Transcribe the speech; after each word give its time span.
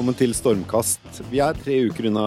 velkommen 0.00 0.16
til 0.16 0.30
Stormkast. 0.32 1.18
Vi 1.28 1.42
er 1.44 1.58
tre 1.60 1.74
uker 1.90 2.06
unna 2.08 2.22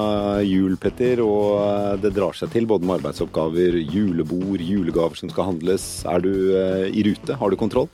jul, 0.46 0.76
Petter, 0.78 1.24
og 1.26 1.98
det 2.04 2.12
drar 2.14 2.36
seg 2.38 2.52
til 2.54 2.68
både 2.70 2.86
med 2.86 3.00
arbeidsoppgaver, 3.00 3.80
julebord, 3.90 4.62
julegaver 4.62 5.18
som 5.18 5.32
skal 5.32 5.48
handles. 5.48 5.82
Er 6.06 6.22
du 6.22 6.30
eh, 6.54 6.84
i 6.94 7.02
rute? 7.08 7.34
Har 7.34 7.50
du 7.50 7.58
kontroll? 7.58 7.88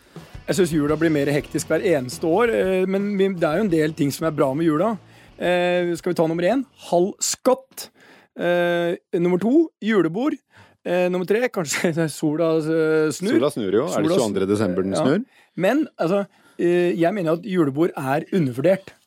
Jeg 0.50 0.58
syns 0.58 0.74
jula 0.76 0.98
blir 1.00 1.14
mer 1.16 1.32
hektisk 1.32 1.72
hver 1.72 1.86
eneste 1.94 2.28
år, 2.28 2.52
eh, 2.52 2.84
men 2.92 3.08
det 3.16 3.48
er 3.48 3.62
jo 3.62 3.68
en 3.70 3.72
del 3.72 3.96
ting 3.96 4.12
som 4.12 4.28
er 4.28 4.36
bra 4.36 4.50
med 4.52 4.68
jula. 4.68 4.92
Eh, 5.40 5.94
skal 5.96 6.12
vi 6.12 6.20
ta 6.20 6.28
nummer 6.28 6.50
én? 6.52 6.66
Halv 6.90 7.16
skatt. 7.24 7.88
Eh, 8.36 9.00
nummer 9.16 9.40
to 9.40 9.70
julebord. 9.80 10.36
Eh, 10.84 11.08
nummer 11.08 11.24
tre 11.30 11.48
kanskje 11.48 12.10
sola 12.20 12.52
eh, 12.60 13.16
snur. 13.16 13.38
Sola 13.40 13.56
snur 13.56 13.80
jo. 13.80 13.88
Er 13.96 14.04
det 14.12 14.20
22. 14.28 14.52
desember 14.52 14.84
den 14.84 15.00
Ja. 15.00 15.08
snur? 15.08 15.24
Men 15.56 15.88
altså, 15.96 16.26
eh, 16.60 16.92
jeg 17.00 17.16
mener 17.16 17.40
at 17.40 17.48
julebord 17.48 17.96
er 17.96 18.28
undervurdert. 18.36 18.98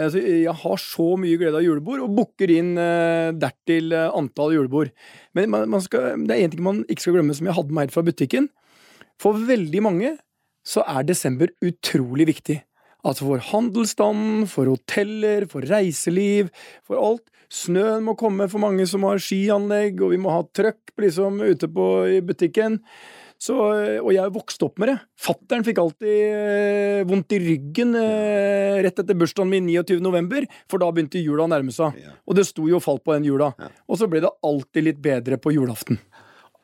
Altså, 0.00 0.22
jeg 0.22 0.54
har 0.62 0.80
så 0.82 1.08
mye 1.20 1.38
glede 1.40 1.60
av 1.60 1.64
julebord, 1.64 2.02
og 2.04 2.16
booker 2.16 2.52
inn 2.54 2.72
eh, 2.80 3.30
dertil 3.36 3.92
eh, 3.96 4.08
antall 4.16 4.54
julebord. 4.56 4.92
Men 5.36 5.52
man 5.52 5.84
skal, 5.84 6.16
det 6.26 6.36
er 6.36 6.46
én 6.46 6.54
ting 6.54 6.64
man 6.64 6.82
ikke 6.88 7.06
skal 7.06 7.18
glemme, 7.18 7.36
som 7.36 7.48
jeg 7.48 7.56
hadde 7.58 7.76
med 7.76 7.86
helt 7.86 7.96
fra 7.96 8.06
butikken. 8.06 8.50
For 9.20 9.36
veldig 9.36 9.84
mange 9.84 10.16
så 10.66 10.84
er 10.88 11.06
desember 11.08 11.52
utrolig 11.64 12.28
viktig. 12.30 12.60
Altså 13.06 13.24
for 13.24 13.44
handelsstanden, 13.50 14.44
for 14.50 14.68
hoteller, 14.68 15.46
for 15.48 15.64
reiseliv, 15.68 16.50
for 16.84 17.00
alt. 17.00 17.24
Snøen 17.50 18.04
må 18.06 18.14
komme 18.18 18.46
for 18.50 18.62
mange 18.62 18.84
som 18.86 19.06
har 19.08 19.20
skianlegg, 19.22 19.98
og 20.04 20.12
vi 20.12 20.20
må 20.22 20.34
ha 20.34 20.44
trøkk 20.54 20.92
liksom 21.02 21.40
ute 21.42 21.66
på, 21.72 21.86
i 22.18 22.20
butikken. 22.22 22.78
Så, 23.40 23.56
og 23.56 24.10
jeg 24.12 24.32
vokste 24.34 24.66
opp 24.66 24.80
med 24.82 24.90
det. 24.92 24.96
Fattern 25.16 25.64
fikk 25.64 25.78
alltid 25.80 26.10
eh, 26.12 27.04
vondt 27.08 27.32
i 27.32 27.38
ryggen 27.40 27.94
eh, 27.96 28.80
rett 28.84 29.00
etter 29.00 29.16
bursdagen 29.16 29.48
min 29.48 29.64
29. 29.70 29.96
november, 30.04 30.44
for 30.68 30.82
da 30.82 30.90
begynte 30.92 31.22
jula 31.22 31.46
å 31.46 31.50
nærme 31.50 31.72
seg. 31.72 31.96
Ja. 32.02 32.12
Og 32.28 32.36
det 32.36 32.44
sto 32.50 32.68
jo 32.68 32.76
og 32.76 32.84
falt 32.84 33.04
på 33.06 33.16
den 33.16 33.30
jula. 33.30 33.54
Og 33.88 33.96
så 33.96 34.10
ble 34.12 34.20
det 34.26 34.34
alltid 34.44 34.90
litt 34.90 35.00
bedre 35.00 35.40
på 35.40 35.54
julaften. 35.56 35.96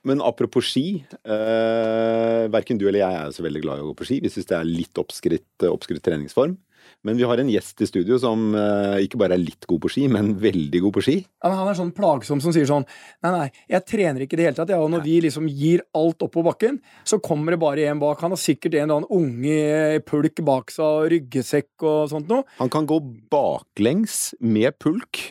Men 0.06 0.20
apropos 0.22 0.69
ski. 0.69 1.00
Eh, 1.24 2.44
verken 2.52 2.78
du 2.78 2.84
eller 2.86 3.00
jeg 3.02 3.22
er 3.24 3.32
så 3.34 3.47
veldig 3.48 3.64
glad 3.64 3.80
i 3.80 3.86
å 3.86 3.88
gå 3.88 3.97
på 3.98 4.10
ski. 4.10 4.20
Vi 4.22 4.30
syns 4.30 4.52
det 4.52 4.60
er 4.60 4.69
litt 4.69 5.00
oppskrytt, 5.00 5.66
oppskrytt 5.72 6.04
treningsform. 6.04 6.58
Men 7.06 7.19
vi 7.19 7.27
har 7.29 7.41
en 7.41 7.51
gjest 7.51 7.83
i 7.84 7.89
studio 7.89 8.19
som 8.20 8.48
eh, 8.56 9.05
ikke 9.06 9.20
bare 9.20 9.37
er 9.37 9.42
litt 9.42 9.67
god 9.69 9.83
på 9.84 9.91
ski, 9.92 10.06
men 10.12 10.34
veldig 10.42 10.83
god 10.87 10.97
på 10.97 11.05
ski. 11.06 11.17
Ja, 11.23 11.51
men 11.51 11.61
han 11.61 11.70
er 11.70 11.78
sånn 11.78 11.95
plagsom 11.97 12.43
som 12.43 12.55
sier 12.55 12.69
sånn 12.69 12.87
Nei, 13.25 13.31
nei, 13.33 13.47
jeg 13.73 13.87
trener 13.89 14.25
ikke 14.25 14.37
i 14.37 14.41
det 14.41 14.48
hele 14.48 14.59
tatt. 14.59 14.73
Ja, 14.75 14.81
og 14.83 14.93
når 14.93 15.05
vi 15.06 15.17
liksom 15.25 15.48
gir 15.51 15.84
alt 15.97 16.23
opp 16.27 16.34
på 16.37 16.45
bakken, 16.47 16.81
så 17.06 17.20
kommer 17.23 17.55
det 17.55 17.62
bare 17.62 17.89
en 17.91 18.03
bak. 18.03 18.20
Han 18.25 18.34
har 18.34 18.41
sikkert 18.43 18.77
en 18.77 18.87
eller 18.87 19.01
annen 19.01 19.11
unge 19.17 20.03
pulk 20.06 20.43
bak 20.47 20.75
seg, 20.75 20.87
og 20.87 21.11
ryggsekk 21.12 21.87
og 21.87 22.12
sånt 22.12 22.31
noe. 22.31 22.47
Han 22.61 22.73
kan 22.73 22.89
gå 22.89 23.00
baklengs 23.33 24.34
med 24.41 24.78
pulk 24.83 25.23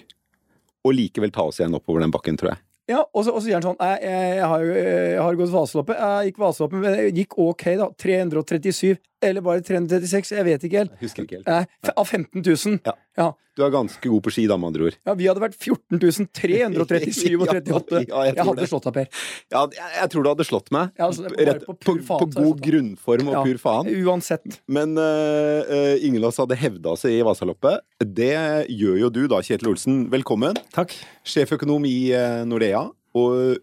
og 0.86 0.94
likevel 0.94 1.34
ta 1.34 1.48
oss 1.50 1.60
igjen 1.60 1.76
oppover 1.78 2.04
den 2.04 2.14
bakken, 2.14 2.38
tror 2.40 2.54
jeg. 2.54 2.62
Ja, 2.86 3.02
og 3.02 3.24
så, 3.26 3.34
og 3.34 3.42
så 3.42 3.48
sier 3.48 3.58
han 3.58 3.66
sånn 3.66 3.80
jeg, 3.82 4.02
jeg, 4.06 4.34
jeg, 4.38 4.50
har, 4.52 4.64
jeg 4.78 5.22
har 5.24 5.38
gått 5.40 5.54
Vaseloppet. 5.56 5.98
Jeg 5.98 6.30
gikk 6.30 6.42
Vaseloppet, 6.44 6.82
men 6.84 6.94
det 6.94 7.06
gikk 7.18 7.38
ok, 7.42 7.64
da. 7.80 7.88
337. 8.04 8.92
Eller 9.30 9.44
bare 9.46 9.64
336. 9.66 10.36
Jeg 10.38 10.46
vet 10.48 10.68
ikke 10.70 10.84
helt. 10.84 10.94
Jeg 11.00 11.08
husker 11.10 11.26
ikke 11.28 11.40
helt. 11.42 11.50
Nei, 11.50 11.92
av 11.96 12.06
15 12.08 12.42
000. 12.46 12.80
Ja. 12.86 12.96
Ja. 13.16 13.30
Du 13.56 13.62
er 13.64 13.70
ganske 13.72 14.10
god 14.12 14.20
på 14.26 14.32
ski, 14.36 14.44
da, 14.52 14.58
med 14.60 14.74
andre 14.74 14.90
ord. 14.90 14.96
ja, 15.08 15.14
vi 15.16 15.28
hadde 15.30 15.40
vært 15.40 15.54
14 15.56 16.28
337 16.36 17.38
og 17.40 17.46
38. 17.48 18.02
Ja, 18.12 18.24
jeg 18.28 18.36
Jeg 18.36 18.44
hadde 18.50 18.60
det. 18.60 18.68
slått 18.68 18.88
deg, 18.90 18.98
Per. 18.98 19.22
Ja, 19.54 19.62
jeg, 19.72 19.92
jeg 20.02 20.12
tror 20.12 20.26
du 20.26 20.30
hadde 20.34 20.48
slått 20.50 20.72
meg. 20.76 20.92
Ja, 21.00 21.08
altså, 21.08 21.30
Rett, 21.32 21.64
på 21.64 21.78
på, 21.80 21.96
faen, 22.04 22.20
på 22.26 22.28
god 22.36 22.60
grunnform 22.66 23.32
og 23.32 23.38
Ja. 23.38 23.46
pur 23.48 23.62
faen. 23.64 23.92
Uansett. 24.04 24.60
Men 24.68 24.98
uh, 25.00 25.64
eh, 25.72 26.04
ingen 26.04 26.20
av 26.26 26.34
oss 26.34 26.42
hadde 26.44 26.60
hevda 26.60 26.98
seg 27.00 27.16
i 27.16 27.24
Vasaloppet. 27.24 27.80
Det 28.04 28.34
gjør 28.76 29.00
jo 29.06 29.14
du 29.22 29.24
da, 29.32 29.40
Kjetil 29.40 29.72
Olsen. 29.72 30.04
Velkommen. 30.12 30.60
Takk. 30.76 30.92
Sjeføkonom 31.24 31.88
i 31.88 31.98
uh, 32.12 32.44
Nordea. 32.50 32.84
Og 33.16 33.56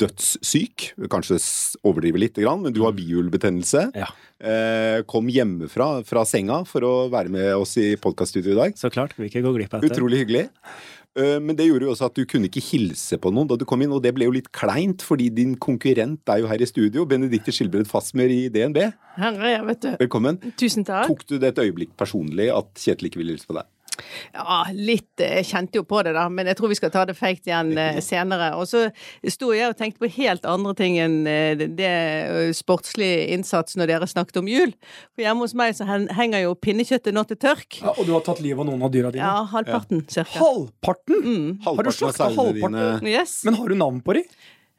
dødssyk. 0.00 0.90
Kanskje 1.12 1.38
overdriver 1.84 2.22
litt, 2.22 2.40
men 2.40 2.72
du 2.72 2.82
har 2.86 2.96
bihulebetennelse. 2.96 3.90
Ja. 3.96 4.08
Eh, 4.40 5.02
kom 5.08 5.28
hjemmefra 5.32 6.02
fra 6.08 6.24
senga 6.28 6.62
for 6.68 6.84
å 6.88 6.94
være 7.12 7.32
med 7.32 7.52
oss 7.56 7.76
i 7.80 7.94
podkaststudio 8.00 8.54
i 8.54 8.60
dag. 8.60 8.76
Så 8.80 8.90
klart. 8.92 9.12
vi 9.16 9.28
ikke 9.28 9.44
gå 9.44 9.52
glipp 9.56 9.74
av 9.74 9.82
dette. 9.84 9.92
Utrolig 9.96 10.24
hyggelig. 10.24 10.48
Eh, 11.16 11.38
Men 11.40 11.56
det 11.56 11.66
gjorde 11.68 11.86
jo 11.88 11.92
også 11.94 12.10
at 12.10 12.14
du 12.18 12.24
kunne 12.28 12.48
ikke 12.50 12.60
hilse 12.60 13.16
på 13.20 13.32
noen 13.32 13.48
da 13.48 13.56
du 13.56 13.64
kom 13.64 13.80
inn, 13.82 13.92
og 13.92 14.02
det 14.04 14.14
ble 14.16 14.26
jo 14.28 14.34
litt 14.36 14.50
kleint, 14.52 15.00
fordi 15.04 15.30
din 15.32 15.56
konkurrent 15.56 16.20
er 16.28 16.40
jo 16.40 16.50
her 16.50 16.60
i 16.60 16.68
studio, 16.68 17.06
Benedicte 17.08 17.52
Skilbred 17.52 17.88
Fasmer 17.88 18.28
i 18.32 18.48
DNB. 18.52 18.82
Her 19.16 19.32
er 19.40 19.52
jeg, 19.56 19.64
vet 19.70 19.80
du. 19.80 19.90
Velkommen. 20.04 20.40
Tusen 20.60 20.84
takk. 20.84 21.08
Tok 21.08 21.24
du 21.28 21.38
det 21.38 21.54
et 21.54 21.64
øyeblikk 21.64 21.96
personlig 21.96 22.50
at 22.52 22.68
Kjetil 22.76 23.08
ikke 23.08 23.22
ville 23.22 23.36
hilse 23.36 23.48
på 23.48 23.56
deg? 23.56 23.68
Ja, 24.34 24.62
litt. 24.76 25.08
eh, 25.20 25.38
Jeg 25.40 25.48
kjente 25.50 25.80
jo 25.80 25.84
på 25.88 26.02
det, 26.06 26.12
da, 26.16 26.28
men 26.28 26.46
jeg 26.46 26.56
tror 26.58 26.70
vi 26.72 26.78
skal 26.78 26.92
ta 26.94 27.04
det 27.08 27.16
fake 27.18 27.46
igjen 27.48 27.72
eh, 27.78 28.00
senere. 28.04 28.52
Og 28.60 28.68
så 28.70 28.86
sto 29.32 29.52
jeg 29.56 29.70
og 29.72 29.78
tenkte 29.80 30.02
på 30.04 30.12
helt 30.20 30.46
andre 30.48 30.74
ting 30.78 30.98
enn 31.02 31.18
eh, 31.26 31.56
det 31.56 31.92
sportslige 32.56 33.26
innsatsen 33.34 33.44
innsats 33.46 33.76
når 33.78 33.90
dere 33.92 34.08
snakket 34.10 34.40
om 34.40 34.48
jul. 34.50 34.72
For 35.14 35.24
hjemme 35.24 35.46
hos 35.46 35.54
meg 35.58 35.76
så 35.78 35.86
henger 35.86 36.42
jo 36.44 36.54
pinnekjøttet 36.58 37.14
nå 37.16 37.24
til 37.30 37.38
tørk. 37.40 37.78
Ja, 37.82 37.94
og 37.94 38.06
du 38.08 38.12
har 38.16 38.24
tatt 38.26 38.42
livet 38.44 38.62
av 38.64 38.68
noen 38.70 38.82
av 38.86 38.92
dyra 38.94 39.12
dine? 39.14 39.24
Ja, 39.24 39.44
halvparten 39.52 40.04
cirka. 40.10 40.38
Halvparten? 40.40 41.22
Mm. 41.22 41.46
Har 41.64 41.76
du 41.78 41.90
Halvparten 41.90 41.96
slakta 42.00 42.28
halvparten? 42.34 43.00
dine 43.00 43.16
Yes. 43.16 43.38
Men 43.46 43.58
har 43.60 43.68
du 43.72 43.76
navn 43.78 44.02
på 44.04 44.18
de? 44.18 44.26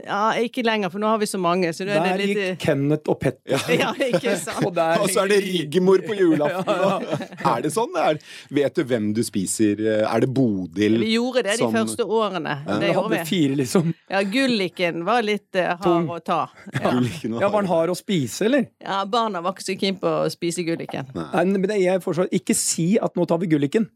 Ja, 0.06 0.30
ikke 0.38 0.62
lenger, 0.62 0.92
for 0.94 1.02
nå 1.02 1.08
har 1.10 1.18
vi 1.18 1.26
så 1.26 1.40
mange. 1.42 1.72
Så 1.74 1.82
er 1.82 1.90
Der 1.90 2.04
det 2.20 2.26
litt 2.28 2.38
gikk 2.38 2.60
Kenneth 2.62 3.10
og 3.10 3.18
Petter. 3.20 3.64
Ja, 3.74 3.90
ikke 3.98 4.36
sant. 4.38 4.62
Og 4.68 4.76
der 4.78 5.00
Og 5.04 5.10
så 5.10 5.24
er 5.24 5.32
det 5.32 5.40
Rigmor 5.42 6.04
på 6.06 6.14
julaften! 6.14 7.08
Er 7.48 7.64
det 7.64 7.72
sånn? 7.74 7.96
Er, 7.98 8.20
vet 8.54 8.76
du 8.78 8.84
hvem 8.86 9.08
du 9.18 9.24
spiser? 9.26 9.80
Er 10.06 10.22
det 10.22 10.30
Bodil? 10.36 11.00
Vi 11.02 11.14
gjorde 11.16 11.44
det 11.48 11.56
de 11.62 11.70
første 11.74 12.06
årene. 12.06 12.58
Det 12.68 12.78
Jeg 12.90 12.94
gjorde 12.94 13.08
hadde 13.08 13.18
vi. 13.24 13.30
fire, 13.32 13.58
liksom. 13.64 13.92
Ja, 14.14 14.22
Gulliken 14.38 15.02
var 15.08 15.26
litt 15.26 15.56
eh, 15.58 15.74
Tung. 15.82 16.06
hard 16.12 16.22
å 16.22 16.26
ta. 16.28 16.40
Ja. 16.78 16.94
Ja, 17.42 17.50
Var 17.50 17.62
den 17.64 17.72
hard 17.72 17.94
å 17.94 17.98
spise, 17.98 18.46
eller? 18.52 18.68
ja, 18.84 19.02
barna 19.10 19.42
var 19.42 19.56
ikke 19.58 19.66
så 19.72 19.78
keen 19.80 19.98
på 20.02 20.14
å 20.26 20.30
spise 20.34 20.66
Gulliken. 20.68 21.10
Nei, 21.18 21.46
men 21.56 21.66
det 21.72 21.80
jeg 21.82 22.04
fortsatt 22.06 22.34
Ikke 22.38 22.54
si 22.58 22.92
at 23.02 23.16
nå 23.18 23.26
tar 23.30 23.42
vi 23.42 23.50
Gulliken. 23.56 23.90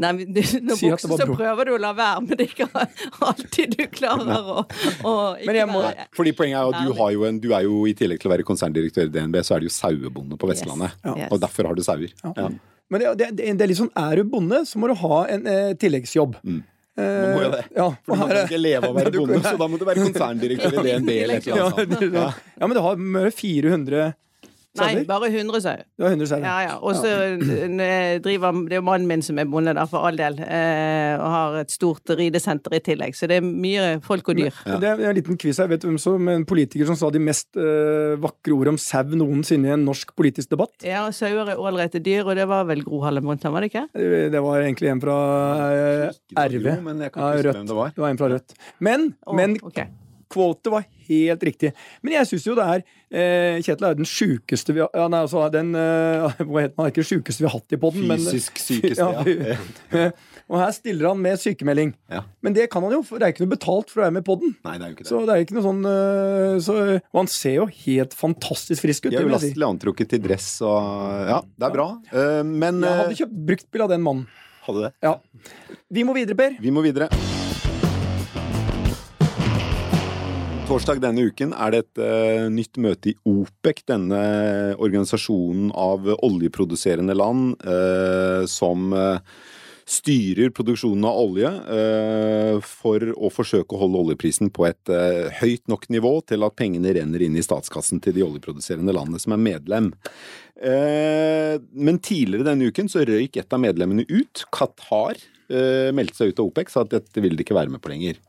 Nei, 0.00 0.10
men 0.16 0.32
du, 0.32 0.40
når 0.64 0.78
Si 0.80 0.88
var 0.88 1.02
så 1.02 1.26
prøver 1.28 1.68
du 1.68 1.72
å 1.74 1.80
la 1.82 1.90
være, 1.96 2.22
men 2.24 2.38
det 2.40 2.46
er 2.46 2.52
ikke 2.54 2.68
alltid 3.28 3.76
du 3.76 3.82
klarer 3.92 4.30
å, 4.54 4.62
å 5.04 5.12
ikke 5.36 5.46
Men 5.50 5.58
jeg 5.60 5.68
må- 5.68 5.82
være 5.84 6.06
Fordi 6.16 6.32
poenget 6.38 6.56
er 6.62 6.72
at 6.72 6.88
du, 6.88 6.94
har 7.02 7.12
jo 7.16 7.26
en, 7.28 7.40
du 7.42 7.50
er 7.52 7.66
jo 7.68 7.82
i 7.90 7.94
tillegg 7.98 8.22
til 8.22 8.30
å 8.30 8.34
være 8.34 8.46
konserndirektør 8.48 9.10
i 9.10 9.14
DNB, 9.18 9.40
så 9.44 9.56
er 9.56 9.60
du 9.64 9.68
jo 9.68 9.74
sauebonde 9.76 10.38
på 10.40 10.48
Vestlandet. 10.50 10.96
Yes. 11.04 11.22
Ja. 11.24 11.28
Og 11.30 11.40
derfor 11.44 11.68
har 11.70 11.76
du 11.78 11.84
sauer. 11.84 12.12
Ja. 12.24 12.48
Men 12.90 13.04
det, 13.04 13.14
det, 13.20 13.30
det, 13.38 13.62
er 13.62 13.70
litt 13.70 13.78
sånn, 13.78 13.92
er 13.94 14.18
du 14.18 14.24
bonde, 14.32 14.64
så 14.66 14.80
må 14.82 14.88
du 14.90 14.96
ha 14.98 15.20
en 15.30 15.44
eh, 15.46 15.72
tilleggsjobb. 15.78 16.40
Mm. 16.42 16.62
Eh, 16.98 17.04
Man 17.04 17.36
må 17.36 17.42
jo 17.44 17.50
det. 17.52 17.60
Ja, 17.76 17.86
For 18.02 18.16
du 18.16 18.24
og 18.24 18.32
kan 18.32 18.40
ikke 18.48 18.58
leve 18.60 18.88
av 18.88 18.90
å 18.90 18.96
være 18.98 19.12
bonde, 19.20 19.38
så 19.44 19.52
da 19.60 19.68
må 19.70 19.78
du 19.78 19.84
være 19.86 20.06
konserndirektør 20.08 20.80
i 20.80 20.86
DNB 20.88 21.12
eller 21.22 21.38
et 21.38 21.46
eller 21.46 21.62
ja, 21.62 21.68
annet. 21.70 22.42
ja, 22.58 22.66
men 22.66 22.74
du 22.76 22.82
har 22.88 23.30
400 23.36 24.10
Nei, 24.78 25.04
bare 25.08 25.26
100 25.32 25.60
sau. 25.64 25.76
Du 25.98 26.04
har 26.04 26.12
100 26.14 26.28
sauer. 26.30 26.44
Ja, 26.46 26.56
ja. 26.62 26.74
Og 26.78 26.94
så 26.94 27.10
eh, 27.10 28.20
driver 28.22 28.60
Det 28.68 28.76
er 28.76 28.78
jo 28.78 28.86
mannen 28.86 29.08
min 29.10 29.22
som 29.26 29.38
er 29.42 29.48
bonde, 29.50 29.74
der, 29.74 29.88
for 29.90 30.06
all 30.06 30.18
del, 30.18 30.38
eh, 30.44 31.14
og 31.18 31.26
har 31.34 31.58
et 31.64 31.74
stort 31.74 32.12
ridesenter 32.18 32.76
i 32.78 32.82
tillegg. 32.86 33.16
Så 33.18 33.26
det 33.30 33.40
er 33.40 33.46
mye 33.46 33.98
folk 34.04 34.30
og 34.30 34.38
dyr. 34.38 34.54
Og 34.70 34.80
Det 34.82 34.92
er 34.92 35.04
en 35.10 35.18
liten 35.18 35.38
quiz 35.40 35.58
her. 35.58 35.70
Vet 35.72 35.82
du 35.82 35.88
hvem 35.90 35.98
som 36.00 36.28
en 36.30 36.46
politiker 36.48 36.86
som 36.88 36.98
sa 36.98 37.10
de 37.10 37.22
mest 37.22 37.58
eh, 37.58 38.14
vakre 38.22 38.54
ord 38.56 38.72
om 38.74 38.78
sau 38.80 39.16
noensinne 39.16 39.70
i 39.70 39.74
en 39.74 39.86
norsk 39.88 40.14
politisk 40.18 40.52
debatt? 40.54 40.74
Ja, 40.86 41.06
og 41.08 41.16
sauer 41.16 41.54
er 41.54 41.60
ålreite 41.60 42.02
dyr, 42.04 42.22
og 42.28 42.36
det 42.38 42.46
var 42.50 42.68
vel 42.70 42.84
Gro 42.86 43.02
Harlem 43.04 43.26
Brundtland, 43.26 43.56
var 43.56 43.66
det 43.66 43.72
ikke? 43.72 43.86
Det 43.94 44.40
det 44.40 44.42
var 44.44 44.62
egentlig 44.62 44.90
en 44.90 45.00
fra 45.02 45.16
eh, 45.70 46.04
det 46.30 46.46
RV. 46.54 46.62
var 46.64 46.76
jo, 46.78 46.84
men 46.86 47.02
jeg 47.04 47.12
kan 47.12 47.22
ikke 47.22 47.40
huske 47.40 47.56
hvem 47.58 47.66
det 47.72 47.80
var. 47.80 47.92
Det 47.96 48.04
var 48.04 48.14
en 48.14 48.20
fra 48.20 48.30
Rødt. 48.34 48.54
Men, 48.78 49.10
oh, 49.26 49.36
men 49.36 49.56
ok. 49.62 49.82
Quotet 50.30 50.70
var 50.72 50.86
helt 51.10 51.42
riktig. 51.42 51.72
Men 52.04 52.14
jeg 52.20 52.28
syns 52.30 52.46
jo 52.46 52.54
det 52.58 52.66
er 52.70 52.82
eh, 52.84 53.58
Kjetil 53.64 53.88
er 53.88 53.96
den 53.98 54.08
sjukeste 54.08 54.74
vi 54.76 54.82
har 54.84 54.90
ja, 54.94 55.08
Nei, 55.10 55.22
altså 55.24 55.46
den 55.52 55.72
eh, 55.74 56.42
Hva 56.46 56.64
heter 56.64 56.76
han? 56.78 56.90
Ikke 56.92 57.02
den 57.02 57.08
sjukeste 57.08 57.42
vi 57.42 57.48
har 57.48 57.56
hatt 57.56 57.74
i 57.74 57.80
poden, 57.82 58.06
men 58.10 58.22
Fysisk 58.22 58.60
sykeste, 58.68 59.08
ja. 59.08 59.56
ja. 59.90 60.10
Og 60.50 60.58
her 60.58 60.72
stiller 60.74 61.12
han 61.12 61.20
med 61.22 61.38
sykemelding. 61.38 61.92
Ja. 62.10 62.24
Men 62.42 62.54
det 62.56 62.64
kan 62.72 62.82
han 62.82 62.94
jo, 62.96 63.04
for 63.06 63.22
det 63.22 63.28
er 63.28 63.34
ikke 63.34 63.44
noe 63.44 63.52
betalt 63.52 63.92
for 63.92 64.02
å 64.02 64.06
være 64.08 64.16
med 64.16 64.24
i 64.24 64.26
poden. 64.26 64.54
Så 65.06 65.22
det 65.28 65.36
er 65.36 65.44
ikke 65.44 65.54
noe 65.54 65.66
sånn 65.66 65.82
eh, 65.86 66.56
så, 66.66 66.76
Og 66.98 67.20
han 67.20 67.30
ser 67.30 67.60
jo 67.60 67.66
helt 67.84 68.16
fantastisk 68.18 68.86
frisk 68.86 69.06
ut. 69.06 69.14
Jeg 69.14 69.28
vil 69.28 69.38
si. 69.42 69.52
antrukket 69.70 70.10
til 70.14 70.24
dress 70.24 70.52
og 70.66 70.78
Ja, 71.30 71.40
det 71.46 71.68
er 71.70 71.76
bra. 71.76 71.90
Uh, 72.10 72.42
Men 72.42 72.82
Jeg 72.82 72.90
eh, 72.90 73.02
hadde 73.04 73.20
kjøpt 73.22 73.42
bruktbil 73.52 73.86
av 73.86 73.94
den 73.94 74.06
mannen. 74.06 74.26
hadde 74.66 74.88
det. 74.88 74.94
Ja. 75.06 75.14
Vi 75.90 76.06
må 76.06 76.16
videre, 76.18 76.38
Per. 76.38 76.58
Vi 76.62 76.74
må 76.74 76.82
videre. 76.86 77.10
Torsdag 80.70 81.00
denne 81.02 81.24
uken 81.26 81.50
er 81.50 81.72
det 81.74 81.78
et 81.80 81.98
uh, 81.98 82.44
nytt 82.46 82.78
møte 82.78 83.10
i 83.10 83.16
OPEC, 83.26 83.80
denne 83.90 84.20
organisasjonen 84.78 85.72
av 85.74 86.06
oljeproduserende 86.22 87.16
land 87.18 87.56
uh, 87.66 88.46
som 88.46 88.94
uh, 88.94 89.18
styrer 89.90 90.52
produksjonen 90.54 91.08
av 91.10 91.18
olje 91.24 91.50
for 92.62 93.02
å 93.10 93.32
forsøke 93.34 93.74
å 93.74 93.80
holde 93.80 94.04
oljeprisen 94.04 94.52
på 94.54 94.68
et 94.68 94.92
høyt 95.40 95.64
nok 95.72 95.88
nivå 95.90 96.12
til 96.30 96.46
at 96.46 96.54
pengene 96.54 96.92
renner 96.94 97.24
inn 97.26 97.34
i 97.34 97.42
statskassen 97.42 97.98
til 98.04 98.14
de 98.14 98.22
oljeproduserende 98.22 98.94
landene 98.94 99.18
som 99.18 99.34
er 99.34 99.42
medlem. 99.42 99.90
Men 101.74 101.98
tidligere 101.98 102.46
denne 102.52 102.70
uken 102.70 102.92
så 102.92 103.02
røyk 103.02 103.40
et 103.42 103.58
av 103.58 103.64
medlemmene 103.66 104.06
ut. 104.06 104.44
Qatar 104.54 105.18
meldte 105.90 106.20
seg 106.20 106.30
ut 106.30 106.44
av 106.44 106.52
OPEC, 106.52 106.70
sa 106.70 106.86
at 106.86 106.94
dette 106.94 107.26
ville 107.26 107.34
de 107.34 107.48
ikke 107.48 107.58
være 107.58 107.74
med 107.74 107.82
på 107.82 107.90
lenger. 107.90 108.22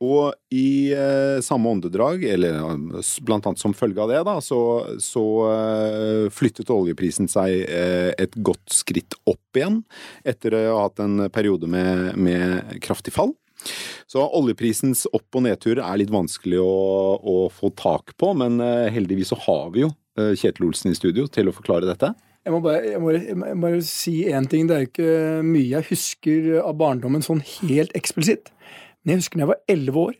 Eh, 0.00 0.06
og 0.06 0.34
i 0.50 0.92
eh, 0.92 1.40
samme 1.42 1.68
åndedrag, 1.68 2.24
eller 2.24 2.60
blant 3.22 3.46
annet 3.46 3.60
som 3.60 3.74
følge 3.74 4.00
av 4.00 4.08
det, 4.08 4.22
da, 4.24 4.40
så, 4.40 4.96
så 4.98 5.24
eh, 5.50 6.30
flyttet 6.32 6.70
oljeprisen 6.70 7.28
seg 7.28 7.64
eh, 7.68 8.12
et 8.18 8.34
godt 8.36 8.72
skritt 8.72 9.14
opp 9.26 9.56
igjen 9.56 9.82
etter 10.24 10.54
å 10.54 10.64
ha 10.76 10.86
hatt 10.86 11.00
en 11.00 11.28
periode 11.30 11.68
med, 11.68 12.16
med 12.16 12.80
kraftig 12.82 13.12
fall. 13.12 13.34
Så 14.08 14.24
oljeprisens 14.24 15.04
opp- 15.12 15.36
og 15.36 15.44
nedtur 15.44 15.82
er 15.84 16.00
litt 16.00 16.10
vanskelig 16.10 16.58
å, 16.64 17.20
å 17.20 17.36
få 17.52 17.70
tak 17.76 18.16
på, 18.16 18.32
men 18.34 18.60
eh, 18.64 18.88
heldigvis 18.90 19.34
så 19.34 19.38
har 19.44 19.70
vi 19.74 19.84
jo 19.84 19.92
eh, 20.18 20.32
Kjetil 20.32 20.70
Olsen 20.70 20.94
i 20.94 20.98
studio 20.98 21.28
til 21.28 21.50
å 21.50 21.54
forklare 21.54 21.88
dette. 21.88 22.14
Jeg 22.40 22.54
må 22.54 22.62
bare, 22.64 22.80
jeg 22.88 23.00
må, 23.02 23.12
jeg 23.12 23.36
må 23.36 23.66
bare 23.66 23.82
si 23.84 24.14
én 24.32 24.46
ting. 24.48 24.64
Det 24.64 24.72
er 24.72 24.86
jo 24.86 24.88
ikke 24.88 25.42
mye 25.44 25.74
jeg 25.74 25.90
husker 25.90 26.46
av 26.62 26.72
barndommen 26.80 27.20
sånn 27.20 27.42
helt 27.44 27.92
eksplisitt. 27.98 28.48
Men 29.02 29.14
jeg 29.14 29.22
husker 29.24 29.40
da 29.40 29.46
jeg 29.46 29.52
var 29.52 29.62
elleve 29.74 30.04
år, 30.10 30.18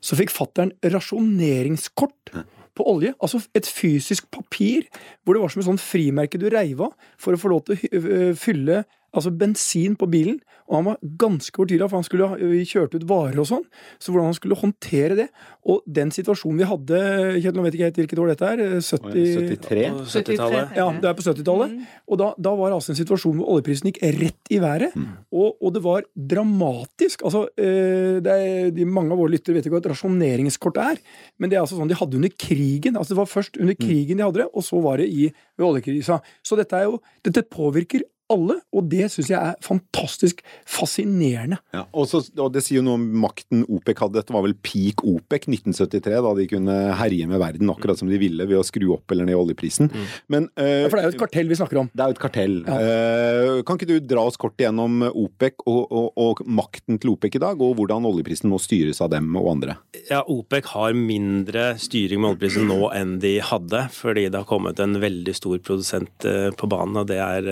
så 0.00 0.16
fikk 0.16 0.32
fattern 0.32 0.72
rasjoneringskort 0.80 2.32
på 2.76 2.86
olje. 2.88 3.12
Altså 3.20 3.42
et 3.56 3.68
fysisk 3.68 4.30
papir 4.32 4.86
hvor 5.22 5.36
det 5.36 5.42
var 5.42 5.52
som 5.52 5.62
et 5.62 5.68
sånt 5.68 5.84
frimerke 5.84 6.40
du 6.40 6.48
reiv 6.52 6.80
av 6.86 6.94
for 7.20 7.36
å 7.36 7.40
få 7.40 7.52
lov 7.52 7.66
til 7.66 7.76
å 7.76 8.00
øh, 8.00 8.32
fylle 8.38 8.84
altså 9.16 9.32
bensin 9.34 9.96
på 9.98 10.08
bilen. 10.10 10.40
Og 10.70 10.76
han 10.78 10.86
var 10.86 10.98
ganske 11.18 11.58
fortvila, 11.58 11.88
for 11.90 11.98
han 11.98 12.06
skulle 12.06 12.64
kjørt 12.68 12.92
ut 12.94 13.06
varer 13.10 13.40
og 13.42 13.48
sånn. 13.48 13.64
Så 13.98 14.12
hvordan 14.12 14.28
han 14.30 14.36
skulle 14.36 14.58
håndtere 14.58 15.16
det. 15.18 15.26
Og 15.66 15.80
den 15.90 16.12
situasjonen 16.14 16.60
vi 16.60 16.68
hadde 16.70 17.00
Kjetil, 17.40 17.56
nå 17.58 17.64
vet 17.64 17.74
ikke 17.76 17.88
helt 17.88 17.98
hvilket 17.98 18.20
år 18.22 18.30
dette 18.30 18.50
er. 18.52 18.62
eh, 18.66 18.76
70 18.78 19.48
73? 19.58 19.88
70-tallet. 20.14 20.76
ja, 20.78 20.86
det 21.02 21.10
er 21.10 21.16
på 21.18 21.26
70-tallet. 21.26 21.74
Og 22.06 22.20
da, 22.22 22.28
da 22.38 22.52
var 22.60 22.70
det 22.70 22.78
altså 22.78 22.94
en 22.94 23.00
situasjon 23.00 23.40
hvor 23.40 23.50
oljeprisen 23.56 23.90
gikk 23.90 23.98
rett 24.20 24.54
i 24.54 24.60
været. 24.62 24.94
Og, 25.34 25.58
og 25.58 25.74
det 25.74 25.82
var 25.82 26.06
dramatisk. 26.14 27.26
Altså, 27.26 27.48
eh, 27.58 28.20
det 28.22 28.36
er, 28.36 28.70
de, 28.76 28.86
mange 28.86 29.10
av 29.16 29.24
våre 29.24 29.34
lyttere 29.34 29.58
vet 29.58 29.66
ikke 29.66 29.74
hva 29.74 29.82
et 29.82 29.90
rasjoneringskort 29.90 30.80
er. 30.84 31.02
Men 31.42 31.50
det 31.50 31.58
er 31.58 31.64
altså 31.64 31.80
sånn 31.80 31.90
de 31.90 31.98
hadde 31.98 32.20
under 32.20 32.30
krigen. 32.46 32.94
Altså 32.94 33.16
Det 33.16 33.20
var 33.24 33.32
først 33.34 33.58
under 33.58 33.74
krigen 33.74 34.22
de 34.22 34.26
hadde 34.26 34.44
det, 34.44 34.48
og 34.54 34.66
så 34.66 34.78
var 34.86 35.02
det 35.02 35.10
i, 35.10 35.32
ved 35.58 35.66
oljekrisa. 35.66 36.22
Så 36.46 36.58
dette, 36.60 36.78
er 36.78 36.86
jo, 36.92 37.02
dette 37.26 37.42
påvirker 37.50 38.06
alle, 38.30 38.58
og 38.72 38.88
det 38.92 39.08
syns 39.12 39.30
jeg 39.32 39.38
er 39.38 39.58
fantastisk 39.64 40.42
fascinerende. 40.68 41.58
Ja, 41.74 41.84
og, 41.90 42.06
så, 42.10 42.22
og 42.40 42.52
det 42.54 42.62
sier 42.64 42.80
jo 42.80 42.84
noe 42.86 42.98
om 43.00 43.06
makten 43.22 43.64
OPEC 43.68 44.02
hadde. 44.04 44.20
Dette 44.20 44.34
var 44.34 44.44
vel 44.46 44.56
peak 44.64 45.04
OPEC 45.06 45.48
1973, 45.50 46.16
da 46.26 46.32
de 46.38 46.46
kunne 46.50 46.76
herje 47.00 47.28
med 47.30 47.40
verden 47.42 47.72
akkurat 47.72 48.00
som 48.00 48.10
de 48.10 48.20
ville 48.20 48.46
ved 48.48 48.60
å 48.60 48.64
skru 48.66 48.90
opp 48.96 49.12
eller 49.14 49.28
ned 49.28 49.38
oljeprisen. 49.38 49.90
Men 50.32 50.48
uh, 50.58 50.68
Ja, 50.80 50.88
For 50.90 50.98
det 50.98 51.02
er 51.02 51.08
jo 51.10 51.14
et 51.16 51.22
kartell 51.24 51.50
vi 51.50 51.58
snakker 51.58 51.82
om. 51.82 51.90
det 51.92 52.04
er 52.04 52.12
jo 52.12 52.16
et 52.16 52.22
kartell. 52.22 52.56
Eh, 52.70 53.60
kan 53.66 53.78
ikke 53.78 53.88
du 53.90 53.96
dra 54.10 54.24
oss 54.28 54.38
kort 54.40 54.58
igjennom 54.60 55.02
OPEC 55.10 55.64
og, 55.66 55.82
og, 55.90 56.08
og 56.20 56.42
makten 56.46 57.00
til 57.02 57.12
OPEC 57.14 57.36
i 57.38 57.42
dag, 57.42 57.60
og 57.60 57.76
hvordan 57.78 58.06
oljeprisen 58.08 58.50
nå 58.52 58.58
styres 58.62 59.02
av 59.04 59.10
dem 59.12 59.28
og 59.38 59.50
andre? 59.56 59.76
Ja, 60.08 60.22
OPEC 60.30 60.70
har 60.74 60.96
mindre 60.96 61.74
styring 61.80 62.22
med 62.22 62.34
oljeprisen 62.34 62.68
nå 62.70 62.90
enn 62.96 63.18
de 63.22 63.36
hadde, 63.44 63.84
fordi 63.94 64.28
det 64.30 64.40
har 64.42 64.48
kommet 64.48 64.80
en 64.82 64.98
veldig 65.02 65.34
stor 65.36 65.58
produsent 65.66 66.26
eh, 66.28 66.48
på 66.56 66.70
banen, 66.70 67.02
og 67.02 67.10
det 67.10 67.18
er 67.20 67.50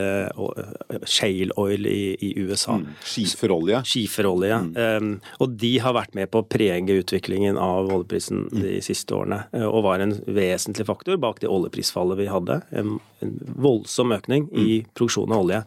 shale 1.08 1.54
oil 1.60 1.86
i, 1.86 2.16
i 2.20 2.32
USA. 2.40 2.78
Skiferolje. 3.04 3.82
Skiferolje. 3.88 4.60
Um, 4.76 5.10
og 5.42 5.56
de 5.60 5.72
har 5.82 5.96
vært 5.96 6.16
med 6.18 6.30
på 6.32 6.42
å 6.42 6.46
prege 6.48 7.00
utviklingen 7.00 7.58
av 7.60 7.90
oljeprisen 7.92 8.46
de 8.52 8.78
siste 8.84 9.16
årene, 9.16 9.42
eh, 9.52 9.66
og 9.66 9.84
var 9.88 10.04
en 10.04 10.14
vesentlig 10.26 10.88
faktor 10.88 11.20
bak 11.20 11.42
det 11.42 11.50
oljeprisfallet 11.52 12.20
vi 12.22 12.30
hadde. 12.30 12.60
En, 12.70 12.96
en 13.24 13.36
voldsom 13.58 14.14
økning 14.16 14.48
i 14.56 14.80
produksjon 14.94 15.34
av 15.34 15.44
olje 15.44 15.62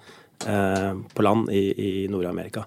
uh, 0.47 0.91
på 1.13 1.27
land 1.27 1.51
i, 1.53 1.65
i 1.71 1.93
Nord-Amerika. 2.11 2.65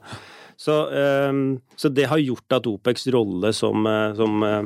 Så, 0.57 0.91
um, 1.29 1.61
så 1.77 1.89
det 1.89 2.07
har 2.09 2.19
gjort 2.23 2.53
at 2.53 2.67
OPECs 2.67 3.09
rolle 3.15 3.53
som, 3.53 3.87
eh, 3.87 4.15
som 4.15 4.43
eh, 4.43 4.63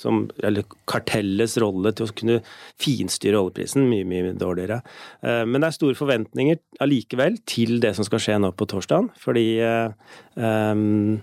som, 0.00 0.24
eller 0.42 0.66
kartellets 0.90 1.58
rolle 1.62 1.92
til 1.94 2.08
å 2.08 2.14
kunne 2.16 2.38
finstyre 2.80 3.38
oljeprisen 3.40 3.86
mye, 3.90 4.06
mye 4.08 4.34
dårligere. 4.40 4.80
Eh, 5.22 5.44
Men 5.44 5.60
det 5.60 5.70
er 5.70 5.78
store 5.78 5.98
forventninger 5.98 6.60
allikevel 6.80 7.38
til 7.44 7.78
det 7.84 7.94
som 7.98 8.08
skal 8.08 8.24
skje 8.24 8.38
nå 8.40 8.54
på 8.56 8.68
torsdag, 8.70 9.12
fordi 9.20 9.46
em, 9.60 11.20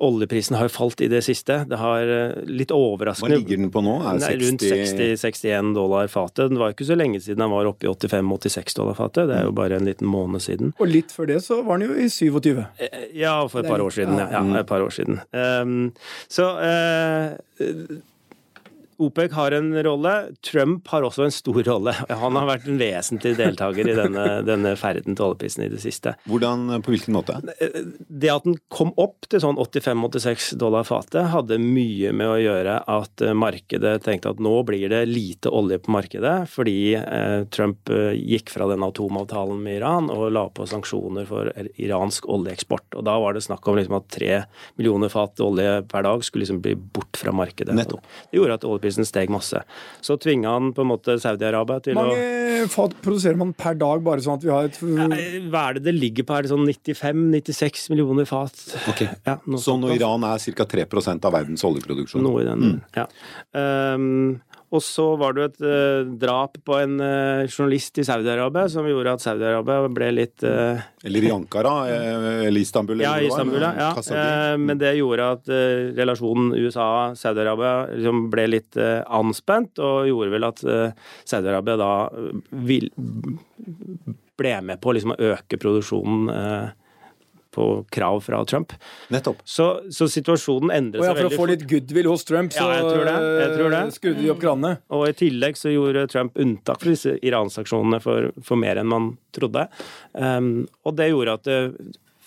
oljeprisen 0.00 0.56
har 0.56 0.68
jo 0.68 0.72
falt 0.74 1.02
i 1.04 1.08
det 1.12 1.22
siste. 1.26 1.62
Det 1.68 1.78
har 1.80 2.08
litt 2.48 2.72
overraskende 2.74 3.36
Hva 3.36 3.40
ligger 3.40 3.60
den 3.60 3.72
på 3.74 3.82
nå? 3.84 3.98
Er 4.00 4.16
den 4.16 4.22
det 4.22 4.30
er 4.30 4.40
rundt 4.44 4.64
60 4.64 5.00
60-61 5.20 5.74
dollar 5.74 6.08
fatet. 6.08 6.50
Den 6.50 6.58
var 6.60 6.74
ikke 6.74 6.86
så 6.88 6.96
lenge 6.98 7.20
siden 7.20 7.42
den 7.42 7.52
var 7.52 7.68
oppe 7.70 7.86
i 7.86 7.90
85-86 7.90 8.76
dollar 8.76 8.98
fatet. 8.98 9.28
Det 9.30 9.38
er 9.38 9.48
jo 9.48 9.54
bare 9.56 9.78
en 9.80 9.88
liten 9.88 10.10
måned 10.10 10.42
siden. 10.44 10.74
Og 10.78 10.90
litt 10.90 11.12
før 11.14 11.30
det 11.30 11.40
så 11.44 11.60
var 11.66 11.80
den 11.80 11.90
jo 11.90 11.98
i 11.98 12.08
27. 12.10 12.64
Eh, 12.78 12.98
Ja, 13.20 13.36
for 13.48 13.62
et 13.62 13.70
par 13.70 13.82
år 13.82 13.90
siden. 13.94 14.18
Ja, 14.18 14.28
ja 14.38 14.60
et 14.60 14.68
par 14.68 14.82
år 14.84 14.94
siden. 14.94 15.20
Um, 15.32 15.92
så 16.30 16.46
eh, 16.64 17.36
OPEC 19.00 19.32
har 19.32 19.54
en 19.56 19.70
rolle. 19.84 20.14
Trump 20.44 20.88
har 20.92 21.06
også 21.06 21.26
en 21.26 21.34
stor 21.34 21.62
rolle. 21.66 21.94
Han 22.22 22.36
har 22.38 22.48
vært 22.48 22.68
en 22.68 22.80
vesentlig 22.80 23.34
deltaker 23.38 23.88
i 23.88 23.96
denne, 23.96 24.26
denne 24.46 24.74
ferden 24.80 25.16
til 25.16 25.30
oljeprisen 25.30 25.64
i 25.66 25.70
det 25.72 25.80
siste. 25.82 26.14
Hvordan, 26.28 26.82
på 26.84 26.94
hvilken 26.94 27.16
måte? 27.16 27.38
Det 27.40 28.32
at 28.32 28.46
den 28.46 28.58
kom 28.72 28.92
opp 29.00 29.28
til 29.30 29.42
sånn 29.42 29.58
85-86 29.60 30.52
dollar 30.60 30.86
fatet, 30.88 31.30
hadde 31.32 31.60
mye 31.62 32.12
med 32.16 32.28
å 32.28 32.38
gjøre 32.40 32.76
at 32.90 33.24
markedet 33.36 33.96
tenkte 34.04 34.34
at 34.34 34.42
nå 34.42 34.54
blir 34.68 34.88
det 34.92 35.02
lite 35.08 35.52
olje 35.52 35.80
på 35.80 35.94
markedet, 35.94 36.36
fordi 36.50 36.94
eh, 36.98 37.46
Trump 37.52 37.90
eh, 37.92 38.12
gikk 38.18 38.52
fra 38.52 38.68
den 38.70 38.84
atomavtalen 38.84 39.60
med 39.64 39.80
Iran 39.80 40.10
og 40.12 40.28
la 40.34 40.46
på 40.52 40.66
sanksjoner 40.68 41.28
for 41.28 41.50
iransk 41.80 42.28
oljeeksport. 42.30 42.98
Og 42.98 43.06
da 43.08 43.16
var 43.22 43.36
det 43.36 43.44
snakk 43.46 43.66
om 43.68 43.78
liksom 43.78 43.98
at 43.98 44.08
tre 44.12 44.42
millioner 44.78 45.12
fat 45.12 45.40
olje 45.44 45.80
per 45.90 46.06
dag 46.06 46.24
skulle 46.26 46.44
liksom 46.44 46.60
bli 46.64 46.76
bort 46.76 47.18
fra 47.20 47.32
markedet. 47.34 47.74
Nettopp. 47.76 48.04
Det 48.30 48.38
gjorde 48.40 48.58
at 48.60 48.66
oljeprisen 48.68 48.89
steg 48.98 49.30
masse. 49.30 49.62
Så 50.04 50.18
tvinga 50.20 50.50
han 50.56 50.72
på 50.76 50.82
en 50.84 50.90
måte 50.90 51.18
Saudi-Arabia 51.22 51.80
til 51.84 51.98
å 51.98 52.02
mange 52.02 52.68
fat 52.68 52.94
produserer 53.04 53.38
man 53.40 53.52
per 53.56 53.76
dag, 53.80 54.02
bare 54.04 54.22
sånn 54.24 54.38
at 54.40 54.44
vi 54.44 54.52
har 54.52 54.68
et 54.68 54.78
Hva 54.80 55.62
er 55.68 55.78
det 55.78 55.84
det 55.86 55.94
ligger 55.96 56.26
på? 56.26 56.36
Er 56.36 56.46
det 56.46 56.52
sånn 56.52 56.66
95-96 56.68 57.88
millioner 57.92 58.28
fat? 58.28 58.56
Ok. 58.90 59.04
Ja, 59.26 59.38
Så 59.60 59.76
når 59.80 59.96
Iran 59.98 60.26
er 60.28 60.42
ca. 60.60 60.66
3% 60.70 61.26
av 61.26 61.34
verdens 61.34 61.64
oljeproduksjon. 61.66 62.22
Noe 62.24 62.42
i 62.42 62.48
den, 62.48 62.80
ja. 62.96 63.06
Um, 63.56 64.40
og 64.70 64.82
så 64.86 65.04
var 65.18 65.34
det 65.34 65.42
jo 65.42 65.48
et 65.48 65.64
eh, 65.66 66.10
drap 66.22 66.58
på 66.66 66.76
en 66.78 67.00
eh, 67.02 67.48
journalist 67.50 67.98
i 67.98 68.04
Saudi-Arabia 68.06 68.68
som 68.70 68.86
gjorde 68.86 69.16
at 69.16 69.24
Saudi-Arabia 69.24 69.88
ble 69.90 70.10
litt 70.14 70.44
eh, 70.46 70.78
Eller 71.08 71.26
i 71.26 71.32
Ankara, 71.34 71.72
eh, 71.90 72.46
eller 72.46 72.62
Istanbul. 72.62 73.02
Ja, 73.02 73.16
eller 73.16 73.26
i 73.26 73.32
hvor 73.32 73.40
var, 73.40 73.48
Istanbul, 73.50 74.14
ja. 74.14 74.20
Eh, 74.20 74.54
men 74.62 74.78
det 74.78 74.94
gjorde 75.00 75.28
at 75.34 75.50
eh, 75.50 75.90
relasjonen 75.98 76.54
USA-Saudi-Arabia 76.54 77.74
liksom 77.96 78.24
ble 78.30 78.46
litt 78.54 78.78
anspent, 78.80 79.82
og 79.82 80.06
gjorde 80.06 80.34
vel 80.36 80.46
at 80.52 80.62
Saudi-Arabia 81.26 81.78
da 81.80 81.92
vil, 82.68 82.86
ble 84.38 84.54
med 84.70 84.78
på 84.82 84.94
liksom 84.94 85.16
å 85.16 85.20
øke 85.32 85.58
produksjonen 85.58 86.30
på 87.54 87.84
krav 87.90 88.20
fra 88.24 88.40
Trump. 88.48 88.72
Nettopp. 89.10 89.40
Så, 89.44 89.66
så 89.90 90.06
situasjonen 90.10 90.70
endret 90.74 91.02
seg 91.02 91.16
veldig 91.16 91.30
fort. 91.30 91.34
for 91.34 91.42
å 91.42 91.46
få 91.46 91.50
litt 91.50 91.64
goodwill 91.70 92.10
hos 92.12 92.24
Trump, 92.28 92.54
så 92.54 92.66
Ja, 92.66 92.78
jeg 92.78 92.86
tror 92.92 93.04
det. 93.08 93.16
Jeg 93.42 93.56
tror 93.56 93.74
det. 93.74 93.80
eh, 93.80 93.94
skrudde 93.96 94.22
de 94.22 94.30
opp 94.34 94.42
kranene. 94.44 94.72
Og 94.96 95.06
i 95.08 95.16
tillegg 95.22 95.58
så 95.58 95.72
gjorde 95.74 96.06
Trump 96.12 96.38
unntak 96.38 96.80
for 96.82 96.92
disse 96.92 97.16
Iran-sanksjonene 97.26 98.00
for, 98.04 98.30
for 98.46 98.60
mer 98.60 98.80
enn 98.80 98.90
man 98.90 99.12
trodde. 99.34 99.66
Um, 100.14 100.68
og 100.86 100.96
det 100.98 101.10
gjorde 101.10 101.38
at 101.40 101.48
det, 101.50 101.60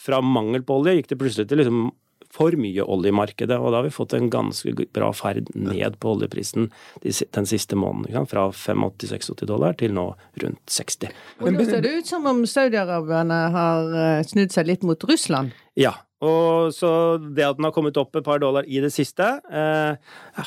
fra 0.03 0.19
mangel 0.19 0.63
på 0.67 0.81
olje 0.81 0.97
gikk 0.97 1.13
det 1.13 1.19
plutselig 1.21 1.47
til 1.49 1.63
liksom 1.63 1.85
for 2.33 2.55
mye 2.57 2.85
olje 2.85 3.11
i 3.11 3.15
markedet, 3.15 3.57
og 3.59 3.71
da 3.71 3.79
har 3.79 3.87
vi 3.87 3.93
fått 3.93 4.15
en 4.17 4.29
ganske 4.33 4.73
bra 4.95 5.11
ferd 5.15 5.51
ned 5.53 5.99
på 6.01 6.15
oljeprisen 6.15 6.71
den 7.03 7.49
siste 7.49 7.77
måneden. 7.77 8.07
Ikke 8.09 8.23
sant? 8.23 8.33
Fra 8.33 8.47
85-86 8.49 9.45
dollar 9.49 9.77
til 9.79 9.93
nå 9.93 10.07
rundt 10.41 10.63
60. 10.77 11.13
Og 11.43 11.53
nå 11.53 11.67
ser 11.67 11.85
det 11.85 11.93
ut 11.99 12.09
som 12.09 12.25
om 12.29 12.41
saudi-arabierne 12.49 13.39
har 13.53 13.99
eh, 14.05 14.23
snudd 14.27 14.55
seg 14.55 14.71
litt 14.71 14.87
mot 14.87 15.09
Russland. 15.09 15.53
Ja, 15.77 15.93
og 16.23 16.71
så 16.75 16.89
det 17.19 17.43
at 17.45 17.57
den 17.57 17.67
har 17.67 17.73
kommet 17.75 17.97
opp 17.99 18.15
et 18.15 18.25
par 18.25 18.39
dollar 18.41 18.67
i 18.67 18.79
det 18.83 18.91
siste, 18.95 19.25
eh, 19.51 19.95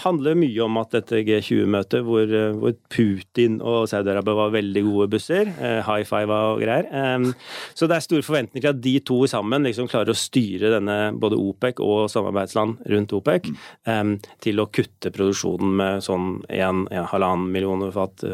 handler 0.04 0.38
mye 0.38 0.64
om 0.64 0.78
at 0.80 0.94
dette 0.96 1.20
G20-møtet 1.26 2.06
hvor, 2.06 2.24
eh, 2.24 2.56
hvor 2.56 2.72
Putin 2.92 3.58
og 3.60 3.88
Saudi-Arabia 3.90 4.38
var 4.38 4.54
veldig 4.54 4.84
gode 4.86 5.08
busser, 5.12 5.52
eh, 5.52 5.82
high 5.86 6.06
five 6.08 6.32
og 6.32 6.62
greier. 6.64 6.88
Eh, 6.88 7.28
så 7.76 7.88
det 7.88 7.98
er 7.98 8.06
store 8.06 8.26
forventninger 8.26 8.66
til 8.66 8.74
at 8.74 8.82
de 8.82 8.96
to 9.00 9.20
sammen 9.30 9.68
liksom 9.68 9.90
klarer 9.92 10.14
å 10.14 10.18
styre 10.18 10.72
denne 10.78 10.98
både 11.20 11.38
OPEC 11.38 11.82
og 11.84 12.08
samarbeidsland 12.12 12.82
rundt 12.88 13.16
OPEC 13.16 13.52
eh, 13.86 14.16
til 14.40 14.62
å 14.62 14.70
kutte 14.72 15.12
produksjonen 15.12 15.76
med 15.82 16.06
sånn 16.06 16.40
en, 16.48 16.86
en 16.90 17.10
halvannen 17.12 17.52
millioner 17.52 17.92
fat 17.94 18.24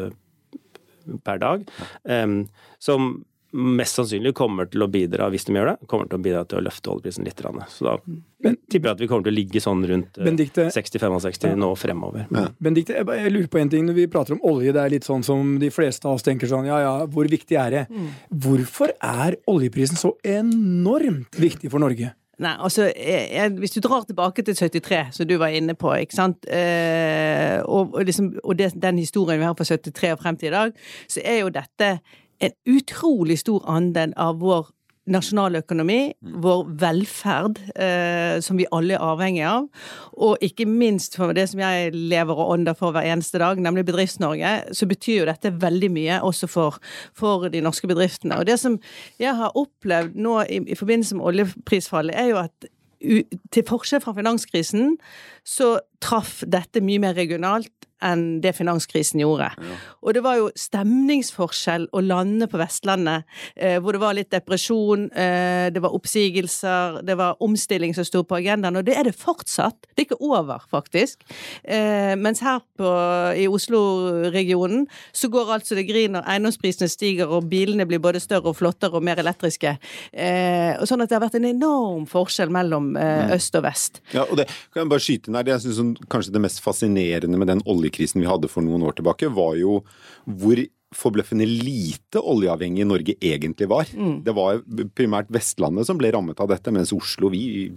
per 1.23 1.37
dag. 1.43 1.67
eh, 2.07 2.27
som 2.79 3.13
mest 3.53 3.99
sannsynlig 3.99 4.33
kommer 4.37 4.67
til 4.71 4.83
å 4.85 4.89
bidra, 4.91 5.27
hvis 5.33 5.45
de 5.47 5.55
gjør 5.57 5.73
det, 5.73 5.87
kommer 5.89 6.09
til 6.09 6.17
å 6.17 6.23
bidra 6.25 6.43
til 6.49 6.59
å 6.59 6.63
løfte 6.65 6.89
oljeprisen 6.93 7.27
litt. 7.27 7.41
Så 7.69 7.85
da 7.85 7.97
men, 8.43 8.57
tipper 8.71 8.89
jeg 8.89 8.97
at 8.97 9.03
vi 9.03 9.09
kommer 9.11 9.27
til 9.27 9.33
å 9.33 9.37
ligge 9.37 9.61
sånn 9.63 9.83
rundt 9.87 10.17
60-65 10.17 11.47
ja. 11.47 11.53
nå 11.59 11.69
fremover. 11.79 12.25
Ja. 12.33 12.47
Benedikte, 12.57 12.97
jeg, 12.99 13.07
jeg, 13.19 13.35
lurer 13.35 13.51
på 13.53 13.61
en 13.61 13.71
ting. 13.71 13.85
Når 13.87 13.99
vi 13.99 14.07
prater 14.11 14.35
om 14.35 14.43
olje, 14.49 14.73
det 14.75 14.81
er 14.81 14.95
litt 14.95 15.07
sånn 15.07 15.23
som 15.25 15.55
de 15.61 15.69
fleste 15.73 16.09
av 16.09 16.17
oss 16.17 16.25
tenker 16.25 16.49
sånn 16.49 16.67
ja 16.67 16.81
ja, 16.83 16.95
hvor 17.13 17.29
viktig 17.29 17.59
er 17.59 17.77
det? 17.77 17.85
Mm. 17.93 18.09
Hvorfor 18.47 18.95
er 18.97 19.37
oljeprisen 19.49 19.99
så 19.99 20.15
enormt 20.25 21.39
viktig 21.39 21.71
for 21.71 21.83
Norge? 21.83 22.13
Nei, 22.41 22.53
altså, 22.57 22.87
jeg, 22.97 23.53
Hvis 23.61 23.75
du 23.75 23.79
drar 23.85 24.07
tilbake 24.07 24.43
til 24.43 24.55
73, 24.57 25.03
som 25.13 25.27
du 25.29 25.35
var 25.37 25.53
inne 25.53 25.75
på, 25.77 25.91
ikke 26.01 26.17
sant, 26.17 26.47
eh, 26.49 27.59
og, 27.61 27.93
og, 27.93 28.01
liksom, 28.07 28.31
og 28.43 28.57
det, 28.57 28.71
den 28.81 28.97
historien 28.97 29.39
vi 29.39 29.45
har 29.45 29.55
fra 29.57 29.67
73 29.69 30.15
og 30.15 30.23
frem 30.23 30.39
til 30.41 30.49
i 30.49 30.55
dag, 30.55 30.73
så 31.07 31.21
er 31.21 31.43
jo 31.43 31.53
dette 31.53 31.91
en 32.43 32.55
utrolig 32.75 33.39
stor 33.39 33.63
andel 33.71 34.13
av 34.19 34.41
vår 34.43 34.71
nasjonaløkonomi, 35.11 36.13
mm. 36.15 36.35
vår 36.43 36.61
velferd, 36.79 37.59
eh, 37.75 38.39
som 38.43 38.59
vi 38.59 38.67
alle 38.71 38.95
er 38.95 39.03
avhengig 39.03 39.43
av, 39.47 39.65
og 40.15 40.43
ikke 40.45 40.67
minst 40.69 41.17
for 41.19 41.35
det 41.35 41.49
som 41.51 41.59
jeg 41.59 41.91
lever 41.91 42.39
og 42.39 42.53
ånder 42.55 42.77
for 42.79 42.95
hver 42.95 43.09
eneste 43.11 43.41
dag, 43.41 43.59
nemlig 43.59 43.83
Bedrifts-Norge, 43.89 44.53
så 44.71 44.87
betyr 44.87 45.21
jo 45.21 45.27
dette 45.27 45.51
veldig 45.59 45.89
mye 45.91 46.21
også 46.23 46.47
for, 46.51 46.79
for, 47.19 47.49
de 47.51 47.63
norske 47.63 47.89
bedriftene. 47.89 48.39
Og 48.39 48.47
det 48.47 48.55
som 48.61 48.79
jeg 49.19 49.35
har 49.35 49.59
opplevd 49.59 50.15
nå 50.15 50.39
i, 50.47 50.61
i 50.71 50.79
forbindelse 50.79 51.19
med 51.19 51.27
oljeprisfallet, 51.33 52.15
er 52.15 52.31
jo 52.31 52.39
at 52.45 52.71
til 53.51 53.65
forskjell 53.67 53.99
fra 53.99 54.13
finanskrisen, 54.15 54.93
så 55.43 55.75
traff 56.03 56.41
dette 56.47 56.81
mye 56.83 57.01
mer 57.03 57.17
regionalt 57.17 57.71
enn 58.03 58.41
det 58.43 58.53
finanskrisen 58.57 59.21
gjorde. 59.23 59.49
Ja. 59.55 59.77
Og 60.03 60.15
det 60.17 60.23
var 60.25 60.39
jo 60.39 60.49
stemningsforskjell 60.59 61.87
å 61.95 62.03
lande 62.03 62.49
på 62.51 62.59
Vestlandet, 62.61 63.27
eh, 63.55 63.77
hvor 63.79 63.95
det 63.95 64.01
var 64.03 64.17
litt 64.17 64.31
depresjon, 64.33 65.09
eh, 65.15 65.69
det 65.73 65.81
var 65.83 65.95
oppsigelser, 65.95 67.01
det 67.05 67.15
var 67.19 67.39
omstilling 67.43 67.95
som 67.95 68.07
sto 68.07 68.23
på 68.27 68.39
agendaen, 68.41 68.77
og 68.79 68.85
det 68.85 68.97
er 68.97 69.07
det 69.07 69.15
fortsatt. 69.15 69.87
Det 69.93 70.03
er 70.03 70.07
ikke 70.09 70.21
over, 70.21 70.63
faktisk. 70.71 71.23
Eh, 71.63 72.15
mens 72.19 72.43
her 72.43 72.59
på, 72.77 72.91
i 73.37 73.47
Oslo-regionen 73.47 74.87
så 75.13 75.29
går 75.31 75.53
altså 75.59 75.75
det 75.75 75.87
griner, 75.87 76.25
eiendomsprisene 76.27 76.89
stiger, 76.91 77.31
og 77.31 77.47
bilene 77.49 77.87
blir 77.87 78.03
både 78.03 78.19
større 78.19 78.51
og 78.51 78.59
flottere 78.59 78.99
og 78.99 79.03
mer 79.03 79.21
elektriske. 79.23 79.77
Eh, 80.11 80.75
og 80.75 80.87
sånn 80.89 81.03
at 81.03 81.09
det 81.09 81.17
har 81.17 81.23
vært 81.23 81.39
en 81.39 81.49
enorm 81.53 82.05
forskjell 82.09 82.51
mellom 82.51 82.97
eh, 82.97 83.29
mm. 83.29 83.35
øst 83.37 83.55
og 83.55 83.63
vest. 83.63 84.03
Ja, 84.11 84.27
og 84.27 84.37
det 84.41 84.49
kan 84.73 84.83
jeg 84.83 84.91
bare 84.91 85.07
skyte 85.07 85.32
inn 85.33 85.41
der. 85.41 85.49
Det 85.49 85.57
jeg 85.57 85.73
synes 85.73 86.05
kanskje 86.13 86.35
det 86.35 86.45
mest 86.45 86.61
fascinerende 86.63 87.41
med 87.41 87.49
den 87.51 87.65
oljekrisen 87.65 88.21
vi 88.21 88.29
hadde 88.29 88.51
for 88.51 88.65
noen 88.65 88.85
år 88.85 88.97
tilbake, 88.99 89.31
var 89.33 89.57
jo 89.59 89.81
hvor 90.23 90.61
forbløffende 90.93 91.45
lite 91.47 92.21
oljeavhengig 92.21 92.85
Norge 92.85 93.15
egentlig 93.17 93.67
var. 93.71 93.89
Mm. 93.97 94.19
Det 94.25 94.35
var 94.37 94.61
primært 94.93 95.31
Vestlandet 95.33 95.87
som 95.89 95.97
ble 95.97 96.11
rammet 96.13 96.39
av 96.43 96.51
dette, 96.51 96.69
mens 96.69 96.93
Oslo 96.93 97.31
vi, 97.33 97.71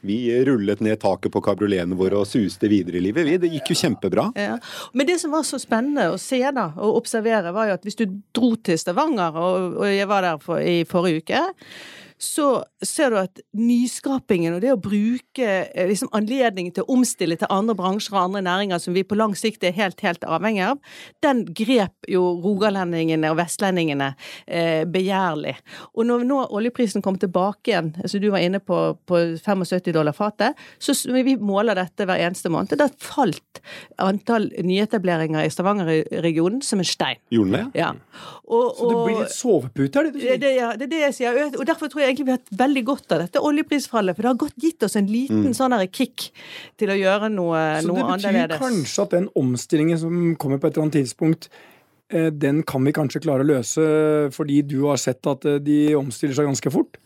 vi 0.00 0.18
rullet 0.46 0.80
ned 0.84 0.96
taket 1.02 1.34
på 1.34 1.42
kabrioletene 1.44 1.98
våre 1.98 2.22
og 2.22 2.28
suste 2.28 2.70
videre 2.72 2.96
i 2.96 3.04
livet. 3.04 3.28
Vi, 3.28 3.38
det 3.42 3.52
gikk 3.58 3.72
jo 3.74 3.78
kjempebra. 3.82 4.30
Ja. 4.40 4.56
Men 4.96 5.08
det 5.10 5.18
som 5.22 5.34
var 5.34 5.46
så 5.48 5.60
spennende 5.62 6.08
å 6.12 6.20
se 6.20 6.40
da, 6.48 6.70
og 6.78 7.02
observere, 7.02 7.52
var 7.54 7.70
jo 7.70 7.76
at 7.76 7.84
hvis 7.84 8.00
du 8.00 8.06
dro 8.34 8.54
til 8.56 8.80
Stavanger, 8.80 9.36
og, 9.36 9.82
og 9.82 9.90
jeg 9.92 10.08
var 10.10 10.24
der 10.24 10.40
for, 10.42 10.62
i 10.64 10.82
forrige 10.88 11.26
uke 11.26 11.44
så 12.22 12.46
ser 12.86 13.10
du 13.10 13.18
at 13.18 13.40
nyskapingen 13.58 14.54
og 14.54 14.62
det 14.62 14.70
å 14.70 14.80
bruke 14.80 15.48
eh, 15.66 15.88
liksom, 15.90 16.10
anledningen 16.14 16.74
til 16.76 16.86
å 16.86 16.94
omstille 16.94 17.34
til 17.38 17.50
andre 17.50 17.74
bransjer 17.78 18.14
og 18.14 18.28
andre 18.28 18.44
næringer 18.46 18.82
som 18.82 18.94
vi 18.94 19.02
på 19.06 19.18
lang 19.18 19.34
sikt 19.38 19.66
er 19.66 19.74
helt, 19.74 19.98
helt 20.06 20.22
avhengig 20.22 20.62
av, 20.68 20.78
den 21.24 21.42
grep 21.50 22.10
jo 22.10 22.22
rogalendingene 22.44 23.32
og 23.32 23.40
vestlendingene 23.40 24.12
eh, 24.46 24.84
begjærlig. 24.86 25.56
Og 25.96 26.06
når 26.06 26.26
nå 26.28 26.38
oljeprisen 26.54 27.02
kom 27.02 27.18
tilbake 27.18 27.72
igjen, 27.72 27.90
altså 27.98 28.22
du 28.22 28.28
var 28.30 28.46
inne 28.46 28.62
på, 28.62 28.78
på 29.08 29.22
75 29.42 29.90
dollar 29.96 30.14
fatet, 30.16 30.58
så 30.78 30.94
vi 31.10 31.36
måler 31.40 31.78
dette 31.78 32.06
hver 32.06 32.22
eneste 32.22 32.52
måned. 32.52 32.78
Da 32.78 32.86
falt 33.02 33.62
antall 34.02 34.48
nyetableringer 34.62 35.42
i 35.42 35.50
Stavanger-regionen 35.52 36.62
som 36.62 36.82
en 36.82 36.88
stein. 36.88 37.18
Gjorde 37.34 37.58
det? 37.58 37.82
Ja. 37.82 37.92
Og, 38.46 38.74
så 38.76 38.88
det 38.88 38.96
blir 39.00 39.20
litt 39.22 39.34
sovepute, 39.34 39.98
er 39.98 40.08
det 40.08 40.14
du 40.14 40.20
sier? 40.22 40.40
Det, 40.42 40.54
ja, 40.58 40.72
det 40.78 40.86
er 40.88 40.92
det 40.92 41.02
jeg 41.06 41.18
sier. 41.18 41.38
Og 41.58 41.66
derfor 41.68 41.90
tror 41.92 42.04
jeg 42.04 42.11
egentlig 42.12 42.28
vi 42.28 42.34
har 42.34 42.40
hatt 42.40 42.54
veldig 42.62 42.84
godt 42.86 43.16
av 43.16 43.24
dette 43.24 43.42
oljeprisfallet. 43.42 44.16
For 44.16 44.24
det 44.24 44.32
har 44.32 44.40
godt 44.44 44.68
gitt 44.68 44.86
oss 44.86 44.96
en 45.00 45.10
liten 45.10 45.48
mm. 45.48 45.56
sånn 45.58 45.76
kick 45.90 46.28
til 46.80 46.92
å 46.92 46.98
gjøre 46.98 47.32
noe, 47.32 47.60
noe 47.88 48.06
annerledes. 48.06 48.22
Så 48.22 48.32
det 48.32 48.46
betyr 48.46 48.64
kanskje 48.66 49.06
at 49.06 49.16
den 49.16 49.28
omstillingen 49.42 50.00
som 50.00 50.24
kommer 50.40 50.60
på 50.60 50.68
et 50.68 50.76
eller 50.76 50.88
annet 50.88 51.00
tidspunkt, 51.00 51.48
den 52.12 52.62
kan 52.68 52.84
vi 52.84 52.94
kanskje 52.94 53.22
klare 53.24 53.44
å 53.44 53.48
løse 53.48 53.86
fordi 54.34 54.60
du 54.66 54.82
har 54.88 55.00
sett 55.00 55.26
at 55.30 55.46
eh, 55.48 55.60
de 55.62 55.94
omstiller 55.98 56.36
seg 56.36 56.50
ganske 56.50 56.74
fort? 56.74 56.98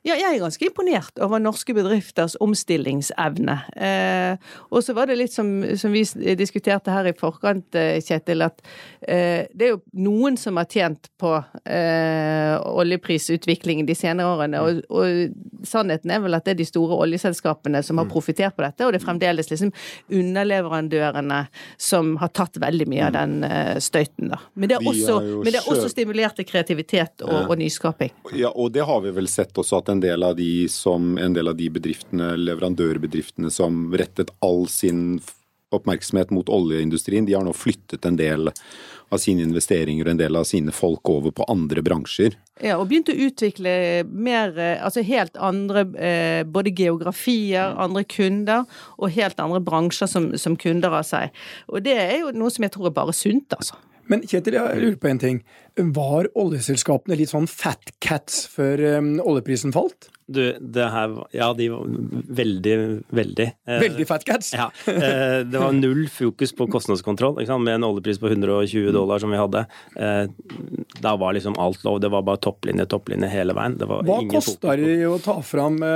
Ja, 0.00 0.14
jeg 0.16 0.24
er 0.24 0.40
ganske 0.40 0.64
imponert 0.64 1.18
over 1.20 1.40
norske 1.42 1.74
bedrifters 1.76 2.36
omstillingsevne. 2.40 3.56
Eh, 3.76 4.52
og 4.72 4.84
så 4.84 4.94
var 4.96 5.10
det 5.10 5.18
litt 5.20 5.34
som, 5.34 5.50
som, 5.78 5.92
vi 5.92 6.02
diskuterte 6.38 6.92
her 6.94 7.10
i 7.10 7.14
forkant, 7.16 7.76
eh, 7.76 8.00
Kjetil, 8.00 8.46
at 8.46 8.62
eh, 9.02 9.44
det 9.52 9.66
er 9.66 9.74
jo 9.74 9.82
noen 10.00 10.38
som 10.40 10.56
har 10.60 10.68
tjent 10.70 11.10
på 11.20 11.34
eh, 11.68 12.56
oljeprisutviklingen 12.56 13.88
de 13.88 13.96
senere 13.98 14.32
årene. 14.32 14.64
Og, 14.64 14.80
og, 14.88 15.36
sannheten 15.68 16.14
er 16.14 16.24
vel 16.24 16.38
at 16.38 16.48
det 16.48 16.54
er 16.54 16.62
de 16.62 16.68
store 16.68 16.96
oljeselskapene 17.04 17.82
som 17.84 18.00
har 18.00 18.08
mm. 18.08 18.12
profitert 18.14 18.56
på 18.56 18.64
dette, 18.64 18.86
og 18.86 18.94
det 18.94 19.02
er 19.02 19.04
fremdeles 19.04 19.52
liksom 19.52 19.74
underleverandørene 20.08 21.42
som 21.76 22.14
har 22.22 22.32
tatt 22.32 22.56
veldig 22.62 22.88
mye 22.88 23.10
av 23.10 23.12
mm. 23.12 23.18
den 23.20 23.50
eh, 23.50 23.74
støyten, 23.84 24.32
da. 24.32 24.40
Men 24.54 24.68
det, 24.68 24.80
også, 24.82 25.18
men 25.20 25.52
det 25.52 25.60
er 25.60 25.68
også 25.70 25.90
stimulert 25.92 26.36
til 26.38 26.46
kreativitet 26.48 27.22
og, 27.26 27.50
og 27.52 27.58
nyskaping. 27.60 28.12
Ja, 28.36 28.50
og 28.50 28.72
det 28.74 28.84
har 28.88 29.02
vi 29.04 29.12
vel 29.14 29.28
sett 29.30 29.56
også 29.58 29.78
at 29.78 29.92
en 29.92 30.02
del 30.02 30.26
av 30.26 30.34
de, 30.38 30.66
som, 30.72 31.14
en 31.22 31.36
del 31.36 31.52
av 31.52 31.58
de 31.58 31.68
bedriftene, 31.72 32.32
leverandørbedriftene 32.40 33.52
som 33.54 33.86
rettet 33.94 34.32
all 34.44 34.66
sin 34.70 35.20
oppmerksomhet 35.70 36.32
mot 36.34 36.48
oljeindustrien, 36.50 37.26
de 37.26 37.36
har 37.36 37.44
nå 37.46 37.52
flyttet 37.54 38.06
en 38.06 38.16
del 38.18 38.50
av 39.10 39.18
sine 39.18 39.42
investeringer 39.42 40.06
og 40.06 40.12
en 40.12 40.20
del 40.20 40.38
av 40.38 40.46
sine 40.46 40.74
folk 40.74 41.10
over 41.10 41.34
på 41.34 41.46
andre 41.50 41.82
bransjer. 41.86 42.36
Ja, 42.62 42.76
og 42.78 42.88
begynt 42.90 43.10
å 43.10 43.16
utvikle 43.26 43.72
mer, 44.06 44.54
eh, 44.58 44.78
altså 44.82 45.02
helt 45.06 45.38
andre 45.38 45.84
eh, 45.98 46.42
både 46.46 46.74
geografier, 46.76 47.74
andre 47.78 48.04
kunder 48.06 48.66
og 48.98 49.14
helt 49.16 49.40
andre 49.42 49.62
bransjer 49.66 50.10
som, 50.10 50.30
som 50.38 50.58
kunder 50.58 50.94
av 51.00 51.06
seg. 51.08 51.34
Og 51.70 51.82
det 51.86 51.96
er 51.98 52.18
jo 52.20 52.34
noe 52.36 52.54
som 52.54 52.66
jeg 52.66 52.74
tror 52.76 52.90
er 52.90 52.98
bare 53.00 53.16
sunt, 53.16 53.58
altså. 53.58 53.78
Men 54.10 54.24
Kjetil, 54.26 54.56
jeg 54.58 54.80
lurer 54.82 54.98
på 55.00 55.10
en 55.10 55.20
ting. 55.22 55.42
Var 55.96 56.30
oljeselskapene 56.38 57.18
litt 57.18 57.32
sånn 57.32 57.48
fat 57.50 57.92
cats 58.02 58.44
før 58.50 58.82
um, 59.00 59.14
oljeprisen 59.24 59.74
falt? 59.74 60.10
Du, 60.30 60.42
det 60.60 60.84
her 60.92 61.14
Ja, 61.34 61.48
de 61.58 61.66
var 61.72 61.86
veldig, 62.38 62.74
veldig 63.10 63.46
eh, 63.50 63.80
Veldig 63.82 64.06
fat 64.06 64.24
cats? 64.28 64.52
Ja. 64.54 64.68
Eh, 64.86 65.40
det 65.46 65.58
var 65.58 65.72
null 65.74 66.08
fokus 66.12 66.52
på 66.54 66.66
kostnadskontroll. 66.70 67.40
Med 67.62 67.74
en 67.74 67.84
oljepris 67.86 68.18
på 68.20 68.28
120 68.28 68.92
dollar 68.94 69.18
som 69.22 69.30
vi 69.32 69.38
hadde. 69.40 69.64
Eh, 69.96 70.26
da 71.00 71.16
var 71.18 71.32
liksom 71.34 71.56
alt 71.58 71.84
lov. 71.86 72.00
Det 72.02 72.10
var 72.12 72.22
bare 72.26 72.40
topplinje, 72.42 72.86
topplinje 72.90 73.28
hele 73.32 73.54
veien. 73.56 73.78
Hva 73.80 74.18
kosta 74.30 74.76
det 74.78 75.06
å 75.08 75.18
ta 75.22 75.36
fram 75.46 75.76
et, 75.86 75.90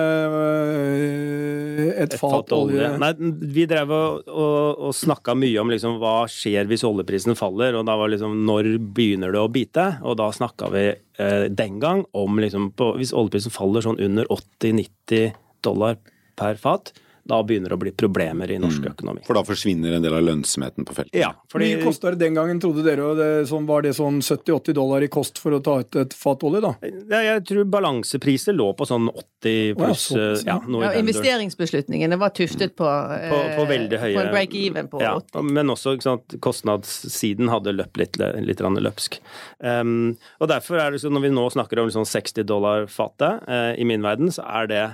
et 2.07 2.17
fat, 2.17 2.31
fat 2.39 2.55
olje? 2.57 2.89
Nei, 3.03 3.13
vi 3.55 3.65
drev 3.71 3.89
og, 3.95 4.11
og, 4.31 4.89
og 4.89 4.93
snakka 4.97 5.35
mye 5.39 5.59
om 5.63 5.69
liksom, 5.75 5.93
hva 6.03 6.15
skjer 6.31 6.65
hvis 6.71 6.87
oljeprisen 6.89 7.35
faller, 7.39 7.73
og 7.79 7.83
da 7.89 7.95
var 8.01 8.09
liksom 8.15 8.33
når 8.49 8.63
begynner 8.95 9.31
det 9.35 9.43
å 9.43 9.53
bite? 9.53 9.74
Og 10.07 10.19
da 10.21 10.29
snakka 10.35 10.71
vi 10.75 10.85
eh, 10.93 11.47
den 11.51 11.81
gang 11.83 12.05
om 12.15 12.39
liksom 12.39 12.71
på, 12.79 12.93
Hvis 12.99 13.15
oljeprisen 13.17 13.55
faller 13.55 13.85
sånn 13.85 14.01
under 14.03 14.29
80-90 14.31 15.35
dollar 15.65 15.99
per 16.39 16.59
fat, 16.61 16.93
da 17.25 17.39
begynner 17.47 17.73
det 17.73 17.77
å 17.79 17.81
bli 17.81 17.91
problemer 17.97 18.51
i 18.53 18.59
norsk 18.61 18.83
mm. 18.85 18.89
økonomi. 18.91 19.23
For 19.25 19.39
da 19.39 19.43
forsvinner 19.49 19.97
en 19.97 20.05
del 20.05 20.13
av 20.13 20.25
lønnsomheten 20.27 20.85
på 20.85 20.97
feltet? 20.97 21.17
Ja. 21.17 21.31
Fordi... 21.49 21.71
Hvor 21.71 21.81
mye 21.81 21.87
kosta 21.89 22.11
det 22.13 22.21
den 22.21 22.37
gangen, 22.37 22.59
trodde 22.61 22.85
dere? 22.85 23.07
Og 23.09 23.17
det, 23.17 23.29
sånn, 23.49 23.65
var 23.69 23.87
det 23.87 23.95
sånn 23.97 24.19
70-80 24.21 24.77
dollar 24.77 25.07
i 25.07 25.09
kost 25.13 25.41
for 25.41 25.57
å 25.57 25.61
ta 25.65 25.79
ut 25.81 25.97
et 26.03 26.17
fat 26.17 26.45
olje, 26.45 26.61
da? 26.65 26.75
Ja, 26.85 27.23
jeg 27.25 27.45
tror 27.49 27.71
balansepriser 27.73 28.57
lå 28.57 28.67
på 28.77 28.89
sånn 28.89 29.09
80 29.09 29.79
pluss 29.79 30.05
oh, 30.13 30.21
ja, 30.21 30.59
ja, 30.59 30.83
ja, 30.85 30.91
Investeringsbeslutningene 31.01 32.19
var 32.21 32.35
tuftet 32.37 32.77
på, 32.77 32.89
på, 33.31 33.41
på 33.57 33.65
veldig 33.69 34.01
høye 34.01 34.15
På 34.19 34.27
break-even 34.35 34.93
på 34.93 35.01
ja, 35.01 35.15
80. 35.23 35.49
Men 35.57 35.73
også 35.73 35.97
sant, 36.05 36.37
kostnadssiden 36.45 37.49
hadde 37.53 37.73
løpt 37.79 38.01
litt, 38.01 38.21
litt 38.45 38.61
løpsk. 38.61 39.17
Um, 39.65 40.13
og 40.45 40.53
derfor 40.53 40.83
er 40.83 40.93
det 40.93 41.01
så, 41.01 41.13
når 41.13 41.27
vi 41.27 41.33
nå 41.33 41.49
snakker 41.57 41.81
om 41.81 41.89
liksom 41.89 42.05
60 42.09 42.49
dollar 42.49 42.89
fatet, 42.93 43.45
uh, 43.49 43.73
i 43.81 43.89
min 43.89 44.05
verden, 44.05 44.33
så 44.35 44.45
er 44.61 44.69
det 44.69 44.85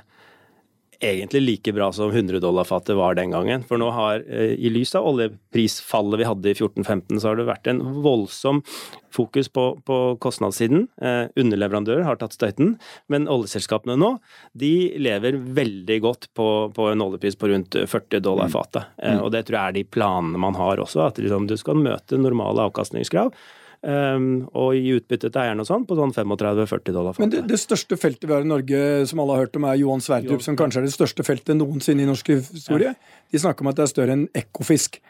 egentlig 1.01 1.41
like 1.43 1.73
bra 1.73 1.93
som 1.93 2.11
100 2.11 2.41
dollar-fatet 2.41 2.97
var 2.97 3.15
den 3.15 3.31
gangen. 3.31 3.65
For 3.65 3.81
nå 3.81 3.91
har, 3.91 4.23
eh, 4.29 4.55
i 4.55 4.71
lys 4.71 4.95
av 4.95 5.07
oljeprisfallet 5.09 6.21
vi 6.21 6.29
hadde 6.29 6.51
i 6.51 6.55
14-15, 6.55 7.21
så 7.21 7.29
har 7.29 7.37
det 7.37 7.49
vært 7.49 7.71
en 7.73 7.81
voldsom 8.03 8.63
fokus 9.11 9.49
på, 9.49 9.81
på 9.85 10.17
kostnadssiden. 10.21 10.89
Eh, 11.01 11.29
underleverandører 11.41 12.05
har 12.05 12.21
tatt 12.21 12.37
støyten, 12.37 12.77
men 13.09 13.29
oljeselskapene 13.29 13.97
nå 13.99 14.19
de 14.53 14.93
lever 15.01 15.41
veldig 15.41 16.01
godt 16.05 16.29
på, 16.37 16.49
på 16.77 16.91
en 16.91 17.07
oljepris 17.07 17.39
på 17.41 17.49
rundt 17.49 17.77
40 17.89 18.21
dollar 18.21 18.53
fatet. 18.53 18.93
Eh, 18.99 19.17
mm. 19.17 19.25
og 19.25 19.33
det 19.33 19.47
tror 19.47 19.59
jeg 19.59 19.69
er 19.69 19.79
de 19.81 19.89
planene 19.89 20.39
man 20.39 20.59
har 20.61 20.83
også, 20.85 21.07
at 21.09 21.23
liksom, 21.23 21.49
du 21.49 21.57
skal 21.57 21.81
møte 21.81 22.21
normale 22.21 22.69
avkastningskrav. 22.69 23.33
Um, 23.81 24.43
og 24.53 24.75
i 24.77 24.91
utbytte 24.93 25.31
til 25.33 25.41
eierne 25.41 25.65
og 25.65 25.69
sånn, 25.71 25.87
på 25.89 25.97
sånn 25.97 26.11
35-40 26.13 26.93
dollar 26.93 27.17
Men 27.17 27.31
det, 27.33 27.47
det 27.49 27.57
største 27.63 27.97
feltet 27.97 28.27
vi 28.29 28.35
har 28.35 28.45
i 28.45 28.51
Norge, 28.51 28.81
som 29.09 29.23
alle 29.23 29.39
har 29.39 29.47
hørt 29.47 29.57
om, 29.57 29.65
er 29.65 29.79
Johan 29.81 30.05
Sverdrup, 30.05 30.43
som 30.45 30.59
kanskje 30.61 30.83
er 30.83 30.89
det 30.91 30.93
største 30.93 31.25
feltet 31.25 31.57
noensinne 31.57 32.05
i 32.05 32.09
norsk 32.11 32.29
historie. 32.35 32.93
De 33.33 33.41
snakker 33.41 33.65
om 33.65 33.73
at 33.73 33.79
det 33.79 33.87
er 33.87 33.93
større 33.95 34.19
enn 34.19 34.27
Ekofisk. 34.37 35.01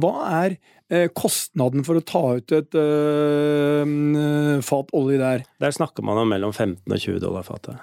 Hva 0.00 0.14
er 0.44 0.56
eh, 0.88 1.10
kostnaden 1.12 1.84
for 1.84 2.00
å 2.00 2.04
ta 2.08 2.22
ut 2.40 2.56
et 2.56 2.80
øh, 2.80 3.84
fat 4.64 4.96
olje 4.96 5.20
der? 5.20 5.44
Der 5.60 5.76
snakker 5.76 6.08
man 6.08 6.24
om 6.24 6.32
mellom 6.32 6.56
15 6.56 6.88
og 6.88 6.96
20 6.96 7.20
dollar 7.20 7.44
fatet. 7.44 7.76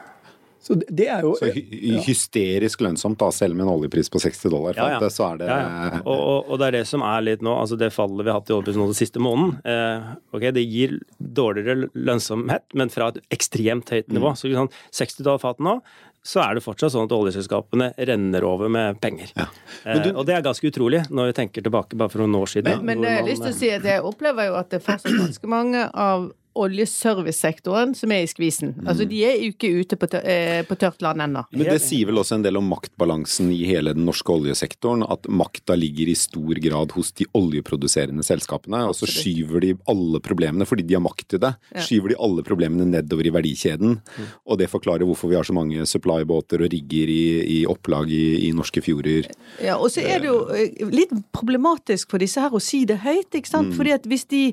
Så 0.64 0.78
det, 0.80 1.10
er 1.12 1.26
jo 1.26 1.34
Så 1.36 1.50
hy 1.52 1.98
hysterisk 2.06 2.84
lønnsomt, 2.86 3.18
da, 3.20 3.28
selv 3.36 3.58
med 3.60 3.66
en 3.66 3.74
oljepris 3.74 4.08
på 4.14 4.22
60 4.24 4.54
dollar 4.54 4.78
Ja, 4.80 4.86
ja. 4.96 5.02
Det, 5.04 5.10
så 5.12 5.26
er 5.34 5.42
det 5.42 5.50
Ja, 5.52 5.58
ja. 5.60 6.00
Og, 6.06 6.16
og, 6.16 6.54
og 6.54 6.62
det 6.62 6.70
er 6.70 6.78
det 6.78 6.86
som 6.88 7.04
er 7.04 7.26
litt 7.26 7.44
nå, 7.44 7.52
altså 7.60 7.76
det 7.80 7.92
fallet 7.96 8.24
vi 8.24 8.32
har 8.32 8.40
hatt 8.40 8.54
i 8.54 8.56
oljeprisen 8.56 8.84
nå 8.84 8.88
den 8.94 8.98
siste 8.98 9.20
måneden. 9.24 9.58
Eh, 9.68 10.14
ok, 10.38 10.48
Det 10.56 10.64
gir 10.64 10.96
dårligere 11.20 11.90
lønnsomhet, 11.94 12.66
men 12.80 12.94
fra 12.94 13.12
et 13.12 13.20
ekstremt 13.36 13.92
høyt 13.92 14.10
nivå. 14.16 14.32
Så 14.40 14.52
sånn 14.54 14.72
60 14.96 15.28
dollar 15.28 15.44
fatet 15.44 15.68
nå, 15.68 15.78
så 16.24 16.40
er 16.46 16.56
det 16.56 16.64
fortsatt 16.64 16.94
sånn 16.94 17.10
at 17.10 17.16
oljeselskapene 17.16 17.90
renner 18.08 18.46
over 18.48 18.72
med 18.72 19.02
penger. 19.04 19.34
Ja. 19.36 19.50
Eh, 19.84 20.08
og 20.14 20.24
det 20.30 20.38
er 20.38 20.46
ganske 20.46 20.70
utrolig, 20.72 21.04
når 21.12 21.34
vi 21.34 21.36
tenker 21.42 21.66
tilbake 21.66 22.00
bare 22.00 22.14
for 22.14 22.24
noen 22.24 22.40
år 22.40 22.54
siden. 22.54 22.80
Men 22.80 23.04
men 23.04 23.10
jeg 23.10 23.20
har 23.20 23.28
lyst 23.28 23.44
til 23.44 23.52
å 23.52 23.58
si 23.58 23.74
at 23.76 23.84
jeg 23.90 24.06
opplever 24.08 24.48
jo 24.48 24.56
at 24.56 24.72
det 24.72 24.80
er 24.80 24.86
fortsatt 24.88 25.20
ganske 25.20 25.52
mange 25.52 25.84
av 25.92 26.30
oljeservicesektoren 26.60 27.94
som 27.98 28.12
er 28.14 28.24
i 28.24 28.30
skvisen. 28.30 28.76
Altså 28.86 29.08
de 29.10 29.22
er 29.26 29.40
jo 29.42 29.54
ikke 29.54 29.72
ute 29.82 29.98
på, 30.00 30.10
eh, 30.20 30.62
på 30.68 30.78
tørt 30.80 31.02
land 31.02 31.24
ennå. 31.26 31.46
Men 31.52 31.70
det 31.72 31.80
sier 31.82 32.10
vel 32.10 32.22
også 32.22 32.38
en 32.38 32.46
del 32.46 32.60
om 32.60 32.68
maktbalansen 32.70 33.52
i 33.54 33.64
hele 33.68 33.94
den 33.96 34.06
norske 34.08 34.30
oljesektoren. 34.34 35.06
At 35.10 35.28
makta 35.30 35.78
ligger 35.80 36.12
i 36.12 36.18
stor 36.18 36.62
grad 36.64 36.94
hos 36.98 37.12
de 37.18 37.28
oljeproduserende 37.34 38.26
selskapene. 38.26 38.84
Og 38.90 38.98
så 38.98 39.10
skyver 39.10 39.66
de 39.66 39.74
alle 39.90 40.22
problemene, 40.24 40.68
fordi 40.70 40.86
de 40.88 40.98
har 40.98 41.04
makt 41.04 41.28
til 41.34 41.44
det, 41.44 41.54
skyver 41.88 42.14
de 42.14 42.20
alle 42.22 42.46
problemene 42.46 42.88
nedover 42.90 43.28
i 43.28 43.34
verdikjeden. 43.34 43.98
Og 44.46 44.62
det 44.62 44.70
forklarer 44.72 45.08
hvorfor 45.10 45.32
vi 45.32 45.40
har 45.40 45.48
så 45.48 45.56
mange 45.56 45.88
supply-båter 45.90 46.64
og 46.64 46.74
rigger 46.74 47.10
i, 47.10 47.24
i 47.60 47.60
opplag 47.70 48.12
i, 48.14 48.48
i 48.48 48.54
norske 48.56 48.84
fjorder. 48.84 49.30
Ja, 49.64 49.80
og 49.80 49.90
så 49.94 50.06
er 50.06 50.22
det 50.22 50.30
jo 50.30 50.40
eh, 50.54 50.84
litt 50.94 51.14
problematisk 51.36 52.14
for 52.14 52.22
disse 52.22 52.42
her 52.44 52.54
å 52.54 52.62
si 52.64 52.84
det 52.90 53.02
høyt, 53.04 53.34
ikke 53.34 53.50
sant. 53.50 53.74
Fordi 53.78 53.96
at 53.96 54.06
hvis 54.10 54.28
de 54.30 54.44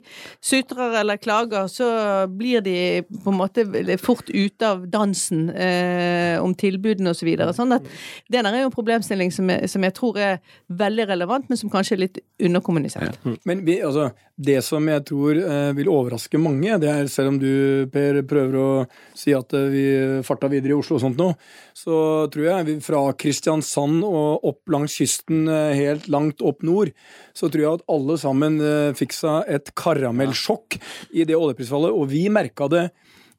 sutrer 0.45 0.97
eller 1.00 1.21
klager, 1.21 1.69
så 1.71 1.89
blir 2.30 2.64
de 2.64 2.76
på 3.25 3.32
en 3.32 3.38
måte 3.38 3.64
fort 4.02 4.30
ute 4.30 4.66
av 4.66 4.87
dansen 4.90 5.49
eh, 5.50 6.37
om 6.42 6.54
tilbudene 6.54 7.12
og 7.12 7.18
så 7.18 7.28
videre. 7.28 7.54
Sånn 7.56 7.76
det 7.76 8.40
der 8.40 8.49
er 8.50 8.64
jo 8.64 8.70
en 8.70 8.75
problemstilling 8.75 9.32
som 9.35 9.50
jeg, 9.52 9.68
som 9.70 9.85
jeg 9.87 9.94
tror 9.97 10.18
er 10.20 10.40
veldig 10.80 11.09
relevant, 11.11 11.49
men 11.50 11.61
som 11.61 11.73
kanskje 11.73 11.97
er 11.97 12.04
litt 12.04 12.20
underkommunisert. 12.40 13.18
Men 13.49 13.64
vi, 13.66 13.78
altså, 13.85 14.11
det 14.40 14.61
som 14.64 14.87
jeg 14.88 15.04
tror 15.09 15.38
eh, 15.40 15.70
vil 15.76 15.90
overraske 15.92 16.40
mange, 16.40 16.78
det 16.80 16.90
er 16.90 17.11
selv 17.12 17.35
om 17.35 17.40
du, 17.40 17.50
Per, 17.92 18.20
prøver 18.28 18.56
å 18.56 18.68
si 19.18 19.35
at 19.37 19.52
eh, 19.56 19.68
vi 19.73 19.85
farta 20.26 20.49
videre 20.52 20.75
i 20.75 20.78
Oslo 20.78 20.97
og 20.97 21.04
sånt 21.04 21.20
nå, 21.20 21.32
så 21.76 21.97
tror 22.32 22.47
jeg 22.47 22.68
vi 22.68 22.76
fra 22.85 23.02
Kristiansand 23.20 24.04
og 24.06 24.47
opp 24.49 24.73
langs 24.73 24.97
kysten 25.00 25.44
eh, 25.50 25.76
helt 25.76 26.09
langt 26.12 26.44
opp 26.47 26.64
nord, 26.66 26.92
så 27.40 27.49
tror 27.49 27.64
jeg 27.64 27.80
at 27.80 27.87
alle 27.97 28.18
sammen 28.20 28.61
eh, 28.61 28.90
fikk 28.99 29.16
seg 29.16 29.49
et 29.56 29.73
karamellsjokk 29.78 30.76
i 31.16 31.25
det 31.28 31.38
oljeprisfallet, 31.38 31.94
og 31.97 32.12
vi 32.12 32.26
merka 32.32 32.68
det 32.70 32.90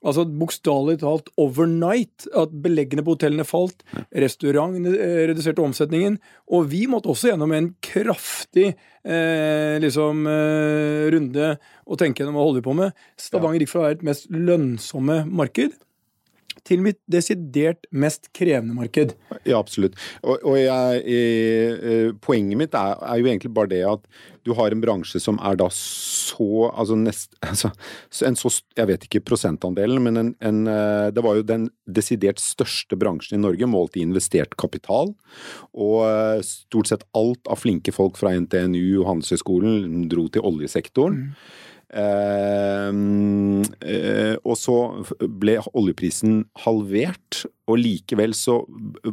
Altså 0.02 0.24
Bokstavelig 0.26 0.98
talt 1.04 1.28
overnight 1.38 2.26
at 2.38 2.54
beleggene 2.64 3.04
på 3.06 3.14
hotellene 3.14 3.46
falt. 3.46 3.84
Restaurant 4.24 4.80
eh, 4.90 5.28
reduserte 5.30 5.62
omsetningen. 5.62 6.18
Og 6.50 6.72
vi 6.72 6.88
måtte 6.90 7.12
også 7.14 7.30
gjennom 7.30 7.54
en 7.54 7.70
kraftig 7.86 8.72
eh, 8.72 9.78
liksom, 9.84 10.26
eh, 10.26 11.06
runde 11.14 11.54
og 11.86 12.02
tenke 12.02 12.24
gjennom 12.24 12.40
hva 12.40 12.48
holder 12.48 12.64
vi 12.64 12.68
på 12.72 12.78
med. 12.82 13.06
Stavanger 13.22 13.62
gikk 13.62 13.74
fra 13.76 13.84
å 13.84 13.86
være 13.86 14.00
et 14.00 14.08
mest 14.10 14.26
lønnsomme 14.34 15.22
marked 15.30 15.78
til 16.68 16.84
mitt 16.86 17.00
desidert 17.12 17.88
mest 17.92 18.30
krevende 18.38 18.76
marked. 18.78 19.16
Ja, 19.46 19.60
absolutt. 19.60 19.98
Og, 20.22 20.38
og 20.44 20.60
jeg, 20.60 21.02
eh, 21.06 22.12
poenget 22.24 22.60
mitt 22.60 22.78
er, 22.78 23.00
er 23.02 23.22
jo 23.22 23.32
egentlig 23.32 23.54
bare 23.56 23.72
det 23.72 23.82
at 23.88 24.06
du 24.46 24.54
har 24.58 24.74
en 24.74 24.82
bransje 24.82 25.22
som 25.22 25.38
er 25.46 25.58
da 25.60 25.68
så 25.72 26.70
altså 26.72 26.98
nest, 26.98 27.36
altså, 27.50 27.72
en 28.26 28.38
så 28.40 28.52
Jeg 28.78 28.90
vet 28.90 29.06
ikke 29.06 29.24
prosentandelen, 29.30 30.02
men 30.04 30.18
en, 30.18 30.32
en, 30.42 30.62
eh, 30.68 31.10
det 31.14 31.24
var 31.24 31.38
jo 31.38 31.48
den 31.48 31.70
desidert 31.86 32.42
største 32.42 32.98
bransjen 33.00 33.38
i 33.38 33.42
Norge 33.42 33.70
målt 33.70 33.98
i 33.98 34.06
investert 34.06 34.58
kapital. 34.62 35.14
Og 35.74 35.98
eh, 36.08 36.46
stort 36.46 36.92
sett 36.92 37.06
alt 37.18 37.52
av 37.52 37.62
flinke 37.62 37.94
folk 37.96 38.18
fra 38.20 38.34
NTNU 38.38 39.02
og 39.02 39.10
Handelshøyskolen 39.10 40.08
dro 40.12 40.28
til 40.32 40.48
oljesektoren. 40.48 41.22
Eh, 41.32 41.70
og 44.42 44.56
så 44.56 44.76
ble 45.28 45.58
oljeprisen 45.76 46.46
halvert, 46.64 47.42
og 47.72 47.80
likevel 47.80 48.34
så 48.36 48.58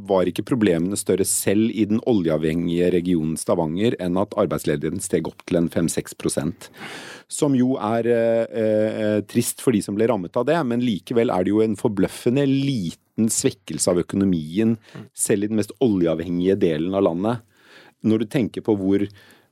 var 0.08 0.28
ikke 0.28 0.46
problemene 0.46 0.98
større 0.98 1.26
selv 1.28 1.70
i 1.70 1.84
den 1.88 2.00
oljeavhengige 2.08 2.90
regionen 2.94 3.36
Stavanger 3.38 3.96
enn 4.02 4.18
at 4.20 4.34
arbeidsledigheten 4.40 5.02
steg 5.04 5.28
opp 5.30 5.44
til 5.46 5.60
en 5.60 5.70
5-6% 5.72 6.68
Som 7.30 7.56
jo 7.58 7.76
er 7.76 8.08
eh, 8.08 8.44
eh, 8.62 9.18
trist 9.28 9.62
for 9.64 9.76
de 9.76 9.82
som 9.84 9.98
ble 9.98 10.08
rammet 10.10 10.36
av 10.38 10.46
det, 10.48 10.58
men 10.66 10.84
likevel 10.84 11.32
er 11.34 11.44
det 11.44 11.54
jo 11.54 11.62
en 11.64 11.78
forbløffende 11.78 12.46
liten 12.48 13.28
svekkelse 13.32 13.92
av 13.92 14.02
økonomien 14.04 14.76
selv 15.16 15.44
i 15.44 15.50
den 15.50 15.58
mest 15.60 15.74
oljeavhengige 15.84 16.58
delen 16.62 16.94
av 16.94 17.04
landet. 17.10 17.44
Når 18.06 18.22
du 18.22 18.30
tenker 18.30 18.64
på 18.64 18.76
hvor 18.78 19.04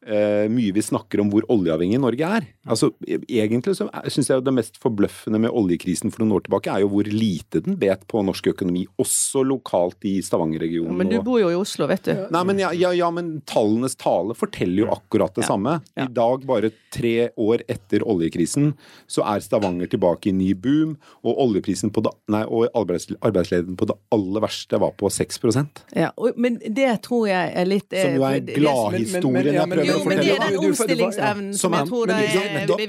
eh, 0.07 0.47
mye 0.53 0.73
vi 0.77 0.83
snakker 0.85 1.21
om 1.23 1.31
hvor 1.33 1.45
oljeavhengig 1.53 1.99
Norge 2.01 2.29
er. 2.39 2.47
Altså, 2.67 2.93
Egentlig 3.07 3.77
så 3.79 3.87
syns 4.11 4.31
jeg 4.31 4.45
det 4.47 4.55
mest 4.55 4.79
forbløffende 4.83 5.39
med 5.43 5.51
oljekrisen 5.55 6.11
for 6.15 6.23
noen 6.25 6.37
år 6.39 6.45
tilbake, 6.47 6.73
er 6.73 6.85
jo 6.85 6.91
hvor 6.93 7.07
lite 7.11 7.61
den 7.67 7.77
bet 7.81 8.07
på 8.11 8.23
norsk 8.27 8.49
økonomi, 8.55 8.87
også 9.03 9.45
lokalt 9.47 10.03
i 10.09 10.17
Stavanger-regionen. 10.25 10.97
Men 10.99 11.11
du 11.13 11.19
bor 11.27 11.41
jo 11.43 11.51
i 11.53 11.59
Oslo, 11.59 11.87
vet 11.91 12.07
du. 12.09 12.15
Nei, 12.35 12.43
men 12.49 12.59
ja, 12.63 12.71
ja, 12.77 12.91
ja, 12.97 13.11
men 13.15 13.41
tallenes 13.49 13.97
tale 14.01 14.35
forteller 14.39 14.85
jo 14.87 14.91
akkurat 14.95 15.35
det 15.37 15.45
Ja. 15.45 15.51
samme. 15.53 15.77
Ja. 15.97 16.05
I 16.09 16.13
dag, 16.13 16.47
bare 16.47 16.71
tre 16.95 17.31
år 17.37 17.63
etter 17.69 18.03
oljekrisen, 18.07 18.73
så 19.07 19.23
er 19.27 19.41
Stavanger 19.45 19.87
tilbake 19.93 20.31
i 20.31 20.33
ny 20.33 20.53
boom, 20.55 20.97
og 21.27 21.39
oljeprisen 21.47 21.91
på 21.93 22.03
det, 22.07 22.13
nei, 22.33 22.43
og 22.47 22.69
arbeids, 22.75 23.07
arbeidsledigheten 23.21 23.77
på 23.77 23.87
det 23.91 23.97
aller 24.15 24.41
verste 24.45 24.79
var 24.81 24.93
på 24.99 25.11
6% 25.13 25.83
Ja, 25.97 26.11
og, 26.17 26.37
men 26.41 26.59
det 26.67 26.89
tror 27.07 27.27
jeg 27.29 27.53
er 27.57 27.69
litt 27.69 27.93
eh, 27.93 28.03
Som 28.07 28.17
jo 28.19 28.25
er 28.29 28.41
det- 28.41 28.57
gladhistorien 28.59 29.55
jeg 29.55 29.71
prøver 29.71 29.96
Jo, 29.97 30.05
men 30.09 30.21
det 30.21 30.33
er 30.35 30.43
den 30.43 30.59
omstillingsevnen 30.71 31.53
Som 31.57 31.67
som 31.67 31.77
jeg 31.77 31.91
tror 31.91 32.11
det 32.11 32.19
er 32.25 32.51
nettopp. 32.55 32.83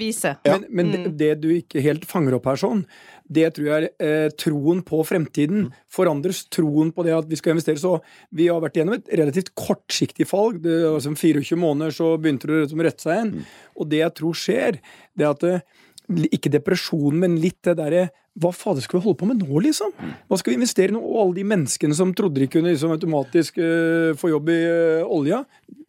Ja. 0.47 0.57
Men, 0.57 0.65
men 0.69 0.91
det, 0.93 1.13
det 1.19 1.31
du 1.43 1.49
ikke 1.55 1.83
helt 1.83 2.05
fanger 2.09 2.37
opp 2.37 2.49
her 2.51 2.59
sånn, 2.59 2.83
det 3.27 3.49
tror 3.55 3.67
jeg 3.67 3.87
er 3.87 3.87
eh, 4.07 4.35
troen 4.39 4.83
på 4.87 5.01
fremtiden. 5.07 5.67
Forandres 5.91 6.45
troen 6.53 6.93
på 6.95 7.03
det 7.07 7.15
at 7.17 7.27
vi 7.29 7.39
skal 7.39 7.55
investere. 7.55 7.81
Så 7.81 7.97
vi 8.35 8.47
har 8.51 8.61
vært 8.63 8.79
gjennom 8.79 8.97
et 8.97 9.09
relativt 9.19 9.51
kortsiktig 9.57 10.29
fall. 10.29 10.55
Det, 10.63 10.77
altså, 10.93 11.11
Om 11.11 11.19
24 11.19 11.59
måneder 11.59 11.95
så 11.95 12.13
begynte 12.21 12.49
det 12.51 12.63
liksom 12.63 12.83
å 12.83 12.87
rette 12.87 13.03
seg 13.03 13.17
igjen. 13.17 13.33
Og 13.77 13.91
det 13.91 14.03
jeg 14.03 14.15
tror 14.21 14.39
skjer, 14.45 14.79
det 15.17 15.27
er 15.27 15.35
at 15.35 15.49
eh, 15.49 15.67
ikke 16.07 16.53
depresjonen, 16.53 17.19
men 17.25 17.41
litt 17.43 17.59
det 17.67 17.77
derre 17.81 18.07
hva 18.37 18.51
fader 18.53 18.83
skal 18.85 18.99
vi 18.99 19.07
holde 19.07 19.17
på 19.17 19.27
med 19.29 19.41
nå, 19.41 19.61
liksom? 19.65 19.93
Hva 20.29 20.37
skal 20.37 20.53
vi 20.53 20.59
investere 20.59 20.91
i 20.91 20.95
nå? 20.95 21.01
Og 21.01 21.21
alle 21.23 21.37
de 21.39 21.45
menneskene 21.49 21.95
som 21.97 22.11
trodde 22.13 22.41
de 22.43 22.49
kunne 22.51 22.69
liksom 22.69 22.93
automatisk 22.93 23.57
uh, 23.57 24.13
få 24.17 24.29
jobb 24.29 24.51
i 24.53 24.57
uh, 24.67 25.09
olja, 25.09 25.41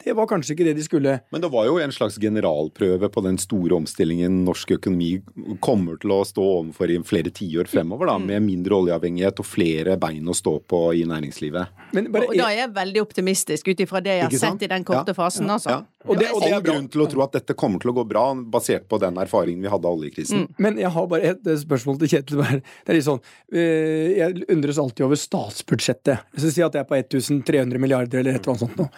det 0.05 0.15
var 0.15 0.27
kanskje 0.31 0.55
ikke 0.55 0.65
det 0.69 0.75
de 0.79 0.83
skulle. 0.87 1.15
Men 1.35 1.41
det 1.43 1.51
var 1.51 1.67
jo 1.67 1.79
en 1.83 1.91
slags 1.93 2.19
generalprøve 2.23 3.09
på 3.11 3.23
den 3.25 3.39
store 3.43 3.75
omstillingen 3.81 4.45
norsk 4.47 4.71
økonomi 4.79 5.19
kommer 5.65 5.99
til 6.01 6.13
å 6.15 6.21
stå 6.27 6.45
overfor 6.63 6.93
i 6.95 6.99
flere 7.07 7.33
tiår 7.35 7.67
fremover, 7.71 8.07
da, 8.13 8.17
med 8.23 8.43
mindre 8.47 8.79
oljeavhengighet 8.79 9.43
og 9.43 9.47
flere 9.49 9.97
bein 10.01 10.29
å 10.31 10.37
stå 10.39 10.59
på 10.71 10.83
i 10.95 11.05
næringslivet. 11.09 11.67
Men 11.97 12.11
bare 12.15 12.29
Og 12.31 12.37
da 12.39 12.49
er 12.53 12.61
jeg 12.63 12.75
veldig 12.77 13.03
optimistisk 13.03 13.69
ut 13.73 13.81
ifra 13.81 14.03
det 14.05 14.17
jeg 14.21 14.29
har 14.29 14.39
sett 14.39 14.63
i 14.63 14.71
den 14.71 14.85
korte 14.85 15.15
Ja. 15.15 15.19
fasen, 15.19 15.51
altså. 15.51 15.71
Ja. 15.71 15.85
Og 16.09 16.17
det- 16.19 16.31
og 16.33 16.41
det 16.43 16.53
er 16.53 16.61
grunn 16.63 16.89
til 16.89 17.01
å 17.03 17.11
tro 17.11 17.23
at 17.23 17.33
dette 17.33 17.55
kommer 17.57 17.81
til 17.81 17.91
å 17.91 17.95
gå 17.95 18.09
bra, 18.09 18.33
basert 18.35 18.87
på 18.89 19.01
den 19.01 19.15
erfaringen 19.17 19.61
vi 19.63 19.69
hadde 19.69 19.85
av 19.85 19.99
oljekrisen. 19.99 20.49
Men 20.59 20.77
jeg 20.79 20.91
har 20.91 21.07
bare 21.07 21.23
et 21.23 21.47
eh, 21.47 21.57
spørsmål 21.57 21.99
til 21.99 22.09
Kjetil. 22.09 22.63
Det 22.87 22.89
er 22.89 22.95
litt 22.95 23.05
sånn, 23.05 23.21
eh, 23.53 24.15
Jeg 24.19 24.47
undres 24.49 24.79
alltid 24.79 25.05
over 25.05 25.17
statsbudsjettet. 25.17 26.21
Jeg 26.35 26.39
skal 26.41 26.51
si 26.51 26.63
at 26.63 26.73
det 26.73 26.81
er 26.81 26.85
på 26.85 26.97
1300 26.97 27.79
milliarder 27.79 28.21
eller 28.21 28.35
et 28.35 28.47
eller 28.47 28.55
annet 28.55 28.61
sånt 28.61 28.77
nå. 28.77 28.89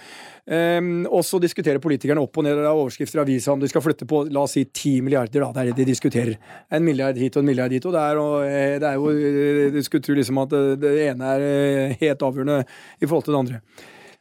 Um, 0.47 1.05
og 1.07 1.21
så 1.27 1.39
diskuterer 1.43 1.83
politikerne 1.83 2.23
opp 2.25 2.41
og 2.41 2.47
ned 2.47 2.59
av 2.59 2.79
overskrifter 2.81 3.21
i 3.21 3.23
avisa 3.23 3.53
om 3.53 3.61
de 3.61 3.69
skal 3.71 3.85
flytte 3.85 4.09
på 4.09 4.23
la 4.33 4.45
oss 4.47 4.57
si 4.57 4.65
10 4.65 5.05
milliarder. 5.07 5.45
da, 5.45 5.53
Det 5.53 5.61
er 5.61 5.71
det 5.71 5.85
de 5.85 5.91
diskuterer. 5.93 6.39
En 6.73 6.85
milliard 6.85 7.17
hit 7.17 7.37
og 7.37 7.45
en 7.45 7.51
milliard 7.51 7.71
dit. 7.71 7.85
Og 7.85 7.93
det 7.93 8.01
er, 8.01 8.19
og, 8.19 8.37
eh, 8.45 8.79
det 8.81 8.89
er 8.89 8.95
jo 8.95 9.11
eh, 9.11 9.71
Du 9.71 9.83
skulle 9.83 10.03
tro 10.03 10.15
liksom 10.15 10.39
at 10.43 10.51
det, 10.51 10.81
det 10.81 10.93
ene 11.11 11.33
er 11.37 11.47
eh, 11.47 11.97
helt 12.01 12.23
avgjørende 12.23 12.65
i 13.01 13.07
forhold 13.07 13.25
til 13.25 13.35
det 13.37 13.41
andre. 13.45 13.61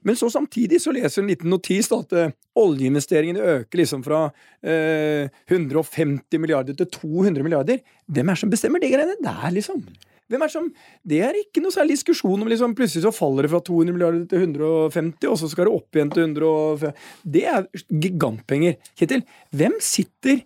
Men 0.01 0.15
så 0.15 0.29
samtidig 0.31 0.79
så 0.79 0.93
leser 0.95 1.21
en 1.21 1.27
liten 1.27 1.49
notis 1.51 1.89
da, 1.91 1.99
at 2.05 2.13
eh, 2.15 2.35
oljeinvesteringene 2.59 3.55
øker 3.55 3.81
liksom 3.81 4.03
fra 4.05 4.29
eh, 4.63 5.27
150 5.49 6.39
milliarder 6.39 6.77
til 6.77 6.87
200 6.87 7.43
milliarder. 7.43 7.81
Hvem 8.07 8.29
er 8.29 8.37
det 8.37 8.43
som 8.43 8.53
bestemmer 8.53 8.79
de 8.79 8.91
greiene 8.93 9.17
der, 9.19 9.49
liksom? 9.55 9.83
Hvem 10.29 10.45
er 10.45 10.51
som, 10.53 10.67
Det 11.09 11.21
er 11.25 11.39
ikke 11.39 11.63
noe 11.63 11.73
særlig 11.73 11.97
diskusjon 11.97 12.37
om 12.43 12.51
liksom, 12.51 12.75
plutselig 12.77 13.05
så 13.07 13.13
faller 13.15 13.47
det 13.47 13.53
fra 13.53 13.63
200 13.65 13.95
milliarder 13.95 14.27
til 14.29 14.45
150, 14.45 15.25
og 15.31 15.39
så 15.41 15.49
skal 15.49 15.67
det 15.67 15.73
opp 15.79 15.97
igjen 15.97 16.13
til 16.13 16.27
150 16.27 16.93
Det 17.25 17.43
er 17.49 17.67
gigantpenger. 18.05 18.79
Kjetil, 18.99 19.25
hvem 19.55 19.77
sitter 19.81 20.43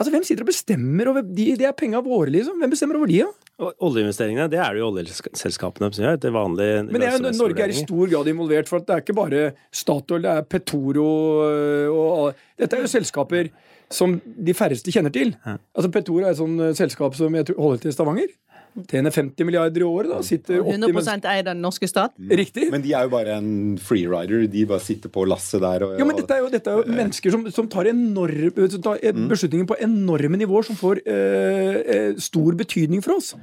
Altså, 0.00 0.10
Hvem 0.10 0.24
sitter 0.26 0.42
og 0.42 0.48
bestemmer 0.48 1.08
over 1.12 1.22
de? 1.22 1.44
Det 1.60 1.66
er 1.68 1.74
penga 1.78 2.00
våre, 2.02 2.30
liksom. 2.32 2.56
Hvem 2.58 2.72
bestemmer 2.72 2.96
over 2.98 3.06
de, 3.06 3.20
da? 3.22 3.68
Oljeinvesteringene, 3.86 4.48
det 4.50 4.58
er 4.58 4.74
det 4.74 4.80
jo 4.80 4.88
oljeselskapene 4.88 5.90
som 5.92 6.06
gjør. 6.06 6.16
etter 6.16 6.32
vanlige 6.34 6.78
Men 6.88 7.04
det 7.04 7.10
er, 7.10 7.26
Norge 7.36 7.62
er 7.62 7.70
i 7.70 7.76
stor 7.76 8.08
grad 8.10 8.30
involvert, 8.32 8.70
for 8.70 8.80
at 8.80 8.88
det 8.88 8.94
er 8.96 9.04
ikke 9.04 9.14
bare 9.14 9.42
Statoil, 9.70 10.24
det 10.24 10.32
er 10.32 10.48
Petoro 10.48 11.06
og, 11.92 12.00
og 12.00 12.40
Dette 12.58 12.78
er 12.78 12.82
jo 12.82 12.90
selskaper 12.90 13.52
som 13.92 14.16
de 14.24 14.54
færreste 14.56 14.90
kjenner 14.90 15.12
til. 15.14 15.34
Altså 15.44 15.92
Petoro 15.92 16.24
er 16.24 16.32
et 16.32 16.40
sånt 16.40 16.64
øh, 16.64 16.72
selskap 16.74 17.14
som 17.14 17.34
jeg 17.36 17.46
tror 17.50 17.60
holder 17.60 17.82
til 17.84 17.92
i 17.92 17.94
Stavanger. 17.94 18.32
Tjener 18.88 19.12
50 19.12 19.44
milliarder 19.44 19.82
i 19.82 19.86
året, 19.86 20.10
da. 20.12 20.20
Sitter 20.24 20.62
80 20.62 20.76
100 20.78 20.92
mennesker 20.96 21.28
eid 21.32 21.42
av 21.44 21.50
den 21.50 21.64
norske 21.64 21.88
stat. 21.90 22.14
Riktig. 22.42 22.68
Men 22.72 22.84
de 22.84 22.94
er 22.96 23.08
jo 23.08 23.12
bare 23.12 23.36
en 23.36 23.50
freerider. 23.82 24.46
De 24.52 24.64
bare 24.70 24.84
sitter 24.84 25.12
på 25.12 25.26
lasset 25.28 25.60
der 25.64 25.86
og 25.86 25.98
Ja, 26.00 26.06
men 26.08 26.16
dette 26.16 26.38
er 26.38 26.44
jo, 26.44 26.48
dette 26.52 26.72
er 26.72 26.80
jo 26.80 26.96
mennesker 27.00 27.34
som, 27.34 27.44
som 27.52 27.68
tar, 27.72 27.90
enorme, 27.92 28.68
som 28.72 28.84
tar 28.84 29.02
eh, 29.02 29.12
beslutninger 29.34 29.68
på 29.68 29.78
enorme 29.84 30.40
nivåer 30.40 30.70
som 30.70 30.78
får 30.78 31.02
eh, 31.04 31.78
eh, 31.82 32.08
stor 32.22 32.56
betydning 32.58 33.04
for 33.04 33.18
oss. 33.18 33.34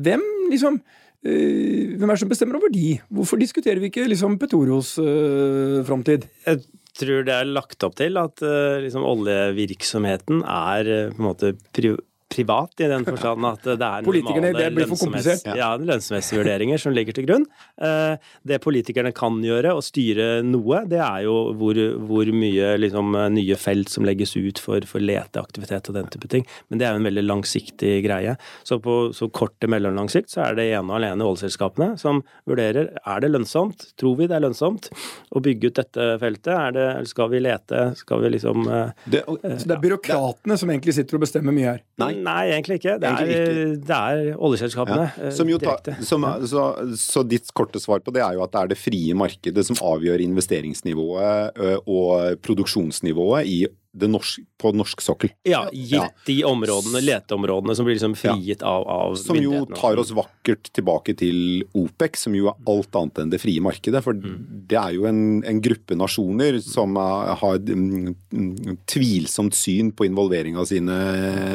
Hvem 0.00 0.24
liksom 0.52 0.80
eh, 0.80 1.96
Hvem 2.00 2.08
er 2.08 2.16
det 2.16 2.22
som 2.24 2.32
bestemmer 2.32 2.60
over 2.60 2.72
de? 2.72 2.94
Hvorfor 3.12 3.40
diskuterer 3.40 3.82
vi 3.82 3.92
ikke 3.92 4.08
liksom 4.08 4.38
Petoros 4.40 4.94
uh, 5.02 5.80
framtid? 5.84 6.24
Jeg 6.46 6.64
tror 7.00 7.24
det 7.26 7.34
er 7.34 7.48
lagt 7.48 7.84
opp 7.86 7.96
til 7.98 8.18
at 8.20 8.42
eh, 8.44 8.80
liksom, 8.84 9.04
oljevirksomheten 9.06 10.44
er 10.44 10.90
eh, 10.90 11.10
på 11.12 11.22
en 11.22 11.28
måte 11.28 11.52
pri 11.74 11.94
privat, 12.40 12.72
i 12.80 12.88
den 12.88 13.04
forstand 13.04 13.44
at 13.46 13.62
det 13.68 13.76
er 13.86 14.02
Politikerne, 14.08 14.50
normale 14.50 14.64
det 14.64 14.74
blir 14.74 14.88
for 14.88 14.96
lønnsomhets- 14.96 15.44
komplisert. 15.44 15.56
Ja, 15.60 15.70
lønnsomhetsvurderinger 15.76 16.80
som 16.80 16.92
ligger 16.96 17.12
til 17.14 17.26
grunn. 17.28 17.46
Eh, 17.80 18.16
Det 18.46 18.60
politikerne 18.62 19.12
kan 19.14 19.40
gjøre, 19.44 19.74
og 19.76 19.82
styre 19.84 20.42
noe, 20.44 20.84
det 20.88 20.98
er 20.98 21.24
jo 21.26 21.52
hvor, 21.54 21.74
hvor 22.08 22.24
mye 22.32 22.72
liksom, 22.80 23.12
nye 23.34 23.56
felt 23.60 23.88
som 23.92 24.04
legges 24.04 24.32
ut 24.36 24.58
for, 24.58 24.80
for 24.88 24.98
leteaktivitet 25.00 25.88
og 25.90 25.94
den 25.94 26.06
type 26.10 26.28
ting. 26.28 26.46
Men 26.70 26.78
det 26.80 26.86
er 26.88 26.94
jo 26.94 27.00
en 27.02 27.08
veldig 27.08 27.24
langsiktig 27.26 27.92
greie. 28.04 28.36
Så 28.64 28.80
på 28.82 29.12
så 29.14 29.28
kort 29.30 29.52
til 29.60 29.68
mellomlang 29.72 30.08
sikt 30.10 30.30
så 30.32 30.46
er 30.48 30.54
det 30.58 30.68
ene 30.72 30.88
og 30.90 30.96
alene 31.00 31.26
oljeselskapene 31.26 31.98
som 32.00 32.22
vurderer 32.48 32.90
er 33.04 33.20
det 33.20 33.30
lønnsomt, 33.32 33.90
tror 34.00 34.16
vi 34.18 34.26
det 34.30 34.36
er 34.38 34.44
lønnsomt, 34.46 34.88
å 35.34 35.42
bygge 35.44 35.70
ut 35.70 35.74
dette 35.82 36.08
feltet. 36.22 36.52
Er 36.54 36.72
det, 36.76 36.88
skal 37.10 37.28
vi 37.32 37.40
lete, 37.44 37.82
skal 37.98 38.22
vi 38.24 38.30
liksom 38.36 38.66
eh, 38.70 38.92
det, 39.10 39.24
Så 39.26 39.66
det 39.68 39.76
er 39.76 39.82
byråkratene 39.84 40.56
som 40.58 40.70
egentlig 40.72 40.94
sitter 40.96 41.18
og 41.18 41.24
bestemmer 41.26 41.54
mye 41.56 41.74
her. 41.74 41.82
Nei. 42.00 42.12
Nei, 42.30 42.44
egentlig 42.54 42.78
ikke. 42.80 42.94
Det 43.02 43.10
er, 43.10 43.20
Egentlig 43.26 43.82
det 43.90 43.98
er 43.98 44.38
oljeselskapene 44.38 45.08
Ja, 45.10 45.26
eh, 45.28 45.34
som 45.34 45.50
jo 45.50 45.58
tar, 45.60 45.80
direkte. 45.82 46.06
som, 46.06 46.26
så, 46.50 46.64
så 47.00 47.24
ditt 47.26 47.50
korte 47.56 47.82
svar 47.82 48.00
på 48.06 48.14
det 48.14 48.22
er 48.24 48.38
jo 48.38 48.44
at 48.46 48.54
det 48.54 48.62
er 48.62 48.72
det 48.72 48.78
frie 48.80 49.16
markedet 49.18 49.66
som 49.66 49.78
avgjør 49.90 50.22
investeringsnivået 50.24 51.60
og 51.90 52.40
produksjonsnivået 52.46 53.50
i 53.50 53.60
norsk, 53.92 54.42
på 54.60 54.70
norsk 54.76 55.00
sokkel. 55.02 55.32
Ja, 55.48 55.64
gitt 55.72 56.26
de 56.26 56.36
områdene, 56.46 57.00
leteområdene 57.02 57.74
som 57.76 57.86
blir 57.88 57.96
liksom 57.96 58.14
frigitt 58.18 58.62
av, 58.62 58.86
av 58.88 59.16
Som 59.18 59.40
jo 59.40 59.64
tar 59.74 59.98
oss 60.00 60.12
vakkert 60.14 60.70
tilbake 60.76 61.16
til 61.18 61.64
OPEC, 61.74 62.20
som 62.22 62.36
jo 62.36 62.50
er 62.52 62.70
alt 62.70 63.00
annet 63.00 63.22
enn 63.24 63.32
det 63.34 63.40
frie 63.42 63.62
markedet. 63.64 64.02
For 64.04 64.14
det 64.14 64.78
er 64.78 64.94
jo 64.94 65.08
en, 65.10 65.42
en 65.46 65.62
gruppe 65.64 65.98
nasjoner 65.98 66.60
som 66.64 66.94
er, 67.00 67.34
har 67.42 67.58
mm, 67.58 68.14
mm, 68.30 68.78
tvilsomt 68.90 69.58
syn 69.58 69.90
på 69.96 70.06
involvering 70.06 70.58
av 70.60 70.70
sine 70.70 70.96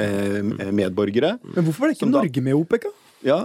eh, 0.04 0.70
medborgere. 0.76 1.38
Men 1.56 1.64
hvorfor 1.64 1.86
var 1.86 1.94
det 1.94 2.00
ikke 2.00 2.12
Norge 2.12 2.36
da- 2.36 2.48
med 2.50 2.56
i 2.56 2.60
OPEC? 2.60 2.90
da? 2.90 3.05
Ja, 3.26 3.40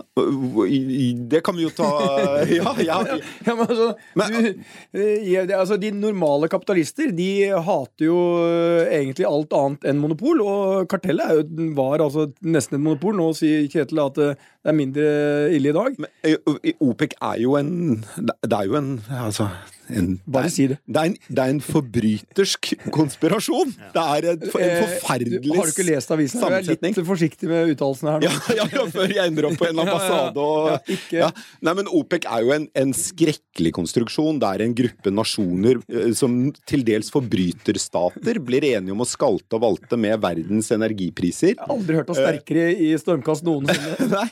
det 1.32 1.40
kan 1.44 1.56
vi 1.56 1.64
jo 1.64 1.70
ta 1.72 1.88
Ja, 2.58 2.74
ja. 2.84 2.98
Ja, 3.46 3.54
men 3.54 3.64
altså, 3.64 3.94
du, 4.14 4.50
eh, 4.92 5.54
altså 5.56 5.78
De 5.80 5.90
normale 5.96 6.50
kapitalister 6.52 7.14
de 7.16 7.30
hater 7.64 8.04
jo 8.04 8.18
eh, 8.44 8.90
egentlig 8.98 9.28
alt 9.28 9.56
annet 9.56 9.88
enn 9.88 10.00
monopol. 10.02 10.44
Og 10.44 10.90
kartellet 10.92 11.32
jo, 11.38 11.70
var 11.78 12.04
altså 12.04 12.28
nesten 12.44 12.76
et 12.78 12.84
monopol. 12.84 13.16
Nå 13.16 13.30
sier 13.38 13.68
Kjetil 13.72 14.04
at 14.04 14.20
eh, 14.20 14.46
det 14.60 14.72
er 14.74 14.76
mindre 14.76 15.08
ille 15.56 15.72
i 15.72 15.76
dag. 15.76 15.96
Men 16.04 16.76
OPEC 16.84 17.16
er 17.16 17.40
jo 17.40 17.56
en 17.56 17.74
Det 18.20 18.52
er 18.52 18.68
jo 18.68 18.76
en 18.76 18.96
Altså 19.08 19.48
en, 19.96 20.08
Bare 20.26 20.50
si 20.52 20.66
det. 20.70 20.78
Det 20.86 21.00
er 21.02 21.10
en, 21.10 21.16
det 21.28 21.44
er 21.44 21.52
en 21.54 21.60
forbrytersk 21.64 22.70
konspirasjon! 22.94 23.72
Det 23.94 24.02
er 24.04 24.28
en, 24.34 24.44
for, 24.52 24.60
en 24.62 24.70
Eh, 24.70 24.82
forferdelig 24.86 25.40
du, 25.42 25.48
har 25.56 25.66
du 25.66 25.72
ikke 25.74 25.86
lest 25.88 26.12
avisen? 26.14 26.40
Du 26.40 26.46
er 26.54 26.66
litt 26.68 27.00
forsiktig 27.06 27.48
med 27.50 27.72
uttalelsene 27.74 28.12
her. 28.14 28.22
nå. 28.22 28.30
Ja, 28.30 28.56
ja, 28.60 28.66
ja, 28.76 28.84
før 28.92 29.10
jeg 29.14 29.24
ender 29.32 29.48
opp 29.50 29.58
på 29.60 29.68
en 29.70 29.80
ambassade 29.84 30.44
og 30.44 30.68
Ja, 30.70 30.78
ikke- 30.96 31.20
ja. 31.24 31.30
Nei, 31.66 31.74
men 31.80 31.90
OPEC 31.90 32.26
er 32.30 32.44
jo 32.46 32.52
en, 32.54 32.68
en 32.84 32.92
skrekkelig 32.96 33.72
konstruksjon. 33.76 34.38
Det 34.42 34.50
er 34.54 34.64
en 34.66 34.74
gruppe 34.78 35.12
nasjoner 35.14 35.80
eh, 35.90 36.12
som 36.16 36.38
til 36.70 36.84
dels 36.86 37.10
forbryterstater 37.12 38.40
blir 38.44 38.64
enige 38.70 38.94
om 38.94 39.02
å 39.04 39.08
skalte 39.08 39.58
og 39.58 39.64
valte 39.64 39.98
med 40.00 40.20
verdens 40.22 40.70
energipriser. 40.74 41.54
Jeg 41.56 41.60
har 41.60 41.74
aldri 41.74 41.98
hørt 41.98 42.10
noe 42.10 42.18
sterkere 42.18 42.68
i 42.76 42.90
stormkast 43.00 43.44
noensinne. 43.46 44.08
Nei, 44.16 44.28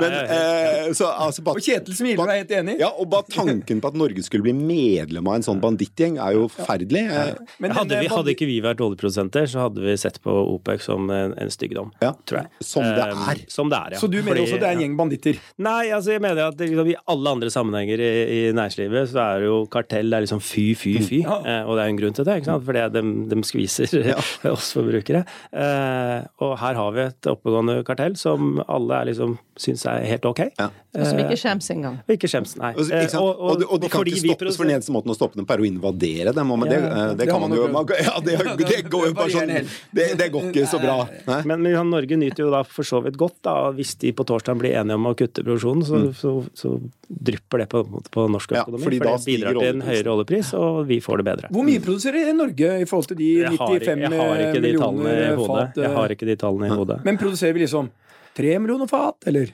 men 0.00 0.16
eh, 0.24 0.92
så 0.96 1.10
altså 1.12 1.44
Og 1.52 1.60
Kjetil 1.64 1.96
smiler 1.96 2.30
er 2.32 2.40
helt 2.42 2.54
enig. 2.60 2.78
Ja, 2.82 2.90
og 2.92 3.08
bare 3.12 3.28
tanken 3.32 3.80
på 3.84 3.90
at 3.92 3.98
Norge 3.98 4.24
skulle 4.26 4.46
bli 4.46 4.54
medlem 4.94 5.26
av 5.28 5.34
en 5.40 5.46
sånn 5.46 5.60
bandittgjeng, 5.62 6.16
er 6.22 6.36
jo 6.38 6.46
forferdelig. 6.54 7.04
Eh, 7.10 7.34
Men 7.60 7.74
hadde, 7.76 7.98
vi, 8.00 8.08
hadde 8.12 8.32
ikke 8.34 8.46
vi 8.48 8.60
vært 8.64 8.80
oljeprodusenter, 8.84 9.46
så 9.50 9.66
hadde 9.66 9.82
vi 9.84 9.96
sett 10.00 10.20
på 10.24 10.32
OPEC 10.54 10.84
som 10.86 11.10
en, 11.10 11.34
en 11.38 11.50
styggdom, 11.50 11.90
Ja, 12.02 12.12
tror 12.26 12.42
jeg. 12.44 12.50
som 12.64 12.82
det 12.86 13.04
Eh, 13.04 13.28
er. 13.34 13.40
Som 13.50 13.68
det 13.72 13.78
er, 13.78 13.94
ja. 13.96 13.98
Så 14.00 14.08
du 14.10 14.18
mener 14.22 14.36
Fordi- 14.38 14.44
også 14.46 14.60
det 14.62 14.68
er 14.68 14.76
en 14.78 14.82
gjeng 14.84 14.96
banditter? 14.98 15.38
Nei, 15.58 15.90
altså 15.90 16.12
jeg 16.14 16.20
mener 16.24 16.46
at 16.48 16.56
liksom, 16.62 16.88
i 16.92 16.96
alle 17.10 17.30
andre 17.34 17.50
sammenhenger 17.50 18.00
i, 18.00 18.10
i 18.48 18.52
næringslivet 18.56 19.10
så 19.12 19.20
er 19.24 19.44
jo 19.48 19.56
kartell 19.72 20.10
det 20.10 20.18
er 20.20 20.24
liksom 20.26 20.40
fy, 20.44 20.66
fy, 20.78 20.94
fy. 21.02 21.20
Ja. 21.24 21.38
Eh, 21.44 21.62
og 21.68 21.76
det 21.76 21.82
er 21.84 21.88
jo 21.90 21.94
en 21.94 22.00
grunn 22.02 22.14
til 22.18 22.24
det, 22.28 22.36
ikke 22.40 22.50
sant? 22.52 22.64
fordi 22.68 22.84
de, 22.94 23.02
de 23.34 23.42
skviser 23.50 23.94
oss 24.54 24.72
forbrukere. 24.76 25.24
Eh, 25.52 26.24
og 26.44 26.56
her 26.60 26.74
har 26.78 26.92
vi 26.96 27.04
et 27.08 27.28
oppegående 27.30 27.78
kartell 27.86 28.16
som 28.20 28.58
alle 28.68 29.00
er 29.02 29.10
liksom 29.12 29.36
syns 29.58 29.84
er 29.86 30.02
helt 30.08 30.24
ok. 30.26 30.40
Ja. 30.58 30.70
Og 30.94 31.06
som 31.08 31.18
ikke 31.22 31.36
skjems 31.38 31.68
engang. 31.74 31.96
Og 32.06 32.12
ikke 32.16 32.28
skjems, 32.30 32.56
nei. 32.60 32.72
Og, 32.74 32.84
og? 32.86 32.92
Eh, 32.94 33.18
og, 33.20 33.62
og 33.70 33.80
de 33.82 33.88
kan 33.90 34.06
ikke 34.06 34.22
stoppes, 34.24 34.58
for 34.58 34.68
den 34.70 34.76
eneste 34.84 34.94
måten 34.94 35.12
å 35.12 35.16
stoppe 35.16 35.40
dem 35.40 35.48
på 35.48 35.56
er 35.56 35.64
å 35.64 35.68
invadere 35.68 36.34
dem. 36.36 36.52
og 36.52 36.60
Men 36.62 36.70
det, 36.70 36.80
eh, 36.80 37.04
det 37.14 37.24
det 37.24 37.28
kan 37.30 37.40
man 37.42 37.56
jo 37.56 37.68
man, 37.72 37.88
Ja, 37.98 38.20
det, 38.26 38.38
det 38.60 38.80
går 38.92 39.08
jo 39.10 39.14
bare 39.16 39.32
sånn 39.32 39.54
Det, 39.94 40.08
det 40.20 40.28
går 40.34 40.50
ikke 40.52 40.66
så 40.70 40.80
bra. 40.82 40.98
Nei? 41.28 41.40
Men 41.50 41.68
Norge 41.90 42.16
nyter 42.20 42.46
jo 42.46 42.50
da 42.54 42.62
for 42.64 42.86
så 42.86 43.00
vidt 43.04 43.18
godt, 43.20 43.40
da, 43.44 43.70
hvis 43.76 43.94
de 44.00 44.12
på 44.16 44.24
torsdag 44.28 44.60
blir 44.60 44.76
enige 44.78 44.98
om 45.00 45.10
å 45.10 45.14
kutte 45.18 45.44
produksjonen, 45.44 45.84
så, 45.84 46.00
så, 46.16 46.34
så 46.56 46.76
drypper 47.08 47.64
det 47.64 47.70
på, 47.72 47.84
på 48.14 48.28
norsk 48.30 48.54
Mm. 48.54 48.58
Ja, 48.58 48.62
økonomi. 48.62 48.84
fordi 48.84 48.98
for 49.00 49.08
det 49.08 49.24
bidrar 49.26 49.56
til 49.58 49.68
en 49.72 49.82
høyere 49.82 50.12
oljepris, 50.12 50.52
og 50.58 50.76
vi 50.86 51.00
får 51.02 51.20
det 51.20 51.24
bedre. 51.26 51.48
Hvor 51.54 51.66
mye 51.66 51.82
produserer 51.82 52.30
Norge 52.36 52.70
i 52.84 52.86
forhold 52.86 53.08
til 53.10 53.18
de 53.18 53.30
95 53.56 54.04
jeg 54.04 54.12
har 54.20 54.42
ikke 54.44 54.62
de 54.62 54.72
tallene 54.78 55.10
i 55.10 55.18
millioner 55.24 55.48
fat? 55.48 55.80
Jeg 55.80 55.88
eh, 55.88 55.96
har 55.96 56.14
ikke 56.14 56.28
de 56.28 56.36
tallene 56.44 56.68
i 56.68 56.74
hodet. 56.74 56.98
Men 57.08 57.18
produserer 57.20 57.56
vi 57.56 57.64
liksom 57.64 57.90
tre 58.36 58.58
millioner 58.62 58.90
fat, 58.90 59.16
eller? 59.30 59.50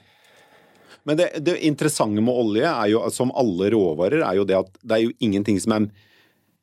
Men 1.07 1.17
det, 1.17 1.31
det 1.41 1.57
interessante 1.65 2.21
med 2.23 2.35
olje, 2.43 2.67
er 2.67 2.91
jo, 2.93 3.03
som 3.13 3.33
alle 3.37 3.71
råvarer, 3.73 4.21
er 4.25 4.37
jo 4.37 4.47
det 4.47 4.57
at 4.59 4.71
det 4.81 4.97
er 4.97 5.05
jo 5.07 5.15
ingenting 5.23 5.57
som 5.61 5.75
er 5.77 5.87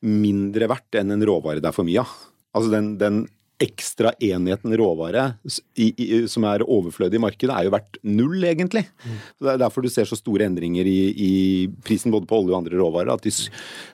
mindre 0.06 0.68
verdt 0.70 1.00
enn 1.00 1.10
en 1.10 1.24
råvare 1.26 1.62
det 1.62 1.70
er 1.72 1.74
for 1.74 1.88
mye 1.88 2.04
av. 2.04 2.12
Altså 2.54 2.70
den, 2.72 2.92
den 3.00 3.24
ekstra 3.58 4.12
enheten 4.22 4.74
råvare 4.78 5.32
i, 5.74 5.88
i, 5.90 6.06
som 6.30 6.44
er 6.46 6.62
overflødig 6.62 7.18
i 7.18 7.22
markedet, 7.22 7.54
er 7.54 7.66
jo 7.66 7.72
verdt 7.74 7.98
null, 8.06 8.38
egentlig. 8.46 8.84
Så 9.34 9.48
Det 9.48 9.52
er 9.54 9.62
derfor 9.64 9.82
du 9.82 9.90
ser 9.90 10.06
så 10.06 10.18
store 10.18 10.46
endringer 10.46 10.86
i, 10.86 10.98
i 11.10 11.32
prisen 11.84 12.14
både 12.14 12.28
på 12.30 12.38
olje 12.38 12.54
og 12.54 12.60
andre 12.60 12.78
råvarer. 12.78 13.10
At 13.14 13.26
de 13.26 13.32
s- 13.34 13.48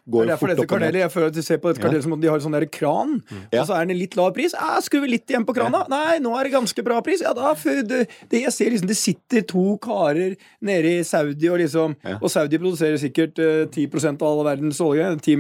Det 0.05 0.21
er 0.21 0.35
derfor 0.35 0.49
fort 0.49 0.53
dette 0.53 0.67
opp 0.69 0.95
jeg 0.95 1.13
føler 1.13 1.33
at 1.33 1.39
du 1.39 1.43
ser 1.43 1.61
på 1.63 1.71
et 1.73 1.81
kardell 1.81 2.01
ja. 2.03 2.05
som 2.05 2.13
om 2.13 2.21
de 2.21 2.29
har 2.29 2.37
en 2.37 2.45
sånn 2.45 2.59
kran, 2.75 3.17
mm. 3.25 3.45
og 3.53 3.67
så 3.67 3.77
er 3.77 3.87
den 3.87 3.97
i 3.97 4.01
litt 4.03 4.17
lav 4.19 4.33
pris. 4.37 4.53
Ja, 4.53 4.77
skrur 4.85 5.05
vi 5.05 5.15
litt 5.15 5.31
igjen 5.31 5.47
på 5.49 5.55
krana? 5.57 5.85
Nei, 5.89 6.19
nå 6.23 6.35
er 6.37 6.49
det 6.49 6.55
ganske 6.55 6.85
bra 6.85 7.01
pris. 7.05 7.23
Ja, 7.25 7.33
da, 7.37 7.55
det, 7.89 8.05
det, 8.31 8.43
jeg 8.45 8.53
ser 8.53 8.73
liksom 8.75 8.91
det 8.91 8.99
sitter 9.01 9.47
to 9.49 9.79
karer 9.83 10.37
nede 10.65 10.99
i 11.01 11.05
Saudi, 11.05 11.49
og 11.49 11.61
liksom 11.63 11.97
Ja. 12.05 12.19
Og 12.21 12.29
Saudi 12.31 12.59
produserer 12.59 12.99
sikkert 13.01 13.39
eh, 13.41 13.65
10% 13.71 14.21
av 14.21 14.27
all 14.29 14.45
verdens 14.47 14.81
olje. 14.83 15.07
10 15.25 15.37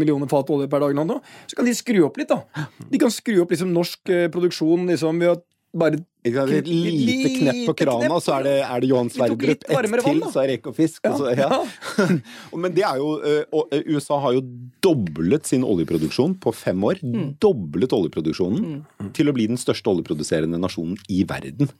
millioner 0.00 0.28
fat 0.30 0.48
olje 0.50 0.68
per 0.70 0.82
dag 0.82 0.94
eller 0.94 1.06
noe. 1.06 1.22
Så 1.46 1.58
kan 1.58 1.68
de 1.68 1.74
skru 1.76 2.00
opp 2.06 2.18
litt, 2.18 2.30
da. 2.30 2.66
De 2.90 2.98
kan 2.98 3.12
skru 3.12 3.40
opp 3.42 3.52
liksom 3.52 3.59
norsk 3.66 4.08
eh, 4.08 4.28
produksjon 4.32 4.86
liksom 4.88 5.18
ved 5.20 5.36
å 5.36 5.40
bare 5.72 6.00
Ikke 6.26 6.34
sant? 6.36 6.50
Et 6.52 6.66
lite 6.66 7.28
knepp 7.38 7.60
på 7.70 7.74
krana, 7.78 8.16
så 8.20 8.34
er 8.40 8.42
det, 8.44 8.54
er 8.66 8.80
det 8.82 8.88
Johan 8.90 9.08
Sverdrup. 9.08 9.44
Ett 9.48 9.62
til, 10.04 10.18
så 10.28 10.42
er 10.42 10.46
det 10.50 10.56
Ekofisk. 10.58 11.06
og 11.08 11.14
så- 11.20 11.30
Ja. 11.38 11.60
Men 12.60 12.74
det 12.74 12.82
er 12.84 12.96
jo 12.98 13.12
eh, 13.22 13.44
og, 13.52 13.68
eh, 13.72 13.82
USA 13.86 14.18
har 14.20 14.34
jo 14.34 14.42
doblet 14.82 15.46
sin 15.46 15.62
oljeproduksjon 15.64 16.34
på 16.42 16.52
fem 16.52 16.76
år. 16.84 17.00
Doblet 17.40 17.88
oljeproduksjonen 17.96 18.82
til 19.14 19.30
å 19.30 19.32
bli 19.32 19.46
den 19.46 19.56
største 19.56 19.86
oljeproduserende 19.94 20.58
nasjonen 20.60 20.98
i 21.08 21.22
verden. 21.24 21.70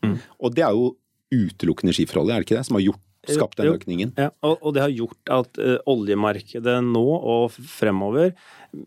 Og 0.40 0.54
det 0.54 0.64
er 0.64 0.72
jo 0.72 0.94
utelukkende 1.34 1.92
skiferolje, 1.92 2.32
er 2.32 2.40
det 2.40 2.46
ikke 2.48 2.56
det, 2.62 2.66
som 2.66 2.76
har 2.78 2.86
gjort, 2.86 3.04
skapt 3.28 3.56
den 3.60 3.74
økningen? 3.74 4.14
Ja, 4.16 4.30
og, 4.42 4.56
og 4.62 4.72
det 4.74 4.80
har 4.86 4.88
gjort 4.96 5.28
at 5.28 5.58
oljemarkedet 5.86 6.78
nå 6.86 7.04
og 7.04 7.52
fremover 7.52 8.32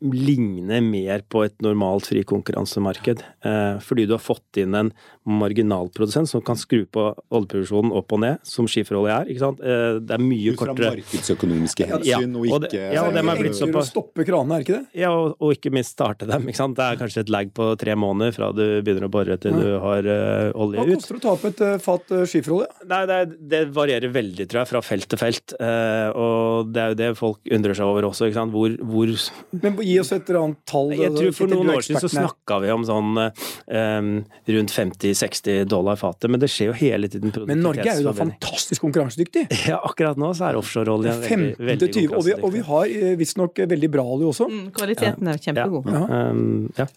ligner 0.01 0.81
mer 0.85 1.23
på 1.29 1.43
et 1.45 1.55
normalt 1.63 2.07
frikonkurransemarked. 2.11 3.23
Eh, 3.45 3.79
fordi 3.83 4.05
du 4.07 4.13
har 4.15 4.21
fått 4.23 4.59
inn 4.61 4.75
en 4.79 4.91
marginalprodusent 5.27 6.27
som 6.29 6.41
kan 6.45 6.57
skru 6.59 6.83
på 6.91 7.05
oljeproduksjonen 7.33 7.93
opp 7.95 8.11
og 8.15 8.21
ned, 8.23 8.41
som 8.47 8.67
skiferolje 8.69 9.13
er. 9.21 9.29
ikke 9.31 9.43
sant? 9.43 9.61
Eh, 9.63 9.99
det 10.03 10.15
er 10.17 10.23
mye 10.23 10.53
Ut 10.53 10.59
fra 10.59 10.69
kortere 10.73 10.91
markedsøkonomiske 10.97 11.87
hensyn, 11.89 12.07
Ja, 12.09 12.17
og 12.19 12.47
og 12.53 12.61
det- 12.61 12.71
ikke 12.73 12.93
ja, 12.93 13.03
og 13.07 13.13
dem 13.13 13.29
er 13.29 13.35
blitt 13.41 13.53
Enklere 13.63 13.83
å 13.83 13.87
stoppe 13.87 14.25
kranene, 14.25 14.55
er 14.57 14.63
ikke 14.65 14.77
det? 14.79 14.85
Ja, 15.03 15.11
og, 15.11 15.35
og 15.39 15.53
ikke 15.55 15.71
minst 15.71 15.91
starte 15.95 16.27
dem. 16.27 16.47
ikke 16.47 16.57
sant? 16.57 16.75
Det 16.75 16.83
er 16.83 16.99
kanskje 16.99 17.21
et 17.23 17.29
lag 17.29 17.53
på 17.53 17.77
tre 17.77 17.95
måneder 17.95 18.33
fra 18.33 18.51
du 18.51 18.81
begynner 18.81 19.07
å 19.07 19.11
bore 19.11 19.37
til 19.37 19.53
du 19.53 19.79
har 19.79 20.03
uh, 20.03 20.51
olje 20.55 20.79
Hva 20.79 20.95
koster 20.95 21.13
det 21.15 21.21
å 21.21 21.23
ta 21.23 21.31
opp 21.37 21.45
et 21.45 21.61
uh, 21.61 21.77
fat 21.79 22.11
uh, 22.11 22.23
skiferolje? 22.25 22.67
Nei, 22.87 23.05
det, 23.05 23.19
er- 23.23 23.37
det 23.53 23.61
varierer 23.73 24.11
veldig, 24.13 24.47
tror 24.49 24.63
jeg, 24.63 24.67
fra 24.73 24.81
felt 24.81 25.07
til 25.09 25.17
felt. 25.19 25.53
Eh, 25.59 26.09
og 26.15 26.71
det 26.73 26.81
er 26.81 26.89
jo 26.93 26.97
det 26.99 27.09
folk 27.17 27.39
undrer 27.51 27.75
seg 27.77 27.85
over 27.87 28.07
også, 28.09 28.27
ikke 28.29 28.39
sant. 28.41 28.51
Hvor, 28.53 28.73
hvor 28.83 29.13
Men 29.77 29.85
gi 29.85 29.97
oss 30.01 30.11
et 30.15 30.29
eller 30.29 30.39
annet 30.43 30.59
tall. 30.69 30.93
Jeg 30.93 31.09
altså, 31.09 31.23
tror 31.23 31.35
for 31.37 31.53
noen 31.53 31.71
år 31.73 31.85
siden 31.87 32.03
så 32.03 32.11
snakka 32.13 32.59
vi 32.63 32.71
om 32.73 32.85
sånn 32.87 33.19
um, 33.23 34.11
rundt 34.57 34.75
50-60 34.75 35.67
dollar 35.71 35.99
fatet, 35.99 36.29
men 36.31 36.43
det 36.43 36.51
skjer 36.53 36.71
jo 36.71 36.77
hele 36.79 37.09
tiden 37.11 37.33
Men 37.49 37.63
Norge 37.65 37.87
er 37.87 38.01
jo 38.01 38.09
da 38.09 38.15
fantastisk 38.23 38.85
konkurransedyktig. 38.85 39.47
Ja, 39.73 39.77
akkurat 39.85 40.19
nå 40.19 40.33
så 40.35 40.49
er 40.49 40.57
offshoreolje 40.59 41.13
veldig, 41.23 41.53
veldig 41.57 41.91
konkurransedyktig. 41.93 42.07
20, 42.09 42.17
og 42.17 42.25
vi, 42.27 42.33
og 42.39 42.55
vi 42.55 42.63
har 42.67 42.95
eh, 43.11 43.13
visstnok 43.19 43.63
veldig 43.73 43.89
bra 43.93 44.03
olje 44.15 44.31
også. 44.33 44.49
Mm, 44.51 44.65
kvaliteten 44.75 45.29
er 45.31 45.39
kjempegod. 45.45 45.93
Ja. 45.93 46.03
Um, 46.31 46.67
ja. 46.77 46.89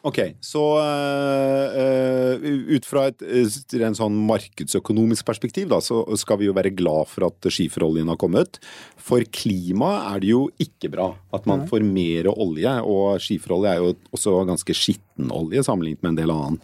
Ok, 0.00 0.18
så 0.40 0.62
øh, 0.80 2.44
ut 2.72 2.86
fra 2.88 3.02
et 3.10 3.20
øh, 3.20 3.82
en 3.84 3.96
sånn 3.98 4.16
markedsøkonomisk 4.30 5.26
perspektiv, 5.28 5.68
da, 5.68 5.80
så 5.84 6.00
skal 6.16 6.40
vi 6.40 6.48
jo 6.48 6.54
være 6.56 6.72
glad 6.72 7.10
for 7.10 7.28
at 7.28 7.50
skiferoljen 7.52 8.08
har 8.08 8.16
kommet. 8.20 8.62
For 8.96 9.20
klimaet 9.28 10.06
er 10.14 10.24
det 10.24 10.32
jo 10.32 10.46
ikke 10.62 10.92
bra 10.94 11.10
at 11.36 11.48
man 11.50 11.66
får 11.68 11.84
mer 11.84 12.30
olje, 12.32 12.74
og 12.80 13.20
skiferolje 13.20 13.74
er 13.74 13.84
jo 13.84 13.92
også 14.16 14.38
ganske 14.48 14.76
skitten 14.76 15.28
olje 15.36 15.66
sammenlignet 15.68 16.06
med 16.06 16.14
en 16.14 16.20
del 16.22 16.32
annen. 16.32 16.58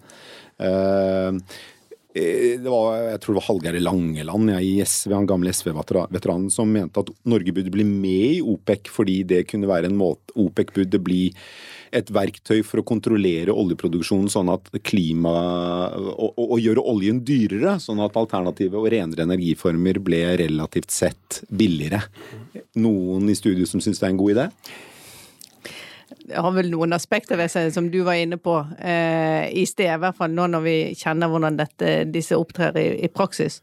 Eh, 0.57 1.61
eh, 2.16 2.57
det 2.57 2.72
var, 2.72 2.96
jeg 3.12 3.20
tror 3.20 3.35
det 3.35 3.40
var 3.42 3.49
Hallgeir 3.51 3.81
Langeland, 3.85 4.57
jeg 4.57 4.72
i 4.72 4.75
SV, 4.81 5.12
han 5.12 5.29
gamle 5.29 5.53
SV-veteranen, 5.53 6.49
som 6.53 6.72
mente 6.72 7.05
at 7.05 7.12
Norge 7.29 7.53
burde 7.53 7.77
bli 7.77 7.85
med 7.85 8.40
i 8.40 8.44
OPEC 8.44 8.88
fordi 8.96 9.20
det 9.29 9.44
kunne 9.53 9.68
være 9.68 9.92
en 9.92 10.01
måte 10.01 10.33
OPEC 10.40 10.72
burde 10.81 11.05
bli 11.05 11.27
et 11.94 12.11
verktøy 12.12 12.62
for 12.66 12.81
å 12.83 12.87
kontrollere 12.87 13.55
oljeproduksjonen 13.55 14.31
sånn 14.33 14.51
at 14.53 14.70
klima 14.87 15.35
og, 15.96 16.33
og, 16.37 16.42
og 16.46 16.59
gjøre 16.62 16.85
oljen 16.94 17.22
dyrere, 17.27 17.77
sånn 17.83 18.03
at 18.05 18.18
alternative 18.18 18.81
og 18.81 18.90
renere 18.94 19.27
energiformer 19.27 20.01
ble 20.03 20.22
relativt 20.42 20.94
sett 20.94 21.42
billigere. 21.49 22.03
Noen 22.81 23.31
i 23.31 23.38
studiet 23.38 23.70
som 23.70 23.83
syns 23.85 24.03
det 24.03 24.09
er 24.09 24.14
en 24.14 24.20
god 24.20 24.37
idé? 24.37 24.51
Det 26.07 26.38
har 26.38 26.53
vel 26.55 26.71
noen 26.71 26.95
aspekter 26.97 27.38
ved 27.38 27.51
seg 27.51 27.73
som 27.75 27.88
du 27.90 28.01
var 28.07 28.19
inne 28.21 28.38
på 28.38 28.55
eh, 28.79 29.47
i 29.51 29.64
sted, 29.69 29.90
i 29.90 30.01
hvert 30.03 30.19
fall 30.19 30.33
nå 30.35 30.47
når 30.53 30.64
vi 30.64 30.77
kjenner 30.99 31.31
hvordan 31.31 31.59
dette, 31.59 31.92
disse 32.12 32.38
opptrer 32.38 32.77
i, 32.81 32.87
i 33.07 33.11
praksis. 33.12 33.61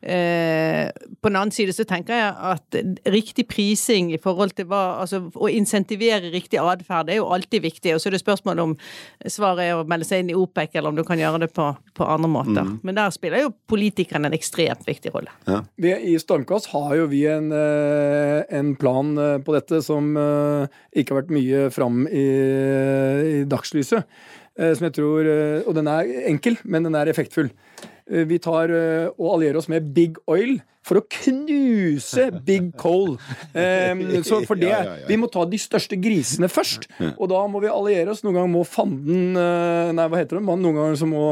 Eh, 0.00 0.88
på 0.92 1.30
den 1.30 1.38
annen 1.40 1.54
side 1.54 1.74
så 1.76 1.86
tenker 1.88 2.16
jeg 2.16 2.34
at 2.52 2.78
riktig 3.12 3.46
prising 3.50 4.12
i 4.14 4.20
forhold 4.22 4.54
til 4.56 4.68
hva 4.70 4.84
Altså 4.96 5.18
å 5.34 5.48
insentivere 5.50 6.30
riktig 6.32 6.58
atferd 6.60 7.10
er 7.10 7.18
jo 7.18 7.28
alltid 7.34 7.64
viktig, 7.64 7.94
og 7.94 8.00
så 8.00 8.08
er 8.08 8.16
det 8.16 8.22
spørsmål 8.22 8.60
om 8.62 8.74
svaret 9.28 9.66
er 9.66 9.78
å 9.78 9.86
melde 9.88 10.06
seg 10.08 10.22
inn 10.22 10.32
i 10.32 10.36
OPEC, 10.38 10.76
eller 10.76 10.92
om 10.92 10.98
du 10.98 11.04
kan 11.06 11.20
gjøre 11.20 11.42
det 11.44 11.50
på, 11.56 11.68
på 11.96 12.06
andre 12.06 12.30
måter. 12.30 12.70
Men 12.86 12.98
der 12.98 13.12
spiller 13.14 13.44
jo 13.44 13.52
politikerne 13.70 14.30
en 14.30 14.36
ekstremt 14.36 14.86
viktig 14.86 15.12
rolle. 15.14 15.32
Vi, 15.80 15.92
I 15.92 16.16
Stormkast 16.20 16.70
har 16.72 16.94
jo 16.98 17.08
vi 17.10 17.24
en, 17.30 17.50
eh, 17.54 18.42
en 18.58 18.74
plan 18.78 19.12
eh, 19.18 19.36
på 19.44 19.54
dette 19.56 19.82
som 19.84 20.12
eh, 20.20 20.80
ikke 20.96 21.14
har 21.14 21.22
vært 21.22 21.34
mye 21.36 21.66
fram 21.74 21.85
i, 22.10 22.24
i 23.40 23.44
dagslyset. 23.48 24.04
eh, 24.58 24.72
Som 24.74 24.86
jeg 24.88 24.94
tror 24.98 25.28
eh, 25.30 25.62
Og 25.66 25.74
den 25.78 25.86
er 25.92 26.10
enkel, 26.30 26.56
men 26.64 26.86
den 26.88 26.94
er 26.98 27.10
effektfull. 27.12 27.50
Eh, 28.10 28.24
Vi 28.28 28.38
tar 28.38 28.72
og 29.18 29.28
allierer 29.36 29.58
oss 29.60 29.68
med 29.72 29.92
Big 29.94 30.16
Oil 30.26 30.58
for 30.86 31.00
å 31.00 31.04
knuse 31.10 32.28
Big 32.46 32.70
Coal. 32.78 33.16
Um, 33.52 34.02
så 34.28 34.40
for 34.46 34.58
det. 34.60 34.72
Vi 35.08 35.18
må 35.18 35.28
ta 35.32 35.44
de 35.48 35.58
største 35.60 35.98
grisene 35.98 36.50
først. 36.52 36.88
Og 37.16 37.26
da 37.32 37.42
må 37.50 37.62
vi 37.64 37.70
alliere 37.72 38.12
oss. 38.14 38.22
Noen 38.26 38.38
ganger 38.38 38.52
må 38.52 38.62
fanden 38.66 39.38
eh, 39.40 39.92
Nei, 39.96 40.06
hva 40.10 40.20
heter 40.20 40.38
det? 40.38 40.44
Man- 40.46 40.62
Noen 40.62 40.78
ganger 40.78 41.00
så 41.00 41.08
må 41.10 41.24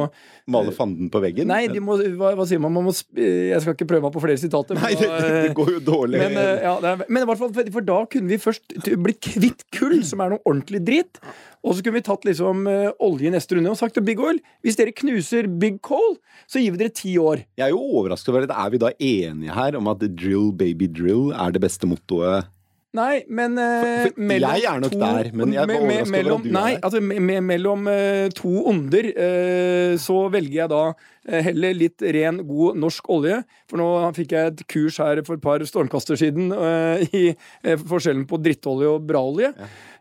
Male 0.51 0.75
fanden 0.77 1.09
på 1.09 1.23
veggen? 1.25 1.49
Nei, 1.49 1.63
de 1.73 1.81
må, 1.81 1.97
hva, 2.19 2.35
hva 2.37 2.45
sier 2.49 2.61
man? 2.61 2.75
man 2.75 2.85
må, 2.85 2.93
jeg 3.17 3.63
skal 3.65 3.73
ikke 3.77 3.87
prøve 3.89 4.05
meg 4.05 4.13
på 4.13 4.21
flere 4.27 4.41
sitater. 4.41 4.77
Nei, 4.77 4.91
det, 5.01 5.09
det 5.25 5.55
går 5.57 5.71
jo 5.79 5.81
dårlig. 5.87 6.21
men, 6.21 6.37
eh, 6.37 6.67
ja, 6.67 6.75
er, 6.85 7.07
men 7.09 7.25
i 7.25 7.29
hvert 7.31 7.41
fall, 7.41 7.55
for, 7.55 7.87
da 7.87 8.03
kunne 8.13 8.29
vi 8.29 8.41
først 8.43 8.77
blitt 9.01 9.23
kvitt 9.25 9.65
kull, 9.73 10.03
som 10.05 10.21
er 10.21 10.35
noe 10.35 10.45
ordentlig 10.45 10.83
dritt. 10.85 11.23
Og 11.65 11.73
så 11.79 11.81
kunne 11.81 11.97
vi 11.97 12.05
tatt 12.05 12.27
liksom 12.29 12.67
eh, 12.69 12.91
olje 13.07 13.31
i 13.31 13.33
neste 13.33 13.57
runde 13.57 13.73
og 13.73 13.79
sagt 13.81 13.97
til 13.97 14.05
Big 14.05 14.21
Oil 14.21 14.37
hvis 14.65 14.77
dere 14.77 14.93
knuser 14.93 15.49
Big 15.49 15.79
Coal, 15.85 16.19
så 16.45 16.61
gir 16.61 16.75
vi 16.75 16.83
dere 16.83 16.93
ti 16.93 17.15
år. 17.21 17.41
Jeg 17.57 17.65
er 17.71 17.73
jo 17.73 17.81
overrasket 17.81 18.29
over 18.35 18.45
det. 18.45 18.53
Er 18.53 18.75
vi 18.75 18.81
da 18.83 18.91
enige 18.93 19.44
her 19.53 19.77
om 19.79 19.89
at 19.93 20.03
drill 20.17 20.53
baby 20.53 20.87
drill 20.89 21.33
er 21.35 21.53
det 21.55 21.63
beste 21.65 21.87
mottoet? 21.91 22.51
Nei, 22.95 23.25
men 23.27 23.57
uh, 23.59 24.05
For- 24.07 24.13
for 24.15 24.39
jeg 24.39 24.67
er 24.71 24.79
nok 24.85 24.93
der, 24.95 25.29
men 25.35 25.51
jeg 25.51 25.65
er 25.65 25.73
overraska 25.81 25.89
me- 25.91 25.97
over 25.99 26.11
mellom, 26.13 26.37
at 26.39 26.45
du 26.45 26.51
er 26.51 26.53
der. 26.77 26.77
altså 26.87 27.01
me, 27.03 27.17
me, 27.19 27.39
mellom 27.43 27.89
uh, 27.91 28.29
to 28.39 28.53
onder 28.71 29.09
uh, 29.11 29.97
så 29.99 30.19
velger 30.31 30.61
jeg 30.61 30.71
da 30.71 30.83
heller 31.49 31.75
litt 31.75 32.05
ren, 32.15 32.39
god 32.47 32.77
norsk 32.79 33.09
olje. 33.11 33.41
For 33.73 33.81
nå 33.81 33.89
fikk 34.15 34.35
jeg 34.37 34.53
et 34.53 34.63
kurs 34.71 34.99
her 35.03 35.23
for 35.27 35.35
et 35.39 35.43
par 35.43 35.65
stormkaster 35.67 36.21
siden 36.21 36.53
i 37.17 37.23
forskjellen 37.81 38.27
på 38.29 38.39
drittolje 38.45 38.91
og 38.93 39.07
bra 39.09 39.23
olje. 39.25 39.49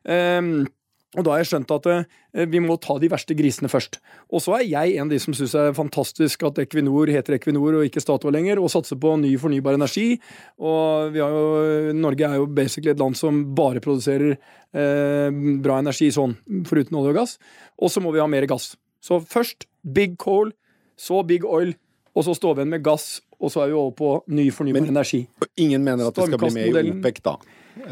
Ehm, 0.03 0.65
og 1.13 1.26
da 1.26 1.34
har 1.34 1.43
jeg 1.43 1.49
skjønt 1.52 1.71
at 1.76 1.88
eh, 1.91 2.45
vi 2.49 2.62
må 2.63 2.76
ta 2.82 2.95
de 3.02 3.10
verste 3.12 3.36
grisene 3.38 3.69
først. 3.69 3.99
Og 4.34 4.41
så 4.41 4.56
er 4.58 4.63
jeg 4.65 4.95
en 4.97 5.06
av 5.06 5.13
de 5.13 5.19
som 5.21 5.36
syns 5.38 5.54
det 5.54 5.62
er 5.62 5.76
fantastisk 5.78 6.45
at 6.47 6.62
Equinor 6.63 7.12
heter 7.13 7.38
Equinor 7.38 7.78
og 7.80 7.86
ikke 7.86 8.02
Statoil 8.02 8.34
lenger, 8.34 8.62
og 8.62 8.71
satser 8.73 8.97
på 9.02 9.13
ny 9.21 9.36
fornybar 9.41 9.78
energi. 9.78 10.15
Og 10.58 11.13
vi 11.13 11.21
har 11.21 11.30
jo, 11.36 11.93
Norge 11.99 12.26
er 12.30 12.39
jo 12.41 12.47
basically 12.49 12.93
et 12.95 13.02
land 13.04 13.17
som 13.19 13.43
bare 13.58 13.84
produserer 13.84 14.34
eh, 14.34 15.30
bra 15.63 15.78
energi 15.84 16.10
sånn, 16.15 16.34
foruten 16.69 16.97
olje 16.97 17.13
og 17.13 17.21
gass. 17.21 17.38
Og 17.78 17.93
så 17.93 18.02
må 18.02 18.15
vi 18.15 18.23
ha 18.23 18.28
mer 18.32 18.49
gass. 18.49 18.73
Så 19.04 19.21
først 19.21 19.67
big 19.84 20.17
coal, 20.17 20.49
så 20.97 21.21
big 21.28 21.45
oil, 21.45 21.76
og 22.17 22.26
så 22.26 22.34
står 22.38 22.58
vi 22.58 22.63
igjen 22.63 22.73
med 22.78 22.86
gass, 22.86 23.19
og 23.43 23.52
så 23.54 23.63
er 23.63 23.73
vi 23.73 23.78
over 23.78 23.93
på 23.97 24.12
ny 24.34 24.49
fornybar 24.56 24.82
Men- 24.82 24.95
energi. 24.95 25.26
Ingen 25.58 25.84
mener 25.84 26.08
at 26.08 26.15
det 26.15 26.30
skal 26.30 26.39
bli 26.39 26.54
med 26.58 26.86
i. 26.86 26.91
OPEC, 26.97 27.21
da. 27.26 27.38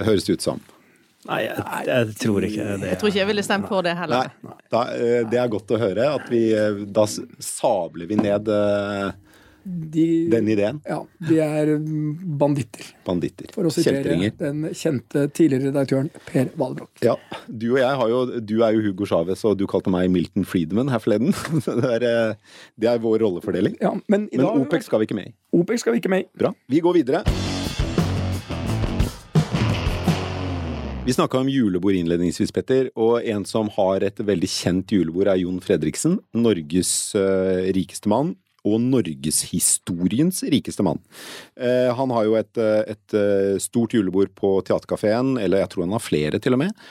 Høres 0.05 0.25
det 0.25 0.39
ut 0.39 0.41
som. 0.41 0.61
Nei, 1.29 1.41
jeg, 1.45 1.63
jeg 1.85 2.13
tror 2.17 2.45
ikke 2.47 2.63
det. 2.81 2.87
Jeg 2.93 2.97
tror 3.01 3.11
ikke 3.11 3.19
jeg 3.21 3.29
ville 3.29 3.43
stemt 3.45 3.67
på 3.69 3.81
det 3.85 3.91
heller. 3.99 4.31
Nei, 4.41 4.55
da, 4.73 4.85
eh, 4.97 5.19
det 5.29 5.37
er 5.43 5.51
godt 5.53 5.73
å 5.75 5.81
høre 5.81 6.07
at 6.15 6.31
vi 6.33 6.47
eh, 6.57 6.79
Da 6.89 7.03
sabler 7.05 8.09
vi 8.09 8.17
ned 8.17 8.49
eh, 8.49 9.11
De, 9.61 10.05
den 10.33 10.47
ideen. 10.49 10.79
ja, 10.89 10.97
de 11.29 11.37
er 11.45 11.69
banditter. 12.41 12.87
Banditter. 13.05 13.51
For 13.53 13.69
å 13.69 13.73
sitere 13.75 14.31
den 14.39 14.65
kjente 14.73 15.27
tidligere 15.37 15.69
redaktøren 15.69 16.09
Per 16.31 16.49
Valbrok. 16.57 16.89
Ja. 17.05 17.13
Du 17.45 17.67
og 17.75 17.79
jeg 17.83 18.01
har 18.01 18.09
jo 18.15 18.23
Du 18.41 18.55
er 18.65 18.73
jo 18.79 18.81
Hugo 18.87 19.05
Chávez, 19.05 19.45
og 19.45 19.59
du 19.61 19.67
kalte 19.69 19.93
meg 19.93 20.09
Milton 20.09 20.47
Friedman 20.49 20.89
her 20.89 21.03
forleden. 21.05 21.37
Det, 21.69 21.93
er, 22.01 22.33
det 22.81 22.89
er 22.95 23.05
vår 23.05 23.21
rollefordeling. 23.27 23.77
Ja, 23.83 23.93
men 24.09 24.25
i 24.33 24.41
Men 24.41 24.47
dag, 24.47 24.57
OPEC 24.65 24.89
skal 24.89 25.03
vi 25.05 25.11
ikke 25.11 25.21
med 25.21 25.29
i. 25.29 25.37
OPEC 25.61 25.85
skal 25.85 25.93
vi 25.93 26.01
ikke 26.01 26.15
med 26.17 26.25
i. 26.25 26.29
Bra. 26.41 26.55
Vi 26.65 26.81
går 26.81 27.03
videre. 27.03 27.21
Vi 31.01 31.13
snakka 31.13 31.39
om 31.39 31.47
julebord 31.49 31.95
innledningsvis, 31.97 32.51
Petter, 32.53 32.91
og 32.93 33.25
en 33.25 33.41
som 33.49 33.71
har 33.73 34.03
et 34.05 34.19
veldig 34.21 34.49
kjent 34.53 34.91
julebord, 34.93 35.31
er 35.31 35.39
Jon 35.41 35.57
Fredriksen. 35.63 36.19
Norges 36.37 36.91
uh, 37.17 37.65
rikeste 37.73 38.11
mann. 38.11 38.35
Og 38.61 38.77
norgeshistoriens 38.77 40.43
rikeste 40.53 40.85
mann. 40.85 41.01
Uh, 41.57 41.89
han 41.97 42.13
har 42.13 42.27
jo 42.27 42.37
et, 42.37 42.53
eh, 42.61 42.93
et 42.93 43.17
uh, 43.17 43.57
stort 43.57 43.97
julebord 43.97 44.29
på 44.37 44.53
Theatercaféen, 44.67 45.33
eller 45.41 45.63
jeg 45.63 45.73
tror 45.73 45.87
han 45.87 45.97
har 45.97 46.05
flere 46.05 46.37
til 46.37 46.53
og 46.53 46.61
med. 46.67 46.87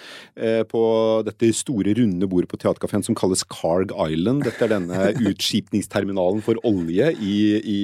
På 0.74 0.82
dette 1.30 1.54
store, 1.54 1.94
runde 1.94 2.26
bordet 2.26 2.50
på 2.50 2.58
Theatercaféen 2.58 3.06
som 3.06 3.14
kalles 3.14 3.46
Carg 3.46 3.94
Island. 3.94 4.42
Dette 4.42 4.66
er 4.66 4.74
denne 4.74 5.12
utskipningsterminalen 5.30 6.42
for 6.42 6.58
olje 6.66 7.14
i, 7.14 7.36
i 7.62 7.80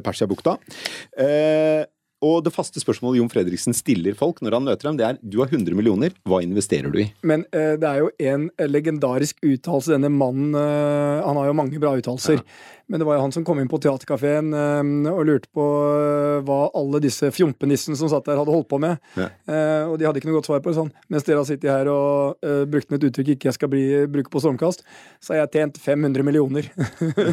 Persiabukta. 0.00 0.56
Eh, 2.22 2.28
og 2.28 2.44
det 2.46 2.52
faste 2.54 2.80
spørsmålet 2.82 3.20
Jon 3.20 3.30
Fredriksen 3.32 3.74
stiller 3.76 4.16
folk 4.18 4.42
når 4.42 4.56
han 4.56 4.66
møter 4.66 4.88
dem, 4.88 4.98
det 5.00 5.06
er 5.06 5.18
du 5.22 5.40
har 5.42 5.50
100 5.50 5.74
millioner, 5.78 6.14
hva 6.28 6.42
investerer 6.44 6.92
du 6.92 7.02
i? 7.02 7.08
Men 7.26 7.44
eh, 7.52 7.74
det 7.80 7.88
er 7.88 8.02
jo 8.02 8.12
en 8.32 8.48
legendarisk 8.70 9.42
uttalelse. 9.42 9.92
Denne 9.92 10.12
mannen 10.12 10.54
eh, 10.56 11.22
Han 11.26 11.38
har 11.40 11.50
jo 11.50 11.58
mange 11.58 11.80
bra 11.82 11.94
uttalelser. 11.98 12.42
Men 12.92 13.00
det 13.00 13.06
var 13.08 13.16
jo 13.16 13.22
han 13.24 13.32
som 13.32 13.44
kom 13.46 13.60
inn 13.62 13.70
på 13.72 13.78
Theatercaféen 13.80 14.52
eh, 14.52 15.12
og 15.12 15.24
lurte 15.28 15.48
på 15.54 15.66
eh, 15.96 16.42
hva 16.46 16.58
alle 16.76 17.00
disse 17.02 17.30
fjompenissene 17.32 17.96
som 17.98 18.10
satt 18.12 18.26
der, 18.28 18.40
hadde 18.40 18.52
holdt 18.52 18.68
på 18.68 18.80
med. 18.82 19.00
Ja. 19.16 19.30
Eh, 19.48 19.88
og 19.88 19.98
de 19.98 20.08
hadde 20.08 20.20
ikke 20.20 20.30
noe 20.30 20.40
godt 20.40 20.50
svar 20.50 20.62
på 20.62 20.72
det. 20.72 20.78
Sånn. 20.78 20.92
Mens 21.12 21.26
dere 21.26 21.40
har 21.40 21.48
sittet 21.48 21.72
her 21.72 21.90
og 21.92 22.44
eh, 22.44 22.62
brukt 22.68 22.90
med 22.92 23.00
et 23.00 23.10
uttrykk 23.10 23.34
ikke 23.36 23.50
jeg 23.50 23.58
skal 23.58 23.72
bli, 23.72 23.84
bruke 24.12 24.32
på 24.32 24.42
stormkast, 24.44 24.84
så 25.22 25.34
har 25.34 25.44
jeg 25.44 25.52
tjent 25.56 25.82
500 25.82 26.26
millioner. 26.26 26.68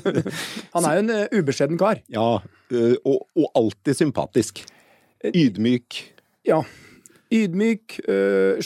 han 0.76 0.88
er 0.88 0.98
jo 0.98 1.04
en 1.04 1.14
uh, 1.14 1.40
ubeskjeden 1.40 1.80
kar. 1.82 2.02
Ja, 2.12 2.30
og, 2.40 3.18
og 3.36 3.48
alltid 3.58 3.98
sympatisk. 3.98 4.64
Ydmyk. 5.24 6.00
Ja. 6.48 6.62
Ydmyk, 7.30 8.00
øh, 8.10 8.58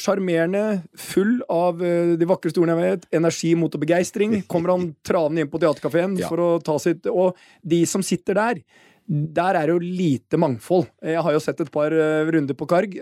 full 0.95 1.41
av 1.51 1.81
øh, 1.83 2.13
de 2.17 2.25
vakreste 2.29 2.61
ordene 2.61 2.77
jeg 2.79 2.93
vet. 2.99 3.07
Energi, 3.11 3.55
mot 3.59 3.73
og 3.75 3.81
begeistring. 3.81 4.37
Kommer 4.47 4.71
han 4.77 4.95
travende 5.03 5.41
inn 5.43 5.49
på 5.51 5.59
teaterkafeen 5.59 6.17
Ja. 6.21 6.29
for 6.29 6.37
å 6.37 6.49
ta 6.63 6.77
sitt 6.79 7.05
Og 7.11 7.35
de 7.65 7.85
som 7.85 8.01
sitter 8.01 8.33
der, 8.39 8.61
der 9.09 9.55
er 9.59 9.67
det 9.67 9.73
jo 9.75 9.79
lite 9.83 10.37
mangfold. 10.39 10.87
Jeg 11.03 11.19
har 11.21 11.33
jo 11.35 11.39
sett 11.43 11.59
et 11.59 11.71
par 11.71 11.91
øh, 11.91 12.29
runder 12.31 12.53
på 12.55 12.65
Karg. 12.69 12.93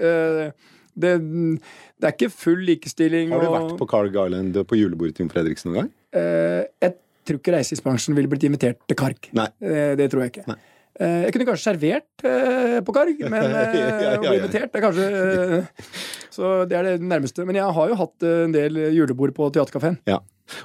Det, 0.91 1.11
det 1.21 2.03
er 2.09 2.11
ikke 2.17 2.31
full 2.33 2.65
likestilling. 2.67 3.29
Har 3.31 3.39
du 3.39 3.47
og- 3.47 3.53
vært 3.59 3.77
på 3.79 3.87
Carg 3.87 4.15
Island 4.25 4.57
på 4.67 4.75
julebordet 4.79 5.15
til 5.15 5.25
Jon 5.27 5.31
Fredriksen 5.35 5.69
noen 5.71 5.83
gang? 5.83 5.91
Eh, 6.11 6.65
jeg 6.81 6.97
tror 7.23 7.37
ikke 7.39 7.53
reiselivsbransjen 7.53 8.15
ville 8.17 8.27
blitt 8.27 8.43
invitert 8.43 8.81
til 8.89 8.97
Karg. 8.99 9.29
Nei. 9.37 9.45
Eh, 9.61 9.93
det 9.95 10.09
tror 10.11 10.25
jeg 10.25 10.33
ikke. 10.33 10.47
Nei. 10.49 10.57
Eh, 10.99 11.21
jeg 11.25 11.35
kunne 11.35 11.47
kanskje 11.47 11.69
servert 11.69 12.25
eh, 12.27 12.79
på 12.83 12.95
Karg, 12.95 13.23
men 13.31 13.55
eh, 13.61 14.09
å 14.11 14.19
bli 14.19 14.31
ja. 14.31 14.35
invitert 14.41 14.75
er 14.75 14.83
kanskje 14.83 15.07
eh, 15.07 15.95
Så 16.33 16.51
det 16.67 16.77
er 16.77 16.89
det 16.89 16.97
nærmeste. 17.05 17.45
Men 17.47 17.61
jeg 17.61 17.77
har 17.77 17.93
jo 17.93 17.97
hatt 18.01 18.27
eh, 18.27 18.43
en 18.47 18.55
del 18.55 18.81
julebord 18.91 19.35
på 19.37 19.49
Theatercaféen. 19.55 20.01
Ja. 20.09 20.19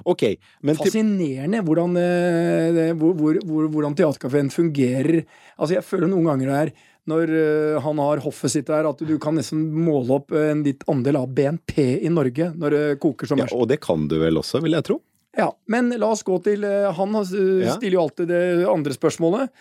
Ok, 0.09 0.25
men 0.67 0.75
Fascinerende 0.75 1.61
hvordan, 1.63 1.95
eh, 2.01 2.91
hvor, 2.99 3.15
hvor, 3.15 3.39
hvor, 3.47 3.71
hvordan 3.71 3.95
Theatercaféen 3.99 4.51
fungerer. 4.51 5.23
Altså 5.57 5.79
Jeg 5.79 5.87
føler 5.87 6.11
noen 6.11 6.27
ganger 6.33 6.51
det 6.51 6.61
er 6.65 6.77
når 7.07 7.33
eh, 7.39 7.81
han 7.83 8.01
har 8.03 8.23
hoffet 8.25 8.53
sitt 8.53 8.71
der, 8.71 8.89
at 8.89 9.03
du 9.07 9.15
kan 9.23 9.37
nesten 9.39 9.63
måle 9.71 10.19
opp 10.19 10.35
en 10.35 10.65
ditt 10.67 10.83
andel 10.91 11.21
av 11.21 11.31
BNP 11.35 11.79
i 12.03 12.11
Norge 12.11 12.51
når 12.59 12.75
det 12.75 12.85
koker 13.03 13.31
som 13.31 13.39
ja, 13.41 13.47
og 13.55 13.69
det 13.71 13.79
kan 13.85 14.09
du 14.11 14.19
vel 14.23 14.41
også, 14.43 14.59
vil 14.65 14.75
jeg 14.75 14.89
tro? 14.89 14.99
Ja, 15.37 15.51
men 15.71 15.93
la 16.01 16.11
oss 16.15 16.25
gå 16.27 16.39
til 16.43 16.65
eh, 16.65 16.89
Han 16.97 17.19
stiller 17.23 17.93
jo 17.93 18.05
alltid 18.07 18.31
det 18.33 18.45
andre 18.73 18.95
spørsmålet. 18.97 19.53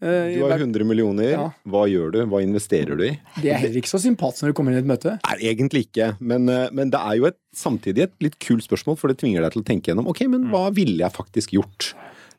Eh, 0.00 0.34
Du 0.36 0.42
har 0.44 0.52
hver- 0.52 0.60
100 0.66 0.84
millioner. 0.86 1.30
Ja. 1.32 1.46
Hva 1.66 1.86
gjør 1.90 2.12
du? 2.14 2.18
Hva 2.30 2.38
investerer 2.44 2.94
du 2.96 3.02
i? 3.08 3.16
det 3.42 3.50
er 3.50 3.58
heller 3.64 3.80
ikke 3.80 3.90
så 3.90 3.98
sympatisk 3.98 4.42
når 4.44 4.52
du 4.52 4.54
kommer 4.54 4.70
inn 4.72 4.78
i 4.78 4.84
et 4.86 4.92
møte. 4.92 5.16
Nei, 5.26 5.36
egentlig 5.50 5.88
ikke. 5.88 6.12
Men, 6.20 6.48
eh, 6.48 6.68
men 6.72 6.90
det 6.90 7.00
er 7.00 7.16
jo 7.18 7.24
et, 7.26 7.36
samtidig 7.54 8.02
et 8.06 8.12
litt 8.22 8.38
kult 8.38 8.62
spørsmål, 8.62 8.96
for 8.98 9.08
det 9.08 9.18
tvinger 9.18 9.42
deg 9.42 9.50
til 9.52 9.62
å 9.62 9.66
tenke 9.66 9.86
gjennom 9.90 10.06
ok, 10.08 10.28
men 10.30 10.46
hva 10.52 10.70
ville 10.72 10.98
jeg 11.02 11.10
faktisk 11.12 11.50
gjort? 11.58 11.94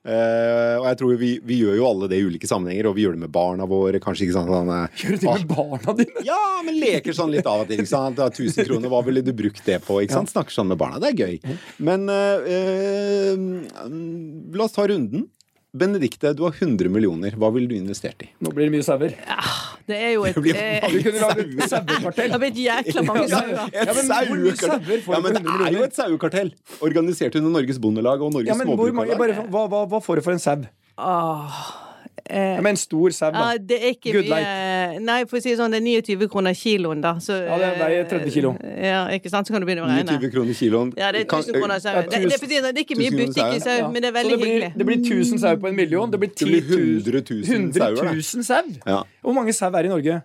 Uh, 0.07 0.79
og 0.79 0.85
jeg 0.87 0.97
tror 1.01 1.17
vi, 1.19 1.29
vi 1.43 1.57
gjør 1.59 1.75
jo 1.75 1.83
alle 1.89 2.07
det 2.07 2.15
i 2.21 2.23
ulike 2.23 2.47
sammenhenger, 2.47 2.87
og 2.87 2.95
vi 2.95 3.03
gjør 3.03 3.17
det 3.17 3.23
med 3.25 3.31
barna 3.35 3.65
våre. 3.67 3.99
Kanskje 3.99 4.23
ikke 4.29 4.37
sånn 4.37 4.47
sånn, 4.47 4.69
Gjør 4.95 5.11
du 5.11 5.17
det 5.25 5.33
med 5.41 5.49
barna 5.51 5.91
dine? 5.97 6.23
Ja, 6.23 6.37
men 6.63 6.79
leker 6.79 7.11
sånn 7.13 7.29
litt 7.33 7.43
av 7.45 7.65
og 7.65 7.67
til. 7.67 7.81
ikke 7.83 7.91
sant? 7.91 8.15
Det 8.15 8.23
er 8.23 8.31
1000 8.31 8.63
kroner, 8.69 8.87
hva 8.89 9.03
ville 9.03 9.19
du 9.21 9.33
brukt 9.35 9.59
det 9.67 9.81
på? 9.83 9.99
ikke 9.99 10.15
sant? 10.15 10.31
Snakker 10.31 10.55
sånn 10.55 10.71
med 10.71 10.79
barna. 10.79 11.01
Det 11.03 11.11
er 11.11 11.19
gøy. 11.19 11.35
Men 11.83 12.07
uh, 12.07 12.39
uh, 12.47 13.35
la 14.55 14.63
oss 14.69 14.77
ta 14.79 14.87
runden. 14.87 15.27
Benedikte, 15.69 16.31
du 16.33 16.43
har 16.47 16.55
100 16.57 16.89
millioner. 16.89 17.35
Hva 17.37 17.51
ville 17.53 17.69
du 17.69 17.75
investert 17.77 18.23
i? 18.25 18.29
Nå 18.41 18.49
blir 18.55 18.65
det 18.69 18.73
mye 18.73 18.85
sauer. 18.85 19.13
Det 19.89 19.97
er 19.97 20.15
jo 20.15 20.23
et 20.25 20.37
Det 20.37 20.53
eh, 20.57 20.87
Vi 20.93 21.01
kunne 21.05 21.21
lagd 21.21 21.53
et 21.61 21.69
Det 22.29 22.63
jækla 22.63 23.03
mange 23.05 23.27
Ja, 23.27 23.37
sauer. 23.37 23.69
Et 23.69 23.85
Ja, 23.85 23.93
men 23.93 25.37
Ja, 25.37 25.57
det 25.59 25.67
er 25.69 25.77
jo 25.77 25.83
et 25.85 25.95
sauekartell! 25.97 26.51
Organisert 26.81 27.37
under 27.37 27.53
Norges 27.53 27.77
Bondelag 27.81 28.21
og 28.21 28.33
Norges 28.33 28.49
Ja, 28.49 28.57
men 28.57 28.65
Småbrukarlag. 28.69 29.17
bare, 29.21 29.45
hva, 29.53 29.67
hva, 29.69 29.83
hva 29.93 30.01
får 30.01 30.17
du 30.21 30.25
for 30.25 30.33
en 30.33 30.41
sau? 30.41 30.65
Åh, 30.97 31.61
eh, 32.29 32.59
men 32.61 32.67
en 32.75 32.77
stor 32.77 33.09
sau, 33.15 33.31
da. 33.33 33.39
ja, 33.51 33.57
det 33.57 33.77
er 33.83 33.93
ikke 33.95 34.11
Good 34.13 34.29
mye 34.29 34.99
Nei, 35.01 35.17
for 35.25 35.37
å 35.37 35.41
si 35.41 35.49
det 35.49 35.57
sånn, 35.59 35.71
det 35.73 35.79
er 35.81 35.85
29 36.01 36.27
kroner 36.29 36.53
kiloen, 36.53 37.01
da. 37.01 37.15
Så, 37.23 37.33
Ja, 37.45 37.57
det 37.57 37.69
veier 37.81 38.07
30 38.09 38.31
kilo. 38.35 38.51
eh, 38.63 38.87
Ja, 38.89 39.01
ikke 39.17 39.29
sant? 39.33 39.47
Så 39.47 39.53
kan 39.53 39.61
du 39.61 39.67
begynne 39.67 39.83
å 39.85 39.89
regne. 39.89 40.05
29 40.19 40.31
kroner 40.33 40.53
kiloen. 40.53 40.93
Ja, 40.97 41.11
det 41.11 41.21
er 41.25 41.29
1000 41.29 41.53
kroner 41.59 41.79
sau. 41.79 41.93
Ja, 41.95 42.01
Det, 42.01 42.09
det, 42.11 42.25
å 42.33 42.39
si 42.39 42.47
det, 42.47 42.61
det 42.63 42.77
er 42.77 42.83
ikke 42.85 42.97
mye 42.99 43.11
1000 43.11 43.17
kroner 43.17 43.27
butikk 43.33 43.55
i 43.55 43.59
sau. 43.65 43.77
ja. 43.79 43.87
men 43.89 44.01
det 44.01 44.09
er 44.09 44.13
Så 44.13 44.17
veldig 44.19 44.31
det 44.31 44.39
blir, 44.41 44.51
hyggelig. 44.53 44.71
det 44.77 44.85
blir 44.85 44.99
1000 45.03 45.39
sau 45.45 45.55
på 45.57 45.67
en 45.67 45.75
million. 45.75 46.11
Det 46.11 46.19
blir, 46.19 46.29
Det 46.29 46.45
blir 46.47 46.61
10 46.61 46.73
100 47.05 47.21
000 47.29 47.73
sauer, 47.73 48.03
100 48.03 48.13
000 48.13 48.43
sau! 48.43 48.63
Ja. 48.85 49.03
Hvor 49.23 49.33
mange 49.33 49.53
sau 49.53 49.71
er 49.73 49.83
i 49.85 49.87
Norge? 49.95 50.21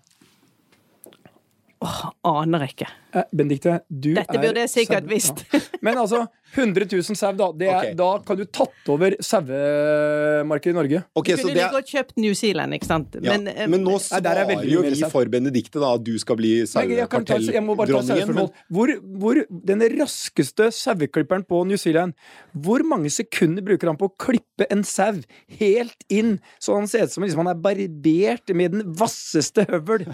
Åh, 1.84 2.04
Aner 2.24 2.62
ikke. 2.64 2.86
Eh, 3.12 3.26
Benedikte, 3.36 3.80
du 3.90 4.14
Dette 4.16 4.38
er 4.38 4.40
burde 4.40 4.62
jeg 4.64 4.70
sikkert 4.72 5.04
sau- 5.04 5.10
visst. 5.12 5.42
Ja. 5.52 5.60
Men 5.82 5.98
altså, 6.00 6.22
100 6.54 6.86
000 6.92 7.18
sau, 7.18 7.32
da. 7.36 7.48
Det 7.52 7.68
er, 7.68 7.76
okay. 7.76 7.94
Da 7.98 8.10
kan 8.26 8.38
du 8.38 8.44
tatt 8.46 8.90
over 8.94 9.16
sauemarkedet 9.18 10.72
i 10.72 10.76
Norge. 10.76 11.02
Okay, 11.14 11.34
Du 11.34 11.42
så 11.42 11.48
kunne 11.48 11.54
det 11.58 11.62
like 11.62 11.76
godt 11.76 11.92
kjøpt 11.94 12.16
New 12.22 12.34
Zealand, 12.38 12.76
ikke 12.78 12.88
sant? 12.88 13.18
ja. 13.18 13.34
Men, 13.34 13.48
eh, 13.50 13.68
Men 13.70 13.84
nå 13.86 13.94
Nei, 13.94 14.20
der 14.20 14.30
er 14.30 14.44
svarer 14.44 14.50
veldig 14.52 14.72
jo 14.72 14.84
vi 14.86 15.10
for 15.12 15.30
Benedikte 15.32 15.82
da, 15.82 15.94
at 15.98 16.04
du 16.06 16.14
skal 16.20 16.38
bli 16.38 16.52
Nei, 16.64 16.84
jeg, 16.94 17.08
kan 17.12 17.26
ta, 17.28 17.38
jeg 17.38 17.64
må 17.64 17.76
bare 17.78 17.94
ta 17.94 18.02
sauekartelldronningen. 18.02 18.54
Men... 18.54 18.76
Hvor, 18.76 18.94
hvor 19.22 19.42
den 19.70 19.84
raskeste 19.98 20.70
saueklipperen 20.74 21.46
på 21.48 21.62
New 21.68 21.80
Zealand 21.80 22.14
Hvor 22.52 22.84
mange 22.86 23.10
sekunder 23.12 23.64
bruker 23.64 23.90
han 23.90 23.98
på 24.00 24.10
å 24.10 24.14
klippe 24.20 24.68
en 24.72 24.84
sau 24.86 25.12
helt 25.60 26.06
inn, 26.12 26.36
så 26.62 26.78
han 26.78 26.88
ser 26.90 27.08
ut 27.08 27.12
som 27.12 27.24
liksom 27.24 27.42
han 27.42 27.52
er 27.52 27.60
barbert 27.60 28.52
med 28.56 28.76
den 28.76 28.94
vasseste 28.98 29.66
høvel? 29.70 30.06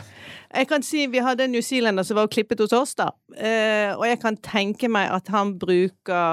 Jeg 0.50 0.66
kan 0.70 0.82
si 0.82 1.04
vi 1.10 1.22
hadde 1.22 1.46
en 1.46 1.54
newzealender 1.54 2.06
som 2.06 2.18
var 2.18 2.30
klippet 2.32 2.60
hos 2.64 2.74
oss, 2.74 2.96
da. 2.98 3.10
Eh, 3.36 3.92
og 3.94 4.02
jeg 4.08 4.18
kan 4.22 4.38
tenke 4.42 4.90
meg 4.90 5.12
at 5.14 5.30
han 5.30 5.54
bruker 5.60 6.29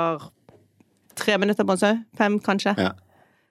tre 1.18 1.38
minutter 1.42 1.66
på 1.68 1.76
en 1.76 1.82
sau. 1.82 2.00
Fem, 2.18 2.40
kanskje. 2.44 2.76
Ja. 2.78 2.94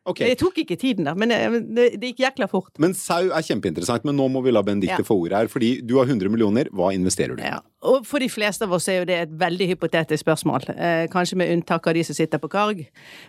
Okay. 0.06 0.28
Det 0.30 0.38
tok 0.38 0.61
ikke 0.62 0.76
tiden, 0.78 1.06
da, 1.09 1.16
men 1.18 1.32
det, 1.32 1.38
det, 1.74 1.87
det 1.98 2.12
gikk 2.12 2.20
jækla 2.22 2.46
fort. 2.50 2.70
Men 2.78 2.92
sau 2.94 3.24
er 3.26 3.42
kjempeinteressant, 3.42 4.04
men 4.06 4.14
nå 4.14 4.28
må 4.30 4.42
vi 4.44 4.52
la 4.54 4.62
Benedicte 4.62 5.02
Ja. 5.02 5.06
få 5.09 5.16
ordet 5.24 5.40
her. 5.40 5.48
Fordi 5.50 5.80
du 5.82 5.96
har 5.98 6.06
100 6.06 6.30
millioner, 6.30 6.70
hva 6.70 6.92
investerer 6.94 7.35
du? 7.35 7.42
Ja. 7.42 7.59
Og 7.84 8.06
for 8.08 8.22
de 8.24 8.28
fleste 8.32 8.64
av 8.64 8.72
oss 8.72 8.86
er 8.88 9.02
jo 9.02 9.06
det 9.08 9.16
et 9.20 9.32
veldig 9.36 9.66
hypotetisk 9.74 10.22
spørsmål. 10.24 10.64
Eh, 10.72 11.02
kanskje 11.12 11.36
med 11.36 11.50
unntak 11.52 11.84
av 11.86 11.94
de 11.94 12.04
som 12.08 12.16
sitter 12.16 12.40
på 12.40 12.48
Karg. 12.48 12.80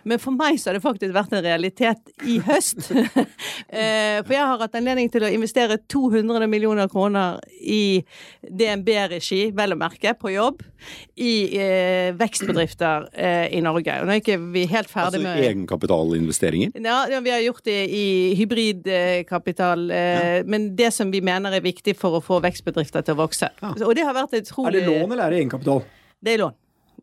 Men 0.08 0.20
for 0.22 0.32
meg 0.32 0.56
så 0.56 0.70
har 0.70 0.78
det 0.78 0.84
faktisk 0.86 1.12
vært 1.12 1.34
en 1.36 1.44
realitet 1.44 2.14
i 2.24 2.38
høst. 2.46 2.88
eh, 3.68 4.24
for 4.24 4.32
jeg 4.32 4.40
har 4.40 4.62
hatt 4.62 4.78
anledning 4.80 5.12
til 5.12 5.26
å 5.26 5.30
investere 5.32 5.76
200 5.92 6.48
millioner 6.48 6.88
kroner 6.88 7.42
i 7.60 8.00
DNB-regi, 8.40 9.50
vel 9.52 9.76
å 9.76 9.78
merke, 9.78 10.14
på 10.18 10.32
jobb, 10.32 10.64
i 11.20 11.34
eh, 11.58 12.08
vekstbedrifter 12.16 13.08
eh, 13.12 13.52
i 13.58 13.60
Norge. 13.64 13.98
Og 14.00 14.08
nå 14.08 14.16
er 14.16 14.22
ikke 14.22 14.38
vi 14.54 14.64
helt 14.70 14.88
ferdig 14.88 15.20
Altså 15.20 15.22
med 15.26 15.44
egenkapitalinvesteringer? 15.44 16.72
ja, 16.78 16.98
ja, 17.12 17.20
vi 17.20 17.34
har 17.34 17.44
gjort 17.44 17.64
det 17.68 17.78
i 17.92 18.06
hybridkapital, 18.38 19.90
eh, 19.92 20.40
men 20.48 20.70
det 20.78 20.92
som 20.96 21.12
vi 21.12 21.20
mener 21.20 21.52
er 21.52 21.64
viktig 21.64 21.98
for 21.98 22.16
å 22.16 22.24
få 22.24 22.40
vekstbedrifter 22.44 23.04
til 23.04 23.18
å 23.18 23.22
vokse. 23.26 23.50
Og 23.60 23.92
det 23.98 24.06
har 24.08 24.16
vært 24.16 24.37
Er 24.38 24.46
utrolig 24.46 24.80
det 24.80 24.86
lån 24.88 25.12
eller 25.12 25.24
er 25.26 25.30
det 25.30 25.38
egenkapital? 25.42 25.82
Det 26.22 26.34
er 26.34 26.38
lån. 26.44 26.54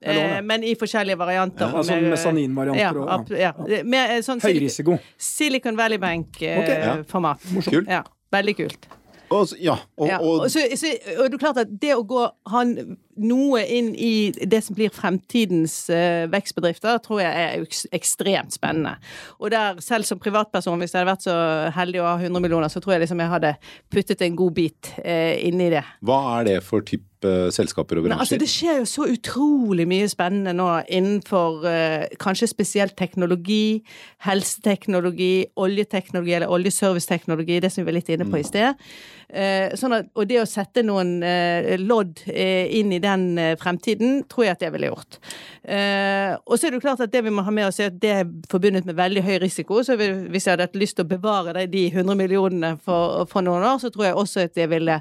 er 0.01 0.13
lån, 0.13 0.29
ja. 0.29 0.37
Eh, 0.37 0.41
Men 0.41 0.63
i 0.63 0.73
forskjellige 0.75 1.17
varianter. 1.17 1.69
Ja, 1.71 1.77
altså 1.79 1.95
Med- 2.01 2.09
mesaninvarianter 2.11 3.39
Ja, 3.39 3.51
og- 3.53 3.69
ja. 3.69 3.83
Med 3.83 4.11
eh, 4.17 4.21
sånn 4.21 4.41
Høy 4.41 4.51
Silicon, 4.51 4.63
risiko. 4.67 4.99
Silicon 5.17 5.75
Valley 5.77 5.97
Bank-format. 5.97 7.39
Kult. 7.69 7.87
Ja, 7.89 8.03
veldig 8.31 8.55
kult. 8.57 8.87
Og, 9.31 9.47
ja, 9.59 9.73
og, 9.97 10.07
Ja. 10.07 10.19
og 10.19 10.41
Og, 10.45 10.49
så, 10.51 10.59
så, 10.77 10.87
og 11.19 11.31
det 11.31 11.33
er 11.33 11.37
klart 11.41 11.57
at 11.57 11.79
det 11.79 11.95
å 11.95 12.03
gå 12.05 12.29
ha 12.47 12.61
en- 12.61 12.97
noe 13.15 13.63
inn 13.71 13.93
i 13.95 14.31
det 14.35 14.61
som 14.65 14.75
blir 14.77 14.93
fremtidens 14.93 15.89
eh, 15.93 16.25
vekstbedrifter, 16.31 16.99
tror 17.05 17.21
jeg 17.23 17.31
er 17.45 17.95
ekstremt 17.95 18.55
spennende. 18.55 18.95
Og 19.39 19.51
der, 19.53 19.81
selv 19.83 20.07
som 20.07 20.21
privatperson, 20.21 20.79
hvis 20.81 20.93
jeg 20.95 21.01
hadde 21.01 21.13
vært 21.13 21.27
så 21.27 21.35
heldig 21.75 22.03
å 22.03 22.07
ha 22.09 22.15
100 22.19 22.43
millioner, 22.43 22.71
så 22.71 22.83
tror 22.83 22.95
jeg 22.95 23.05
liksom 23.05 23.23
jeg 23.23 23.33
hadde 23.33 23.55
puttet 23.93 24.23
en 24.25 24.39
god 24.39 24.55
bit 24.57 24.93
eh, 25.03 25.35
inn 25.47 25.61
i 25.63 25.71
det. 25.73 25.83
hva 26.05 26.21
er 26.37 26.49
det 26.49 26.57
for 26.65 26.85
type 26.85 27.25
eh, 27.25 27.47
selskaper 27.55 27.99
og 27.99 28.07
Men 28.09 28.19
altså, 28.19 28.39
det 28.41 28.49
skjer 28.51 28.81
jo 28.81 28.87
så 28.89 29.07
utrolig 29.11 29.87
mye 29.89 30.07
spennende 30.11 30.55
nå 30.57 30.69
innenfor 30.85 31.67
eh, 31.71 32.07
kanskje 32.21 32.51
spesielt 32.51 32.97
teknologi, 32.99 33.83
helseteknologi, 34.27 35.47
oljeteknologi 35.55 36.39
eller 36.39 36.51
oljeserviceteknologi, 36.51 37.61
det 37.63 37.71
som 37.71 37.83
vi 37.83 37.91
var 37.91 37.99
litt 37.99 38.11
inne 38.13 38.27
på 38.29 38.41
i 38.41 38.47
sted. 38.47 38.87
Eh, 39.35 39.73
sånn 39.79 39.95
at, 39.97 40.11
og 40.13 40.27
det 40.29 40.37
å 40.43 40.47
sette 40.47 40.83
noen 40.85 41.17
eh, 41.25 41.73
lodd 41.81 42.21
eh, 42.29 42.69
inn 42.77 42.93
i 42.93 43.01
den 43.05 43.39
eh, 43.41 43.53
fremtiden, 43.61 44.23
tror 44.31 44.47
jeg 44.47 44.57
at 44.57 44.65
det 44.65 44.73
ville 44.73 44.91
gjort. 44.91 45.19
Eh, 45.63 46.33
og 46.43 46.57
så 46.57 46.67
er 46.67 46.73
det 46.73 46.81
jo 46.81 46.85
klart 46.87 47.05
at 47.05 47.13
det 47.13 47.23
vi 47.25 47.33
må 47.33 47.45
ha 47.45 47.53
med 47.53 47.69
oss, 47.69 47.79
er 47.79 47.93
at 47.93 48.01
det 48.01 48.13
er 48.17 48.27
forbundet 48.51 48.89
med 48.89 48.97
veldig 48.97 49.23
høy 49.25 49.37
risiko. 49.45 49.81
Så 49.85 49.95
hvis 49.95 50.45
jeg 50.45 50.51
hadde 50.55 50.67
hatt 50.67 50.79
lyst 50.79 50.99
til 50.99 51.07
å 51.07 51.13
bevare 51.15 51.67
de 51.71 51.87
100 51.93 52.19
millionene 52.19 52.75
for, 52.83 53.25
for 53.31 53.45
noen 53.45 53.65
år, 53.65 53.81
så 53.83 53.93
tror 53.93 54.09
jeg 54.09 54.21
også 54.21 54.47
at 54.49 54.59
jeg 54.59 54.73
ville 54.73 54.99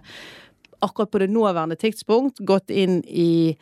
akkurat 0.84 1.10
på 1.10 1.22
det 1.22 1.30
nåværende 1.32 1.78
tidspunkt 1.80 2.42
gått 2.44 2.70
inn 2.70 3.00
i 3.08 3.56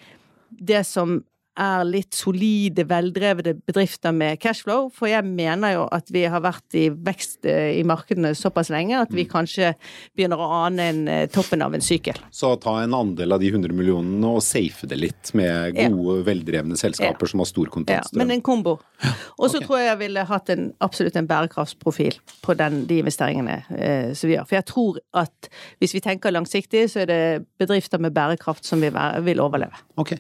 det 0.51 0.83
som 0.87 1.21
er 1.61 1.85
litt 1.85 2.17
solide, 2.17 2.85
veldrevede 2.89 3.55
bedrifter 3.67 4.15
med 4.17 4.41
cashflow. 4.41 4.89
For 4.95 5.11
jeg 5.11 5.27
mener 5.27 5.75
jo 5.77 5.83
at 5.93 6.09
vi 6.13 6.25
har 6.31 6.41
vært 6.45 6.77
i 6.79 6.87
vekst 6.93 7.45
eh, 7.49 7.75
i 7.79 7.83
markedene 7.87 8.33
såpass 8.39 8.71
lenge 8.73 8.97
at 9.01 9.13
vi 9.13 9.27
kanskje 9.29 9.75
begynner 10.17 10.41
å 10.41 10.49
ane 10.63 10.89
en, 10.93 11.03
eh, 11.13 11.27
toppen 11.33 11.65
av 11.65 11.77
en 11.77 11.85
sykkel. 11.85 12.17
Så 12.33 12.55
ta 12.63 12.79
en 12.83 12.97
andel 12.97 13.37
av 13.37 13.43
de 13.43 13.53
100 13.53 13.77
millionene 13.77 14.33
og 14.33 14.43
safe 14.45 14.89
det 14.89 14.99
litt 15.01 15.35
med 15.37 15.77
Ja. 15.77 15.89
gode, 15.93 16.25
veldrevne 16.25 16.77
selskaper 16.79 17.29
som 17.29 17.41
har 17.41 17.47
stor 17.47 17.69
Ja, 17.89 18.03
men 18.13 18.31
en 18.31 18.41
kombo. 18.41 18.79
Og 19.39 19.51
så 19.51 19.61
tror 19.61 19.79
jeg 19.79 19.87
jeg 19.89 19.99
ville 19.99 20.25
hatt 20.25 20.51
en, 20.51 20.73
absolutt 20.81 21.17
en 21.17 21.27
bærekraftsprofil 21.27 22.19
på 22.43 22.57
den, 22.57 22.87
de 22.87 22.99
investeringene 23.03 23.65
eh, 23.71 24.13
som 24.15 24.29
vi 24.29 24.37
gjør. 24.37 24.49
For 24.49 24.57
jeg 24.57 24.67
tror 24.67 24.99
at 25.15 25.49
hvis 25.81 25.95
vi 25.95 26.01
tenker 26.01 26.35
langsiktig, 26.35 26.89
så 26.91 27.03
er 27.03 27.07
det 27.07 27.47
bedrifter 27.59 27.99
med 27.99 28.15
bærekraft 28.15 28.65
som 28.65 28.81
vil, 28.81 28.93
vil 29.25 29.41
overleve. 29.41 29.75
Ok. 29.97 30.17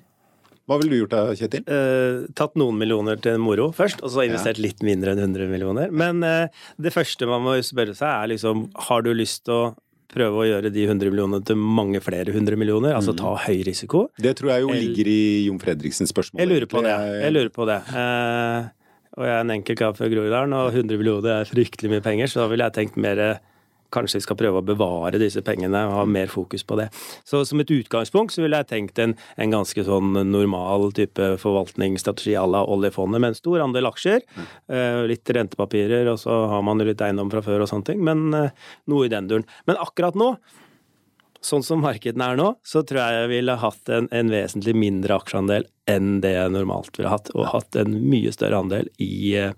Hva 0.70 0.78
ville 0.78 0.92
du 0.94 0.98
gjort 1.00 1.14
da, 1.14 1.22
Kjetil? 1.36 1.64
Eh, 1.66 2.26
tatt 2.38 2.54
noen 2.60 2.76
millioner 2.78 3.18
til 3.22 3.38
moro 3.42 3.70
først, 3.74 4.02
og 4.06 4.12
så 4.14 4.26
investert 4.26 4.60
litt 4.62 4.82
mindre 4.86 5.16
enn 5.16 5.24
100 5.24 5.50
millioner. 5.50 5.90
Men 5.90 6.22
eh, 6.26 6.52
det 6.78 6.94
første 6.94 7.26
man 7.28 7.42
må 7.44 7.56
spørre 7.66 7.96
seg, 7.98 8.06
er 8.10 8.30
liksom 8.34 8.68
Har 8.88 9.02
du 9.02 9.10
lyst 9.16 9.44
til 9.48 9.56
å 9.56 9.64
prøve 10.12 10.42
å 10.42 10.46
gjøre 10.46 10.70
de 10.72 10.84
100 10.84 11.08
millionene 11.08 11.40
til 11.48 11.56
mange 11.56 12.02
flere 12.04 12.34
hundre 12.34 12.58
millioner, 12.60 12.92
altså 12.98 13.14
ta 13.16 13.32
høy 13.46 13.62
risiko. 13.64 14.06
Det 14.20 14.34
tror 14.38 14.52
jeg 14.52 14.66
jo 14.66 14.74
ligger 14.76 15.08
i 15.08 15.22
Jon 15.46 15.60
Fredriksens 15.62 16.12
spørsmål. 16.12 16.42
Jeg 16.42 16.50
lurer 16.50 16.68
på 16.68 16.82
det. 16.84 16.96
Jeg 17.22 17.32
lurer 17.32 17.52
på 17.54 17.68
det. 17.70 17.78
Eh, 17.96 18.68
og 19.16 19.26
jeg 19.28 19.32
er 19.32 19.40
en 19.44 19.54
enkel 19.56 19.78
kar 19.80 19.96
fra 19.96 20.08
Groruddalen, 20.12 20.52
og 20.56 20.76
100 20.76 21.00
millioner 21.00 21.40
er 21.40 21.48
fryktelig 21.48 21.94
mye 21.94 22.04
penger, 22.04 22.30
så 22.32 22.42
da 22.42 22.50
ville 22.52 22.68
jeg 22.68 22.76
tenkt 22.76 23.00
mer 23.00 23.24
Kanskje 23.92 24.20
vi 24.20 24.24
skal 24.26 24.38
prøve 24.40 24.62
å 24.62 24.66
bevare 24.66 25.20
disse 25.20 25.42
pengene 25.44 25.84
og 25.88 25.96
ha 25.98 26.04
mer 26.08 26.32
fokus 26.32 26.64
på 26.66 26.78
det. 26.80 26.88
Så 27.28 27.42
som 27.48 27.60
et 27.62 27.72
utgangspunkt 27.72 28.34
så 28.34 28.44
ville 28.44 28.60
jeg 28.62 28.70
tenkt 28.70 28.98
en, 29.02 29.14
en 29.36 29.52
ganske 29.52 29.84
sånn 29.86 30.14
normal 30.30 30.90
type 30.96 31.32
forvaltningsstrategi 31.42 32.36
à 32.40 32.46
la 32.48 32.64
oljefondet, 32.64 33.20
med 33.20 33.34
en 33.34 33.38
stor 33.38 33.66
andel 33.66 33.90
aksjer. 33.90 34.24
eh, 34.72 35.02
litt 35.10 35.28
rentepapirer, 35.28 36.08
og 36.12 36.18
så 36.22 36.42
har 36.50 36.64
man 36.66 36.80
jo 36.80 36.88
litt 36.88 37.04
eiendom 37.04 37.30
fra 37.32 37.44
før 37.44 37.64
og 37.64 37.70
sånne 37.70 37.90
ting. 37.92 38.02
Men 38.04 38.32
eh, 38.34 38.50
noe 38.90 39.06
i 39.06 39.12
den 39.12 39.28
duren. 39.30 39.48
Men 39.68 39.80
akkurat 39.82 40.18
nå 40.18 40.34
Sånn 41.42 41.64
som 41.66 41.80
markedene 41.82 42.22
er 42.30 42.36
nå, 42.38 42.44
så 42.62 42.84
tror 42.86 43.00
jeg 43.00 43.14
jeg 43.16 43.30
ville 43.32 43.54
hatt 43.58 43.90
en, 43.90 44.06
en 44.14 44.28
vesentlig 44.30 44.76
mindre 44.78 45.16
aksjeandel 45.18 45.64
enn 45.90 46.20
det 46.22 46.36
jeg 46.36 46.52
normalt 46.54 46.94
ville 46.94 47.10
hatt, 47.10 47.32
og 47.34 47.48
hatt 47.50 47.78
en 47.80 47.96
mye 47.98 48.30
større 48.30 48.60
andel 48.62 48.86
i 49.02 49.32
eh, 49.40 49.56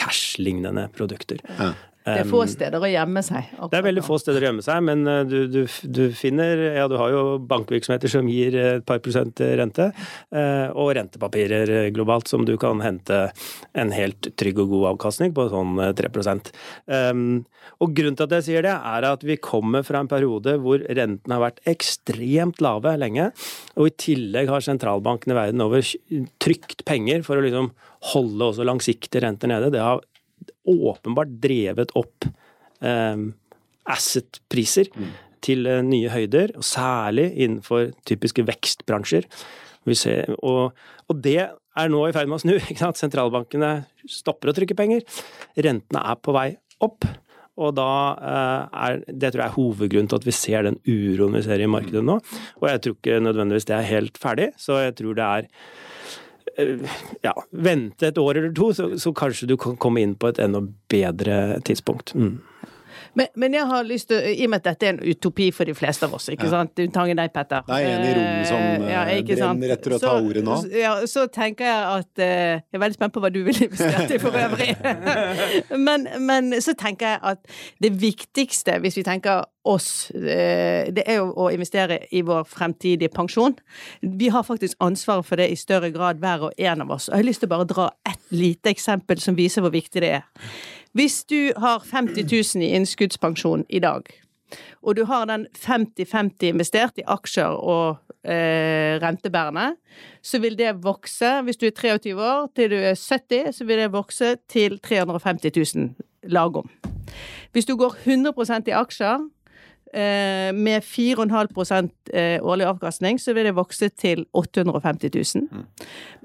cash-lignende 0.00 0.86
produkter. 0.96 1.42
Ja. 1.58 1.74
Det 2.06 2.22
er 2.22 2.28
få 2.30 2.44
steder 2.46 2.82
å 2.82 2.88
gjemme 2.90 3.22
seg. 3.26 3.48
Det 3.72 3.78
er 3.78 3.84
veldig 3.88 4.04
få 4.06 4.18
steder 4.22 4.44
å 4.44 4.46
gjemme 4.46 4.64
seg, 4.64 4.82
men 4.86 5.02
eh, 5.10 5.22
du, 5.26 5.38
du, 5.50 5.62
du 5.90 6.02
finner 6.14 6.62
Ja, 6.76 6.86
du 6.90 6.94
har 7.00 7.10
jo 7.10 7.22
bankvirksomheter 7.50 8.12
som 8.12 8.28
gir 8.30 8.54
eh, 8.54 8.76
et 8.78 8.86
par 8.86 9.00
prosent 9.02 9.42
rente, 9.58 9.88
eh, 10.30 10.68
og 10.70 10.92
rentepapirer 10.98 11.90
globalt 11.96 12.30
som 12.30 12.46
du 12.46 12.54
kan 12.62 12.82
hente 12.84 13.26
en 13.74 13.92
helt 13.94 14.30
trygg 14.38 14.62
og 14.62 14.70
god 14.74 14.88
avkastning 14.94 15.34
på, 15.36 15.48
sånn 15.50 15.82
eh, 15.82 15.92
3 15.98 16.10
um, 17.10 17.44
Og 17.82 17.94
grunnen 17.96 18.18
til 18.18 18.28
at 18.28 18.36
jeg 18.38 18.48
sier 18.50 18.66
det, 18.66 18.76
er 18.76 19.08
at 19.10 19.26
vi 19.26 19.38
kommer 19.42 19.82
fra 19.86 20.02
en 20.02 20.10
periode 20.10 20.56
hvor 20.62 20.84
rentene 20.86 21.38
har 21.38 21.46
vært 21.48 21.62
ekstremt 21.68 22.62
lave 22.64 22.94
lenge, 23.00 23.30
og 23.74 23.90
i 23.90 23.96
tillegg 24.06 24.50
har 24.52 24.64
sentralbankene 24.64 25.36
verden 25.36 25.64
over 25.64 25.82
trykt 26.42 26.86
penger 26.88 27.26
for 27.26 27.38
å 27.38 27.44
liksom 27.44 27.72
holde 28.12 28.52
også 28.52 28.66
langsiktige 28.66 29.24
renter 29.24 29.50
nede. 29.50 29.72
Det 29.74 29.82
har 29.82 30.04
åpenbart 30.66 31.36
drevet 31.42 31.92
opp 31.98 32.26
eh, 32.82 33.22
asset-priser 33.86 34.90
til 35.44 35.68
eh, 35.70 35.84
nye 35.86 36.10
høyder, 36.12 36.56
og 36.58 36.66
særlig 36.66 37.30
innenfor 37.34 37.92
typiske 38.08 38.44
vekstbransjer. 38.46 39.28
Vi 39.86 39.94
ser, 39.98 40.32
og, 40.42 40.74
og 41.06 41.22
det 41.22 41.38
er 41.46 41.92
nå 41.92 42.02
i 42.08 42.14
ferd 42.16 42.30
med 42.30 42.40
å 42.40 42.42
snu. 42.42 42.56
ikke 42.70 42.82
sant? 42.82 43.00
Sentralbankene 43.00 43.78
stopper 44.10 44.50
å 44.50 44.56
trykke 44.56 44.78
penger. 44.78 45.06
Rentene 45.56 46.02
er 46.02 46.20
på 46.20 46.34
vei 46.36 46.50
opp. 46.84 47.06
Og 47.56 47.72
da 47.72 47.90
eh, 48.20 48.80
er 48.84 48.98
Det 49.08 49.30
tror 49.32 49.42
jeg 49.42 49.48
er 49.48 49.56
hovedgrunnen 49.56 50.10
til 50.12 50.18
at 50.18 50.26
vi 50.26 50.34
ser 50.36 50.66
den 50.66 50.76
uroen 50.84 51.38
vi 51.38 51.44
ser 51.46 51.62
i 51.64 51.70
markedet 51.70 52.04
nå. 52.04 52.18
Og 52.60 52.66
jeg 52.68 52.82
tror 52.84 52.96
ikke 52.98 53.20
nødvendigvis 53.24 53.68
det 53.70 53.78
er 53.78 53.92
helt 53.94 54.20
ferdig, 54.20 54.50
så 54.60 54.82
jeg 54.84 54.98
tror 54.98 55.16
det 55.16 55.28
er 55.38 55.48
ja, 57.22 57.32
vente 57.50 58.08
et 58.08 58.18
år 58.18 58.38
eller 58.40 58.52
to, 58.56 58.70
så, 58.74 58.88
så 59.00 59.12
kanskje 59.16 59.48
du 59.50 59.56
kan 59.60 59.76
komme 59.80 60.02
inn 60.04 60.14
på 60.18 60.30
et 60.30 60.40
enda 60.42 60.62
bedre 60.90 61.60
tidspunkt. 61.66 62.14
Mm. 62.16 62.38
Men, 63.16 63.32
men 63.34 63.56
jeg 63.56 63.66
har 63.70 63.86
lyst 63.88 64.10
til, 64.12 64.20
i 64.20 64.44
og 64.44 64.52
med 64.52 64.62
at 64.62 64.72
dette 64.72 64.90
er 64.90 64.96
en 64.96 65.02
utopi 65.02 65.50
for 65.54 65.68
de 65.68 65.74
fleste 65.76 66.06
av 66.06 66.14
oss, 66.18 66.28
ikke 66.32 66.50
sant? 66.52 66.76
Unntagen 66.84 67.18
deg, 67.18 67.32
Petter. 67.34 67.64
Det 67.66 67.80
er 67.80 67.94
en 67.96 68.06
i 68.06 68.14
rommet 68.16 68.50
som, 68.50 68.66
Eh, 68.86 68.92
ja, 68.92 69.02
eh, 69.10 69.22
brenner 69.24 69.74
etter 69.74 69.96
å 69.96 69.98
ta 70.00 70.14
ordet 70.20 70.42
nå. 70.44 70.56
Ja, 70.74 70.94
så 71.08 71.26
tenker 71.32 71.68
jeg 71.68 71.82
at 72.00 72.22
eh, 72.22 72.60
Jeg 72.60 72.78
er 72.78 72.82
veldig 72.82 72.98
spent 72.98 73.14
på 73.14 73.22
hva 73.22 73.30
du 73.32 73.42
vil 73.46 73.60
investere 73.66 74.06
i 74.16 74.20
for 74.22 74.36
øvrig. 74.36 74.70
men, 75.86 76.08
men 76.26 76.56
så 76.62 76.76
tenker 76.78 77.14
jeg 77.14 77.22
at 77.32 77.52
det 77.82 77.92
viktigste, 78.00 78.78
hvis 78.84 78.98
vi 79.00 79.06
tenker 79.06 79.46
oss, 79.66 80.10
eh, 80.14 80.92
det 80.94 81.04
er 81.06 81.20
jo 81.20 81.32
å 81.34 81.48
investere 81.54 82.00
i 82.14 82.22
vår 82.26 82.46
fremtidige 82.48 83.10
pensjon. 83.14 83.56
Vi 84.02 84.30
har 84.32 84.46
faktisk 84.46 84.78
ansvaret 84.84 85.26
for 85.26 85.40
det 85.40 85.50
i 85.50 85.58
større 85.58 85.90
grad, 85.94 86.22
hver 86.22 86.48
og 86.50 86.58
en 86.58 86.86
av 86.86 86.96
oss. 86.96 87.08
Og 87.08 87.16
jeg 87.16 87.24
har 87.24 87.30
lyst 87.30 87.44
til 87.44 87.50
å 87.50 87.56
bare 87.56 87.70
dra 87.72 87.90
ett 88.08 88.32
lite 88.34 88.72
eksempel 88.72 89.22
som 89.22 89.38
viser 89.38 89.64
hvor 89.64 89.74
viktig 89.74 90.04
det 90.04 90.16
er. 90.20 90.26
Hvis 90.96 91.24
du 91.24 91.52
har 91.56 91.82
50 91.92 92.54
000 92.56 92.64
i 92.64 92.68
innskuddspensjon 92.72 93.66
i 93.68 93.78
dag, 93.84 94.06
og 94.82 94.96
du 94.96 95.02
har 95.04 95.26
den 95.28 95.46
50-50 95.52 96.46
investert 96.48 96.96
i 96.96 97.04
aksjer 97.04 97.52
og 97.52 97.98
eh, 98.24 98.96
rentebærende, 99.02 99.74
så 100.22 100.40
vil 100.40 100.56
det 100.56 100.72
vokse, 100.84 101.42
hvis 101.44 101.60
du 101.60 101.66
er 101.66 101.74
23 101.76 102.14
år 102.16 102.48
til 102.56 102.72
du 102.72 102.76
er 102.78 102.96
70, 102.96 103.58
så 103.58 103.66
vil 103.68 103.82
det 103.82 103.92
vokse 103.92 104.36
til 104.48 104.78
350 104.80 105.74
000 105.74 106.32
lagom. 106.32 106.70
Hvis 107.52 107.68
du 107.68 107.76
går 107.76 107.98
100% 108.06 108.72
i 108.72 108.76
aksjer, 108.80 109.28
med 109.94 110.84
4,5 110.84 111.90
eh, 112.12 112.42
årlig 112.42 112.66
avkastning, 112.66 113.20
så 113.22 113.32
vil 113.36 113.48
det 113.48 113.56
vokse 113.56 113.88
til 113.88 114.26
850 114.34 115.10
000. 115.14 115.64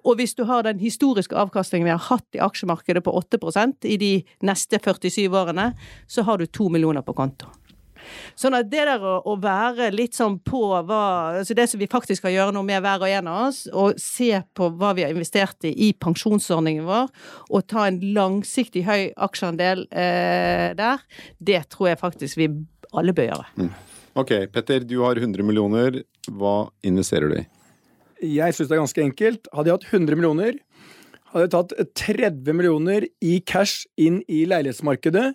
Og 0.03 0.17
hvis 0.17 0.33
du 0.33 0.43
har 0.49 0.65
den 0.65 0.81
historiske 0.81 1.37
avkastningen 1.37 1.85
vi 1.85 1.93
har 1.93 2.05
hatt 2.09 2.37
i 2.37 2.41
aksjemarkedet 2.41 3.03
på 3.05 3.13
8% 3.21 3.85
i 3.85 3.97
de 4.01 4.13
neste 4.41 4.81
47 4.81 5.29
årene, 5.29 5.71
så 6.07 6.25
har 6.25 6.41
du 6.41 6.49
to 6.49 6.69
millioner 6.73 7.05
på 7.05 7.13
konto. 7.13 7.51
Sånn 8.39 8.55
at 8.57 8.69
det 8.71 8.85
der 8.87 9.03
å, 9.05 9.17
å 9.29 9.35
være 9.41 9.91
litt 9.93 10.17
sånn 10.17 10.39
på 10.45 10.61
hva 10.87 11.01
altså 11.41 11.55
Det 11.57 11.67
som 11.69 11.81
vi 11.81 11.89
faktisk 11.91 12.21
skal 12.21 12.33
gjøre 12.35 12.55
noe 12.55 12.67
med 12.67 12.81
hver 12.83 13.03
og 13.03 13.11
en 13.11 13.29
av 13.31 13.43
oss, 13.49 13.63
og 13.69 13.99
se 14.01 14.31
på 14.57 14.71
hva 14.79 14.93
vi 14.97 15.05
har 15.05 15.13
investert 15.13 15.67
i 15.69 15.73
i 15.81 15.91
pensjonsordningen 15.97 16.85
vår, 16.87 17.09
og 17.49 17.65
ta 17.71 17.87
en 17.87 18.01
langsiktig 18.15 18.83
høy 18.87 19.11
aksjeandel 19.15 19.85
eh, 19.89 20.71
der, 20.77 21.01
det 21.39 21.63
tror 21.73 21.91
jeg 21.91 22.01
faktisk 22.01 22.41
vi 22.41 22.49
alle 22.97 23.13
bør 23.15 23.29
gjøre. 23.31 23.69
Ok, 24.19 24.31
Petter, 24.51 24.83
du 24.83 24.97
har 25.05 25.19
100 25.19 25.45
millioner. 25.47 26.01
Hva 26.27 26.55
investerer 26.85 27.31
du 27.31 27.37
i? 27.39 27.45
Jeg 28.35 28.53
syns 28.53 28.69
det 28.69 28.75
er 28.75 28.83
ganske 28.83 29.03
enkelt. 29.05 29.47
Hadde 29.55 29.71
jeg 29.71 29.79
hatt 29.79 29.87
100 29.95 30.19
millioner, 30.19 30.59
hadde 31.31 31.45
jeg 31.47 31.53
tatt 31.55 31.93
30 32.03 32.57
millioner 32.57 33.07
i 33.23 33.37
cash 33.47 33.87
inn 33.97 34.19
i 34.27 34.43
leilighetsmarkedet. 34.51 35.31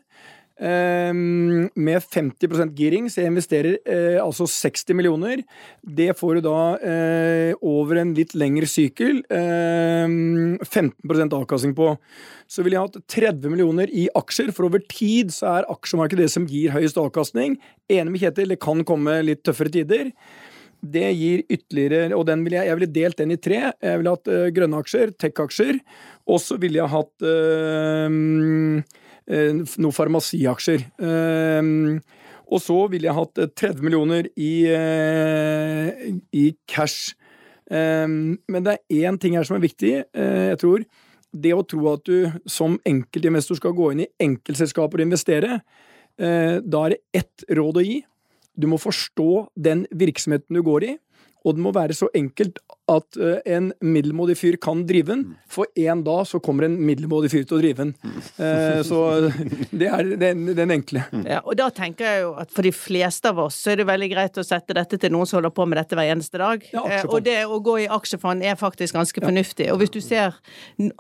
Ehm, 0.61 1.69
med 1.75 2.03
50% 2.03 2.73
giring, 2.79 3.11
så 3.11 3.23
jeg 3.23 3.33
investerer 3.33 3.77
eh, 3.83 4.19
altså 4.23 4.47
60 4.51 4.97
millioner. 4.97 5.43
Det 5.83 6.13
får 6.19 6.39
du 6.39 6.47
da 6.49 6.61
eh, 6.81 7.53
over 7.61 8.03
en 8.03 8.15
litt 8.17 8.35
lengre 8.39 8.69
sykkel 8.71 9.23
eh, 9.31 10.07
15% 10.65 11.39
avkastning 11.41 11.77
på. 11.77 11.93
Så 12.47 12.63
ville 12.63 12.79
jeg 12.79 12.89
hatt 12.89 13.15
30 13.17 13.53
millioner 13.53 13.91
i 13.91 14.09
aksjer, 14.17 14.53
for 14.55 14.69
over 14.69 14.85
tid 14.91 15.35
så 15.35 15.59
er 15.59 15.71
aksjemarkedet 15.73 16.27
det 16.27 16.33
som 16.33 16.47
gir 16.51 16.75
høyest 16.75 16.99
avkastning. 17.03 17.59
Enig 17.91 18.13
med 18.13 18.23
Kjetil, 18.23 18.53
det 18.55 18.63
kan 18.63 18.85
komme 18.87 19.21
litt 19.27 19.45
tøffere 19.47 19.73
tider. 19.75 20.13
Det 20.87 21.09
gir 21.17 21.43
ytterligere 21.51 22.15
Og 22.17 22.27
ville 22.29 22.59
jeg, 22.59 22.69
jeg 22.69 22.79
ville 22.79 22.93
delt 22.93 23.19
den 23.19 23.33
i 23.33 23.41
tre. 23.41 23.73
Jeg 23.83 23.99
ville 23.99 24.13
hatt 24.13 24.29
øh, 24.29 24.51
grønne 24.55 24.83
aksjer, 24.83 25.13
tech-aksjer, 25.19 25.81
og 26.29 26.41
så 26.43 26.59
ville 26.61 26.79
jeg 26.83 26.93
hatt 26.93 27.27
øh, 27.27 28.83
noen 29.27 29.95
farmasiaksjer. 29.97 30.85
Ehm, 31.03 31.99
og 32.47 32.63
så 32.63 32.77
ville 32.93 33.09
jeg 33.09 33.17
hatt 33.17 33.41
øh, 33.43 33.49
30 33.59 33.83
millioner 33.83 34.29
i, 34.39 34.53
i 36.31 36.45
cash. 36.71 37.17
Men 37.67 38.63
det 38.63 38.77
er 38.77 39.09
én 39.09 39.19
ting 39.19 39.35
her 39.35 39.43
som 39.43 39.57
er 39.57 39.65
viktig. 39.65 39.93
eh, 40.15 40.45
jeg 40.53 40.59
tror 40.63 40.85
det 41.43 41.55
å 41.55 41.65
tro 41.67 41.87
at 41.93 42.05
du 42.07 42.31
som 42.51 42.79
enkeltinvestor 42.87 43.59
skal 43.61 43.75
gå 43.77 43.93
inn 43.93 44.05
i 44.05 44.11
enkeltselskaper 44.23 45.01
og 45.03 45.09
investere, 45.09 45.61
eh, 46.19 46.59
da 46.63 46.85
er 46.85 46.95
det 46.95 47.01
ett 47.23 47.47
råd 47.51 47.81
å 47.81 47.85
gi. 47.85 47.99
Du 48.57 48.69
må 48.71 48.79
forstå 48.81 49.49
den 49.57 49.85
virksomheten 49.93 50.57
du 50.57 50.63
går 50.65 50.89
i, 50.89 50.93
og 51.47 51.55
det 51.55 51.63
må 51.63 51.73
være 51.75 51.95
så 51.95 52.09
enkelt 52.17 52.59
at 52.91 53.19
uh, 53.19 53.39
en 53.47 53.73
middelmådig 53.83 54.37
fyr 54.39 54.57
kan 54.63 54.85
drive 54.87 55.11
den. 55.11 55.23
For 55.51 55.67
en 55.79 56.03
dag 56.07 56.27
så 56.27 56.39
kommer 56.43 56.67
en 56.67 56.77
middelmådig 56.87 57.31
fyr 57.33 57.47
til 57.47 57.57
å 57.57 57.61
drive 57.63 57.85
den. 57.85 57.93
Uh, 58.39 58.83
så 58.87 59.01
det 59.81 59.89
er 59.91 60.11
den, 60.21 60.45
den 60.59 60.75
enkle. 60.75 61.03
Ja, 61.27 61.41
og 61.43 61.57
da 61.59 61.69
tenker 61.75 62.07
jeg 62.07 62.25
jo 62.25 62.33
at 62.43 62.55
for 62.55 62.67
de 62.67 62.73
fleste 62.75 63.31
av 63.31 63.41
oss 63.47 63.59
så 63.63 63.73
er 63.75 63.83
det 63.83 63.89
veldig 63.91 64.11
greit 64.13 64.39
å 64.39 64.47
sette 64.47 64.77
dette 64.77 65.01
til 65.03 65.15
noen 65.15 65.27
som 65.27 65.41
holder 65.41 65.55
på 65.55 65.67
med 65.71 65.81
dette 65.81 65.99
hver 65.99 66.13
eneste 66.15 66.43
dag. 66.43 66.67
Ja, 66.75 66.85
uh, 66.87 67.11
og 67.11 67.27
det 67.27 67.39
å 67.47 67.61
gå 67.63 67.79
i 67.85 67.89
aksjefond 67.91 68.47
er 68.47 68.59
faktisk 68.61 68.99
ganske 68.99 69.25
fornuftig. 69.25 69.71
Og 69.75 69.83
hvis 69.83 69.95
du 69.95 70.01
ser 70.05 70.39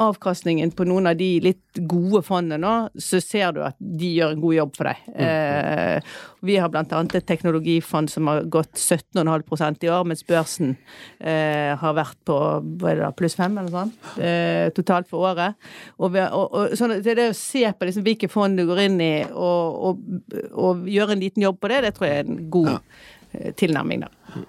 avkastningen 0.03 0.75
på 0.75 0.87
noen 0.87 1.11
av 1.11 1.19
de 1.19 1.31
litt 1.43 1.83
gode 1.91 2.23
fondene 2.27 2.59
nå, 2.63 2.75
så 3.03 3.23
ser 3.23 3.55
du 3.55 3.63
at 3.67 3.79
de 3.79 4.15
gjør 4.19 4.35
en 4.35 4.43
god 4.43 4.59
jobb 4.59 4.75
for 4.79 4.91
deg. 4.91 5.07
Eh, 5.27 6.15
vi 6.47 6.59
har 6.61 6.71
blant 6.71 6.93
annet 6.95 7.19
et 7.19 7.27
teknologifond 7.27 8.11
som 8.11 8.29
har 8.31 8.47
gått 8.53 8.79
17,5% 8.79 9.87
i 9.87 9.91
år, 9.93 10.07
mens 10.09 10.23
børsen 10.27 10.36
eh, 10.37 11.73
har 11.81 11.97
vært 11.97 12.19
på 12.29 12.39
da, 12.83 13.11
pluss 13.17 13.37
fem 13.39 13.57
eller 13.61 13.73
sånn, 13.73 13.93
eh, 14.21 14.69
totalt 14.77 15.09
for 15.11 15.31
året. 15.33 15.57
Og, 15.99 16.11
vi, 16.15 16.25
og, 16.27 16.57
og 16.57 16.77
sånn, 16.79 16.99
det 17.05 17.17
det 17.19 17.31
å 17.33 17.39
se 17.39 17.65
på 17.73 17.89
liksom, 17.89 18.07
hvilke 18.07 18.31
fond 18.33 18.59
du 18.59 18.67
går 18.69 18.85
inn 18.87 19.01
i, 19.03 19.15
og, 19.33 19.81
og, 19.91 20.43
og 20.53 20.91
gjøre 20.91 21.17
en 21.17 21.25
liten 21.25 21.47
jobb 21.47 21.61
på 21.63 21.73
det, 21.73 21.85
det 21.87 21.95
tror 21.97 22.11
jeg 22.11 22.25
er 22.25 22.31
en 22.31 22.45
god 22.53 22.75
ja. 22.75 23.51
tilnærming. 23.61 24.07
da. 24.07 24.45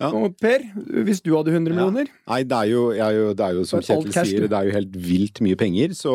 Ja. 0.00 0.08
Og 0.16 0.36
Per, 0.40 0.64
hvis 1.06 1.20
du 1.24 1.30
hadde 1.36 1.52
100 1.52 1.74
millioner? 1.74 2.10
Nei, 2.30 2.40
det 2.48 2.58
er 2.58 2.70
jo, 2.72 2.84
er 2.94 3.16
jo, 3.16 3.26
det 3.38 3.46
er 3.46 3.58
jo 3.58 3.64
som 3.68 3.82
Kjetil 3.84 4.14
sier, 4.14 4.46
det 4.50 4.58
er 4.58 4.68
jo 4.68 4.76
helt 4.76 4.96
vilt 5.08 5.42
mye 5.44 5.58
penger. 5.58 5.96
Så 5.98 6.14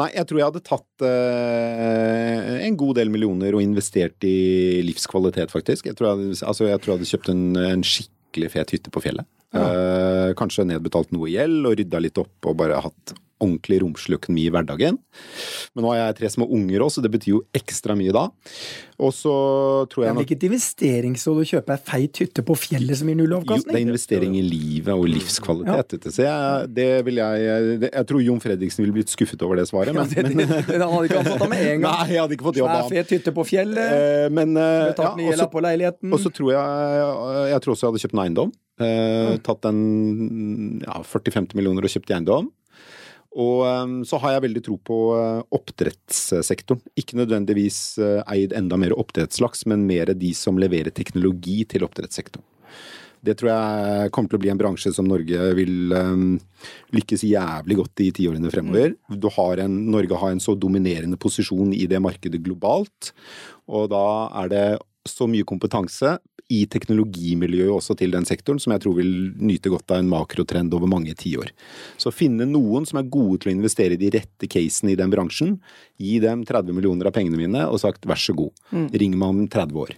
nei, 0.00 0.10
jeg 0.16 0.28
tror 0.28 0.40
jeg 0.40 0.50
hadde 0.50 0.64
tatt 0.66 1.06
eh, 1.08 2.66
en 2.66 2.80
god 2.80 3.00
del 3.00 3.12
millioner 3.14 3.56
og 3.56 3.64
investert 3.64 4.26
i 4.28 4.82
livskvalitet, 4.86 5.54
faktisk. 5.54 5.88
Jeg 5.88 5.98
tror 5.98 6.10
jeg 6.10 6.18
hadde, 6.18 6.40
altså, 6.40 6.68
jeg 6.68 6.82
tror 6.82 6.94
jeg 6.94 7.00
hadde 7.00 7.12
kjøpt 7.14 7.32
en, 7.32 7.44
en 7.62 7.86
skikkelig 7.86 8.52
fet 8.56 8.76
hytte 8.76 8.92
på 8.92 9.04
fjellet. 9.04 9.28
Eh, 9.52 10.30
kanskje 10.38 10.64
nedbetalt 10.64 11.10
noe 11.12 11.28
gjeld 11.28 11.66
og 11.68 11.76
rydda 11.76 11.98
litt 12.00 12.18
opp 12.20 12.48
og 12.48 12.56
bare 12.62 12.80
hatt 12.80 13.12
ordentlig 13.42 13.80
romslig 13.82 14.20
økonomi 14.20 14.46
i 14.46 14.52
hverdagen. 14.54 14.98
Men 15.74 15.84
nå 15.84 15.92
har 15.92 15.98
jeg 16.00 16.18
tre 16.20 16.30
små 16.36 16.46
unger 16.54 16.86
òg, 16.86 16.92
så 16.94 17.02
det 17.04 17.10
betyr 17.12 17.34
jo 17.34 17.42
ekstra 17.56 17.96
mye 17.98 18.14
da. 18.14 18.28
Og 19.02 19.10
så 19.16 19.32
tror 19.90 20.04
Det 20.04 20.08
jeg 20.08 20.16
nok 20.18 20.26
ikke 20.28 20.36
et 20.38 20.46
investeringsråd 20.46 21.40
å 21.42 21.46
kjøpe 21.52 21.74
ei 21.74 21.82
feit 21.90 22.20
hytte 22.22 22.44
på 22.46 22.56
fjellet 22.58 23.00
som 23.00 23.10
gir 23.10 23.18
null 23.18 23.32
jo, 23.32 23.40
det 23.48 23.74
er 23.74 23.80
investering 23.82 24.36
i 24.38 24.42
livet 24.46 24.92
og 24.94 25.08
livskvalitet. 25.10 25.96
Ja. 25.98 26.12
Så 26.14 26.26
jeg, 26.26 26.70
det 26.76 26.88
vil 27.06 27.18
jeg, 27.18 27.78
det, 27.82 27.90
jeg 27.90 28.08
tror 28.10 28.22
Jon 28.22 28.42
Fredriksen 28.44 28.84
ville 28.84 28.96
blitt 28.96 29.12
skuffet 29.12 29.42
over 29.42 29.58
det 29.58 29.66
svaret, 29.70 29.90
Ja, 29.92 29.98
men, 29.98 30.10
det, 30.12 30.26
det, 30.28 30.36
men 30.68 30.82
han 30.84 30.94
hadde 30.94 31.10
ikke 31.10 31.22
ansatt 31.24 31.44
ham 31.44 31.52
med 31.54 31.64
en 31.66 31.84
gang. 31.84 31.86
Nei, 31.88 32.08
jeg 32.14 32.22
hadde 32.22 32.38
ikke 32.38 32.48
fått 32.50 32.60
jobb 32.62 32.70
av 32.72 32.82
ham. 32.84 32.92
fet 32.94 33.14
hytte 33.16 33.34
på 33.34 33.46
fjellet. 33.48 33.94
Eh, 33.98 34.26
Men 34.32 34.56
eh, 34.56 34.88
Betalt 34.92 35.22
ja, 35.22 35.32
ned 35.32 35.46
og 35.46 35.52
på 35.52 35.64
leiligheten. 35.64 36.12
og 36.12 36.22
så 36.22 36.32
tror 36.34 36.52
jeg 36.54 37.52
Jeg 37.52 37.64
tror 37.64 37.74
også 37.74 37.86
jeg 37.86 37.92
hadde 37.92 38.04
kjøpt 38.06 38.16
en 38.18 38.24
eiendom. 38.26 38.52
Eh, 38.82 39.36
tatt 39.44 39.68
en 39.68 39.80
ja, 40.84 41.00
40-50 41.06 41.56
millioner 41.58 41.86
og 41.86 41.92
kjøpt 41.92 42.12
eiendom. 42.14 42.50
Og 43.32 43.64
eh, 43.64 43.92
så 44.08 44.20
har 44.22 44.36
jeg 44.36 44.46
veldig 44.46 44.64
tro 44.66 44.78
på 44.90 45.00
eh, 45.16 45.42
oppdrettssektoren. 45.56 46.82
Ikke 46.98 47.18
nødvendigvis 47.20 47.82
eh, 48.02 48.20
eid 48.34 48.56
enda 48.56 48.78
mer 48.80 48.96
oppdrettslaks, 48.98 49.66
men 49.72 49.86
mer 49.88 50.12
de 50.12 50.32
som 50.36 50.60
leverer 50.60 50.94
teknologi 50.94 51.62
til 51.68 51.86
oppdrettssektoren. 51.88 52.46
Det 53.22 53.36
tror 53.38 53.52
jeg 53.52 54.10
kommer 54.10 54.32
til 54.32 54.40
å 54.40 54.42
bli 54.42 54.50
en 54.50 54.58
bransje 54.58 54.90
som 54.96 55.06
Norge 55.06 55.52
vil 55.54 55.94
eh, 55.94 56.22
lykkes 56.96 57.22
jævlig 57.28 57.78
godt 57.78 58.02
i 58.02 58.10
tiårene 58.18 58.50
fremover. 58.50 58.96
Du 59.14 59.28
har 59.36 59.62
en, 59.62 59.76
Norge 59.94 60.18
har 60.18 60.34
en 60.34 60.42
så 60.42 60.56
dominerende 60.58 61.20
posisjon 61.22 61.70
i 61.76 61.86
det 61.90 62.02
markedet 62.02 62.42
globalt, 62.42 63.12
og 63.70 63.92
da 63.94 64.06
er 64.42 64.50
det 64.50 64.64
så 65.08 65.26
mye 65.30 65.46
kompetanse 65.46 66.16
i 66.52 66.62
teknologimiljøet 66.70 67.72
også 67.72 67.94
til 67.98 68.12
den 68.12 68.26
sektoren, 68.28 68.60
som 68.60 68.74
jeg 68.74 68.82
tror 68.84 68.96
vil 68.98 69.12
nyte 69.40 69.70
godt 69.72 69.94
av 69.94 70.02
en 70.02 70.10
makrotrend 70.10 70.74
over 70.76 70.90
mange 70.90 71.14
tiår. 71.18 71.52
Så 72.00 72.12
finne 72.14 72.46
noen 72.48 72.84
som 72.88 73.00
er 73.00 73.08
gode 73.12 73.42
til 73.42 73.52
å 73.52 73.54
investere 73.54 73.96
i 73.96 74.00
de 74.00 74.10
rette 74.12 74.48
casene 74.52 74.92
i 74.92 74.98
den 74.98 75.12
bransjen, 75.12 75.54
gi 76.02 76.18
dem 76.22 76.44
30 76.48 76.76
millioner 76.76 77.08
av 77.08 77.16
pengene 77.16 77.40
mine 77.40 77.64
og 77.68 77.80
sagt 77.82 78.08
vær 78.08 78.20
så 78.20 78.36
god, 78.36 78.52
ring 78.92 79.16
meg 79.16 79.34
om 79.34 79.44
30 79.52 79.80
år. 79.84 79.94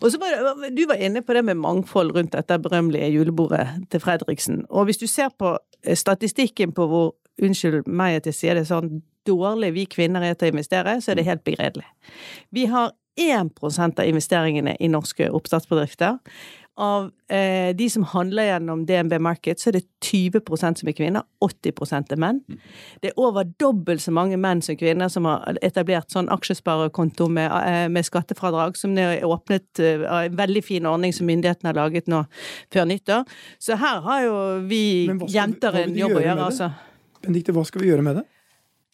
Og 0.00 0.08
så 0.12 0.20
bare, 0.22 0.70
Du 0.74 0.86
var 0.88 1.02
inne 1.02 1.22
på 1.22 1.36
det 1.36 1.44
med 1.44 1.60
mangfold 1.60 2.14
rundt 2.16 2.32
dette 2.32 2.58
berømmelige 2.58 3.10
julebordet 3.12 3.66
til 3.90 4.00
Fredriksen. 4.00 4.64
Og 4.70 4.88
hvis 4.88 5.02
du 5.02 5.06
ser 5.10 5.34
på 5.36 5.56
eh, 5.82 5.96
statistikken 5.96 6.72
på 6.72 6.88
hvor 6.88 7.12
Unnskyld 7.42 7.88
meg 7.90 8.20
at 8.20 8.28
jeg 8.28 8.36
sier 8.38 8.54
det 8.54 8.68
sånn 8.68 9.00
dårlig 9.26 9.72
vi 9.74 9.88
kvinner 9.90 10.22
er 10.22 10.36
til 10.38 10.52
å 10.52 10.54
investere, 10.54 11.00
så 11.02 11.10
er 11.10 11.18
det 11.18 11.24
helt 11.26 11.42
begredelig. 11.42 11.88
Vi 12.54 12.68
har 12.70 12.92
1 13.16 13.62
av 13.98 14.04
investeringene 14.04 14.76
i 14.80 14.90
norske 14.90 15.30
oppstartsbedrifter. 15.30 16.18
Av 16.76 17.04
eh, 17.30 17.70
de 17.76 17.86
som 17.90 18.02
handler 18.10 18.48
gjennom 18.48 18.80
DNB 18.86 19.12
Market, 19.22 19.60
så 19.62 19.70
er 19.70 19.76
det 19.76 19.84
20% 20.02 20.80
som 20.80 20.88
er 20.90 20.96
kvinner, 20.98 21.22
80 21.38 22.10
er 22.10 22.18
menn. 22.18 22.40
Det 22.98 23.12
er 23.12 23.20
over 23.22 23.46
dobbelt 23.62 24.02
så 24.02 24.10
mange 24.10 24.34
menn 24.42 24.62
som 24.62 24.74
kvinner 24.80 25.12
som 25.12 25.28
har 25.30 25.60
etablert 25.62 26.10
sånn 26.10 26.26
aksjesparekonto 26.34 27.28
med, 27.30 27.46
eh, 27.46 27.86
med 27.86 28.02
skattefradrag, 28.08 28.74
som 28.76 28.98
er 28.98 29.22
åpnet 29.22 29.78
eh, 29.78 30.02
av 30.02 30.26
en 30.26 30.36
veldig 30.42 30.64
fin 30.66 30.90
ordning 30.90 31.14
som 31.14 31.30
myndighetene 31.30 31.70
har 31.70 31.78
laget 31.78 32.10
nå 32.10 32.24
før 32.74 32.90
nyttår. 32.90 33.22
Så 33.62 33.78
her 33.78 34.02
har 34.02 34.26
jo 34.26 34.36
vi 34.66 34.84
skal 35.06 35.30
jenter 35.30 35.84
en 35.84 35.94
jobb 35.94 36.18
å 36.18 36.26
gjøre 36.26 36.50
altså. 36.50 36.72
Benedikte, 37.22 37.54
hva 37.54 37.62
skal 37.64 37.86
vi 37.86 37.94
gjøre 37.94 38.02
med 38.02 38.18
det? 38.18 38.26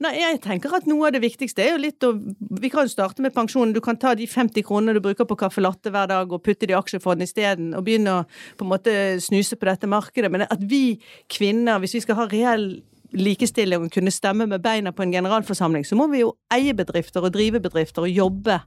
Nei, 0.00 0.14
jeg 0.16 0.38
tenker 0.40 0.72
at 0.72 0.86
noe 0.88 1.10
av 1.10 1.12
det 1.12 1.20
viktigste 1.20 1.60
er 1.60 1.74
jo 1.74 1.80
litt 1.82 2.04
å 2.06 2.14
Vi 2.16 2.70
kan 2.72 2.86
jo 2.86 2.92
starte 2.92 3.20
med 3.20 3.34
pensjonen. 3.36 3.74
Du 3.76 3.82
kan 3.84 3.98
ta 4.00 4.14
de 4.16 4.24
50 4.28 4.64
kronene 4.64 4.96
du 4.96 5.02
bruker 5.04 5.28
på 5.28 5.36
caffè 5.36 5.60
latte 5.60 5.92
hver 5.92 6.08
dag 6.08 6.30
og 6.32 6.40
putte 6.44 6.64
det 6.64 6.72
i 6.72 6.78
aksjefond 6.78 7.20
isteden, 7.24 7.74
og 7.76 7.84
begynne 7.84 8.14
å 8.22 8.22
på 8.56 8.64
en 8.64 8.72
måte 8.72 8.94
snuse 9.20 9.58
på 9.60 9.68
dette 9.68 9.90
markedet. 9.90 10.32
Men 10.32 10.46
at 10.48 10.62
vi 10.64 11.00
kvinner, 11.28 11.82
hvis 11.82 11.98
vi 11.98 12.04
skal 12.06 12.22
ha 12.22 12.30
reell 12.32 12.70
likestilling 13.16 13.84
og 13.84 13.92
kunne 13.92 14.12
stemme 14.14 14.46
med 14.48 14.62
beina 14.62 14.92
på 14.94 15.04
en 15.04 15.12
generalforsamling, 15.12 15.84
så 15.86 15.98
må 15.98 16.06
vi 16.12 16.22
jo 16.22 16.32
eie 16.54 16.74
bedrifter 16.76 17.26
og 17.26 17.34
drive 17.34 17.60
bedrifter 17.62 18.06
og 18.06 18.14
jobbe 18.14 18.60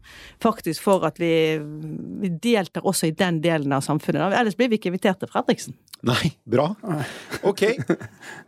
faktisk 0.44 0.84
for 0.84 1.08
at 1.08 1.20
vi, 1.22 1.34
vi 2.22 2.34
deltar 2.44 2.86
også 2.86 3.10
i 3.10 3.18
den 3.18 3.42
delen 3.44 3.74
av 3.74 3.86
samfunnet. 3.88 4.36
Ellers 4.36 4.60
blir 4.60 4.72
vi 4.72 4.82
ikke 4.82 4.92
invitert 4.92 5.24
til 5.24 5.32
Fredriksen. 5.32 5.78
Nei, 6.04 6.36
bra. 6.44 6.74
Ok. 7.48 7.66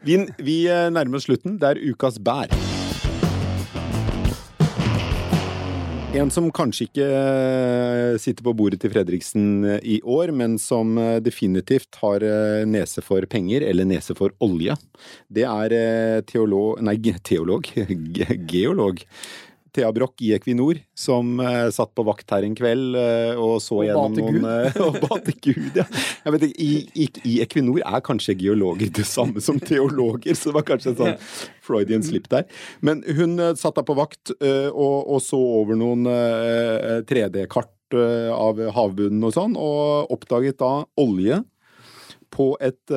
Vi, 0.05 0.19
vi 0.43 0.61
eh, 0.67 0.89
nærmer 0.91 1.21
oss 1.21 1.29
slutten. 1.29 1.59
Det 1.61 1.75
er 1.75 1.85
ukas 1.93 2.19
bær. 2.19 2.51
En 6.15 6.29
som 6.31 6.45
kanskje 6.55 6.85
ikke 6.87 7.05
eh, 7.11 8.13
sitter 8.23 8.45
på 8.45 8.53
bordet 8.55 8.77
til 8.79 8.91
Fredriksen 8.93 9.65
eh, 9.67 9.81
i 9.83 9.97
år, 9.99 10.31
men 10.31 10.53
som 10.61 10.93
eh, 11.01 11.17
definitivt 11.19 11.97
har 11.99 12.23
nese 12.69 13.03
for 13.03 13.25
penger, 13.27 13.65
eller 13.67 13.87
nese 13.89 14.15
for 14.15 14.31
olje, 14.45 14.77
det 15.27 15.43
er 15.43 15.75
teolog 16.31 16.79
Nei, 16.87 16.95
teolog. 17.27 17.67
Geolog. 18.47 19.03
Thea 19.75 19.91
Broch 19.95 20.23
i 20.23 20.31
Equinor, 20.37 20.79
som 20.95 21.35
uh, 21.41 21.67
satt 21.73 21.91
på 21.97 22.05
vakt 22.07 22.31
her 22.31 22.47
en 22.47 22.55
kveld 22.57 22.95
uh, 22.95 23.41
og 23.41 23.57
så 23.63 23.81
Og 23.81 23.87
gjennom 23.87 24.15
noen 24.15 24.47
eh, 24.49 24.79
Og 24.85 24.99
ba 25.03 25.19
til 25.25 25.37
Gud, 25.49 25.79
ja. 25.81 25.85
Jeg 26.25 26.35
vet 26.35 26.47
ikke, 26.47 26.63
i, 26.63 26.71
i, 27.05 27.09
I 27.31 27.35
Equinor 27.43 27.81
er 27.83 28.03
kanskje 28.05 28.37
geologer 28.39 28.91
det 28.95 29.07
samme 29.09 29.43
som 29.43 29.59
teologer, 29.59 30.37
så 30.37 30.49
det 30.49 30.57
var 30.59 30.67
kanskje 30.67 30.93
en 30.93 30.99
sånn 31.01 31.17
Freudian 31.65 32.05
slip 32.05 32.29
der. 32.31 32.45
Men 32.85 33.01
hun 33.17 33.39
satt 33.57 33.77
da 33.77 33.83
på 33.85 33.95
vakt 33.97 34.33
og, 34.35 34.97
og 35.15 35.21
så 35.23 35.39
over 35.59 35.77
noen 35.79 36.05
eh, 36.09 37.01
3D-kart 37.07 37.97
eh, 37.97 38.31
av 38.33 38.61
havbunnen 38.75 39.25
og 39.25 39.35
sånn, 39.35 39.57
og 39.59 40.13
oppdaget 40.13 40.59
da 40.61 40.73
olje 41.01 41.41
på 42.35 42.49
et 42.59 42.91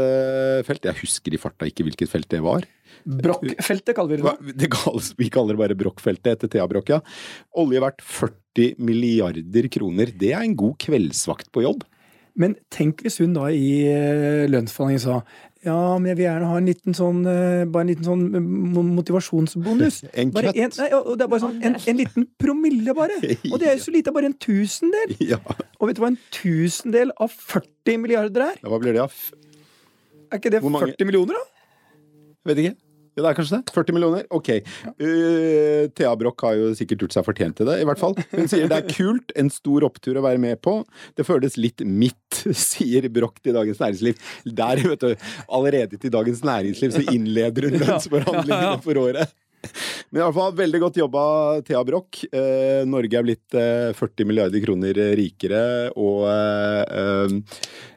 felt. 0.66 0.86
Jeg 0.88 0.98
husker 0.98 1.34
i 1.36 1.38
farta 1.38 1.68
ikke 1.68 1.84
hvilket 1.86 2.10
felt 2.10 2.26
det 2.32 2.40
var. 2.42 2.64
Brokkfeltet 3.04 3.96
kaller 3.98 4.18
vi 4.18 4.54
det 4.58 4.70
kalles, 4.72 5.12
vi 5.18 5.28
kaller 5.32 5.54
det 5.56 5.62
bare 5.62 5.78
Broch-feltet 5.78 6.34
etter 6.36 6.52
Thea 6.54 6.66
Broch, 6.70 6.90
ja. 6.90 7.00
Olje 7.58 7.82
verdt 7.84 8.02
40 8.02 8.74
milliarder 8.82 9.68
kroner. 9.70 10.10
Det 10.18 10.32
er 10.34 10.42
en 10.42 10.56
god 10.58 10.78
kveldsvakt 10.82 11.52
på 11.54 11.62
jobb. 11.66 11.84
Men 12.38 12.54
tenk 12.70 13.02
hvis 13.02 13.18
hun 13.18 13.32
da 13.34 13.48
i 13.50 14.46
lønnsforhandlingene 14.50 15.02
sa 15.02 15.22
ja, 15.66 15.74
men 15.98 16.06
jeg 16.12 16.18
vil 16.20 16.26
gjerne 16.28 16.48
ha 16.52 16.58
en 16.60 16.68
liten 16.70 16.94
sånn 16.94 17.24
eh, 17.26 17.64
bare 17.66 17.82
en 17.82 17.90
liten 17.90 18.06
sånn 18.06 18.20
eh, 18.38 18.84
motivasjonsbonus. 18.94 20.04
En 20.22 20.30
Bare 20.34 20.52
en, 20.52 20.70
nei, 20.78 20.88
det 21.18 21.24
er 21.26 21.32
bare 21.32 21.42
sånn, 21.42 21.56
en, 21.66 21.74
en 21.90 21.98
liten 21.98 22.28
promille, 22.38 22.94
bare. 22.94 23.16
Og 23.50 23.58
det 23.58 23.72
er 23.72 23.74
jo 23.74 23.82
så 23.88 23.94
lite, 23.94 24.14
bare 24.14 24.30
en 24.30 24.36
tusendel. 24.38 25.16
Ja, 25.18 25.40
Og 25.80 25.90
vet 25.90 25.98
du 25.98 26.04
hva 26.04 26.12
en 26.12 26.20
tusendel 26.34 27.10
av 27.18 27.34
40 27.34 27.98
milliarder 28.04 28.52
er? 28.52 28.60
hva 28.62 28.78
blir 28.82 28.94
det 28.94 29.02
av? 29.02 29.16
Er 30.28 30.38
ikke 30.38 30.52
det 30.54 30.62
40 30.62 31.08
millioner, 31.08 31.40
da? 31.40 31.98
Vet 32.48 32.62
ikke. 32.62 32.76
Ja, 33.18 33.24
det 33.24 33.30
er 33.32 33.38
kanskje 33.40 33.58
det. 33.58 33.72
40 33.74 33.96
millioner? 33.96 34.26
Ok. 34.30 34.48
Uh, 35.02 35.88
Thea 35.98 36.12
Broch 36.20 36.44
har 36.46 36.54
jo 36.54 36.68
sikkert 36.78 37.02
gjort 37.02 37.16
seg 37.16 37.24
fortjent 37.26 37.58
til 37.58 37.66
det, 37.66 37.80
i 37.82 37.88
hvert 37.88 37.98
fall. 37.98 38.14
Hun 38.30 38.46
sier 38.50 38.70
det 38.70 38.78
er 38.78 38.92
kult, 38.92 39.34
en 39.34 39.50
stor 39.50 39.88
opptur 39.88 40.20
å 40.20 40.22
være 40.22 40.38
med 40.42 40.60
på. 40.62 40.76
Det 41.18 41.26
føles 41.26 41.58
litt 41.58 41.82
midt, 41.82 42.44
sier 42.70 43.10
Broch 43.10 43.42
til 43.42 43.58
Dagens 43.58 43.82
Næringsliv. 43.82 44.22
Der, 44.62 44.84
vet 44.92 45.02
du, 45.02 45.26
allerede 45.50 45.98
til 45.98 46.14
Dagens 46.14 46.44
Næringsliv 46.46 46.94
så 46.94 47.02
innleder 47.10 47.66
hun 47.66 47.78
lønnsforhandlingene 47.82 48.78
for 48.86 49.02
året. 49.02 49.34
Men 50.12 50.20
i 50.20 50.22
alle 50.22 50.36
fall, 50.36 50.54
veldig 50.62 50.80
godt 50.84 51.00
jobba, 51.00 51.22
Thea 51.66 51.82
Broch. 51.84 52.22
Eh, 52.30 52.86
Norge 52.86 53.18
er 53.18 53.26
blitt 53.26 53.58
eh, 53.58 53.90
40 53.98 54.30
milliarder 54.30 54.62
kroner 54.62 55.02
rikere, 55.18 55.62
og 55.98 56.28
eh, 56.30 56.84
eh, 57.02 57.88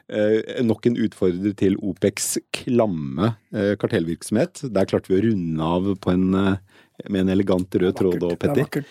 nok 0.66 0.86
en 0.88 0.98
utfordrer 1.06 1.56
til 1.58 1.78
OPECs 1.80 2.36
klamme 2.54 3.32
eh, 3.54 3.72
kartellvirksomhet. 3.80 4.64
Der 4.74 4.88
klarte 4.90 5.12
vi 5.12 5.18
å 5.20 5.24
runde 5.30 5.72
av 5.76 5.90
på 6.02 6.12
en, 6.12 6.28
eh, 6.36 6.78
med 7.08 7.24
en 7.24 7.34
elegant 7.36 7.80
rød 7.82 7.98
tråd 7.98 8.28
er 8.30 8.40
Petter. 8.40 8.86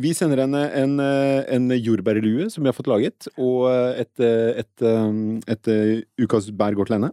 Vi 0.00 0.12
sender 0.16 0.40
henne 0.40 0.62
en, 0.78 0.96
eh, 1.00 1.44
en 1.52 1.68
jordbærlue 1.68 2.48
som 2.50 2.64
vi 2.64 2.70
har 2.70 2.76
fått 2.76 2.88
laget, 2.88 3.28
og 3.36 3.68
et, 3.70 4.12
et, 4.18 4.64
et, 4.64 4.82
eh, 4.82 5.52
et, 5.52 5.68
eh, 5.68 6.02
ukas 6.24 6.50
bær 6.50 6.74
går 6.74 6.88
til 6.88 6.96
henne. 6.98 7.12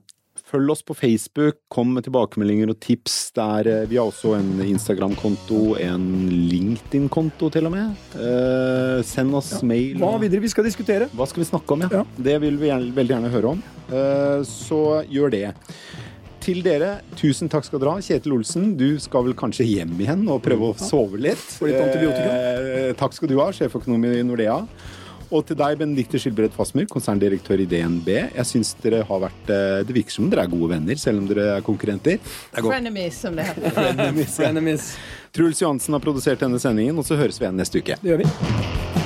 Følg 0.50 0.72
oss 0.74 0.82
på 0.82 0.96
Facebook, 0.98 1.60
kom 1.70 1.92
med 1.94 2.08
tilbakemeldinger 2.08 2.72
og 2.74 2.80
tips 2.82 3.32
der. 3.38 3.68
eh, 3.70 3.86
Vi 3.86 3.98
har 4.00 4.08
også 4.10 4.32
en 4.40 4.60
Instagram-konto, 4.66 5.76
en 5.78 6.08
LinkedIn-konto 6.50 7.52
til 7.54 7.68
og 7.70 7.72
med. 7.76 7.92
Eh, 8.18 9.04
send 9.06 9.36
oss 9.38 9.62
mail. 9.62 9.98
Hva 10.02 10.16
videre 10.20 10.42
vi 10.42 10.50
skal 10.50 10.66
diskutere? 10.66 11.10
hva 11.14 11.28
skal 11.30 11.44
vi 11.44 11.50
snakke 11.52 11.72
om, 11.76 11.82
ja? 11.86 11.90
Ja. 12.00 12.04
Det 12.18 12.40
vil 12.42 12.58
vi 12.58 12.68
gjerne, 12.72 12.94
veldig 12.98 13.16
gjerne 13.16 13.30
høre 13.34 13.52
om. 13.56 13.64
Eh, 13.92 14.42
Så 14.44 15.06
gjør 15.10 15.30
det. 15.32 15.54
Til 16.40 16.62
dere, 16.64 17.02
tusen 17.20 17.50
takk 17.52 17.66
skal 17.68 17.80
dere 17.84 17.92
ha. 17.92 18.00
Kjetil 18.02 18.32
Olsen, 18.34 18.76
du 18.78 18.98
skal 18.98 19.26
vel 19.26 19.34
kanskje 19.38 19.68
hjem 19.68 19.92
igjen 20.00 20.24
og 20.32 20.42
prøve 20.42 20.72
å 20.74 20.78
sove 20.80 21.20
litt. 21.20 21.38
For 21.38 21.68
litt 21.68 21.78
antibiotika. 21.78 22.90
Eh, 22.90 22.94
takk 22.98 23.14
skal 23.14 23.28
du 23.30 23.38
ha, 23.38 23.52
sjeføkonom 23.52 24.06
i 24.08 24.24
Nordea. 24.24 24.66
Og 25.30 25.46
til 25.46 25.58
deg, 25.60 25.78
Benedicte 25.78 26.20
Skilbred 26.22 26.54
Fasmer, 26.56 26.88
konserndirektør 26.90 27.62
i 27.62 27.68
DNB. 27.70 28.10
Jeg 28.34 28.48
syns 28.50 28.74
dere 28.82 29.04
har 29.06 29.24
vært 29.28 29.52
eh, 29.54 29.82
Det 29.86 29.96
virker 29.96 30.16
som 30.16 30.30
dere 30.32 30.48
er 30.48 30.54
gode 30.54 30.72
venner, 30.74 31.02
selv 31.02 31.22
om 31.22 31.28
dere 31.30 31.52
er 31.58 31.66
konkurrenter. 31.66 32.18
Er. 32.18 32.64
Frenemies, 32.66 33.22
som 33.26 33.38
det 33.38 33.46
heter. 33.52 33.76
Frenemies. 33.78 34.40
Frenemies. 34.40 34.90
Truls 35.36 35.62
Johansen 35.62 35.94
har 35.94 36.02
produsert 36.04 36.42
denne 36.42 36.62
sendingen, 36.62 36.98
og 36.98 37.06
så 37.06 37.20
høres 37.20 37.38
vi 37.38 37.46
igjen 37.46 37.62
neste 37.62 37.84
uke. 37.84 38.02
Det 38.02 38.14
gjør 38.14 38.26
vi. 38.26 38.99